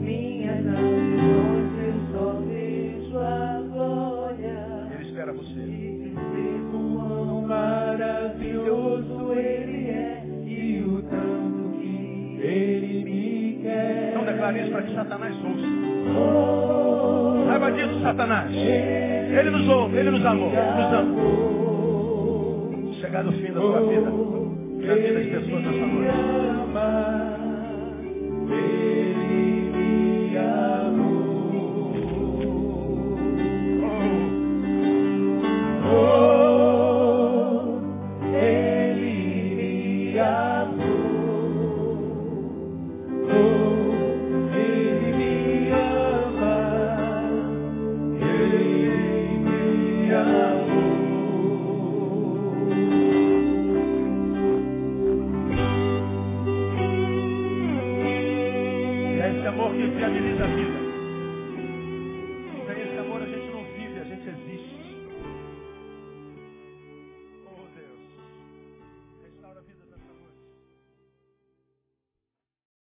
quer. 14.53 14.61
Então 14.61 14.61
declare 14.61 14.61
isso 14.61 14.71
para 14.71 14.81
que 14.83 14.93
Satanás 14.95 15.35
ouça. 15.43 15.67
Saiba 17.47 17.71
disso, 17.71 18.01
Satanás. 18.01 18.51
Ele 18.53 19.49
nos 19.49 19.67
ouve, 19.67 19.97
ele 19.97 20.11
nos 20.11 20.25
amou, 20.25 20.51
ele 20.51 20.61
nos 20.61 20.93
ama. 20.93 21.15
Chegar 23.01 23.23
no 23.23 23.31
fim 23.33 23.51
da 23.51 23.59
sua 23.59 23.81
vida, 23.81 24.11
na 24.11 24.95
vida 24.95 25.13
das 25.13 25.27
pessoas 25.27 25.63
nessa 25.63 25.85
noite. 25.85 26.13
me 30.31 30.37
amou. 30.37 31.23
Oh, 35.85 36.22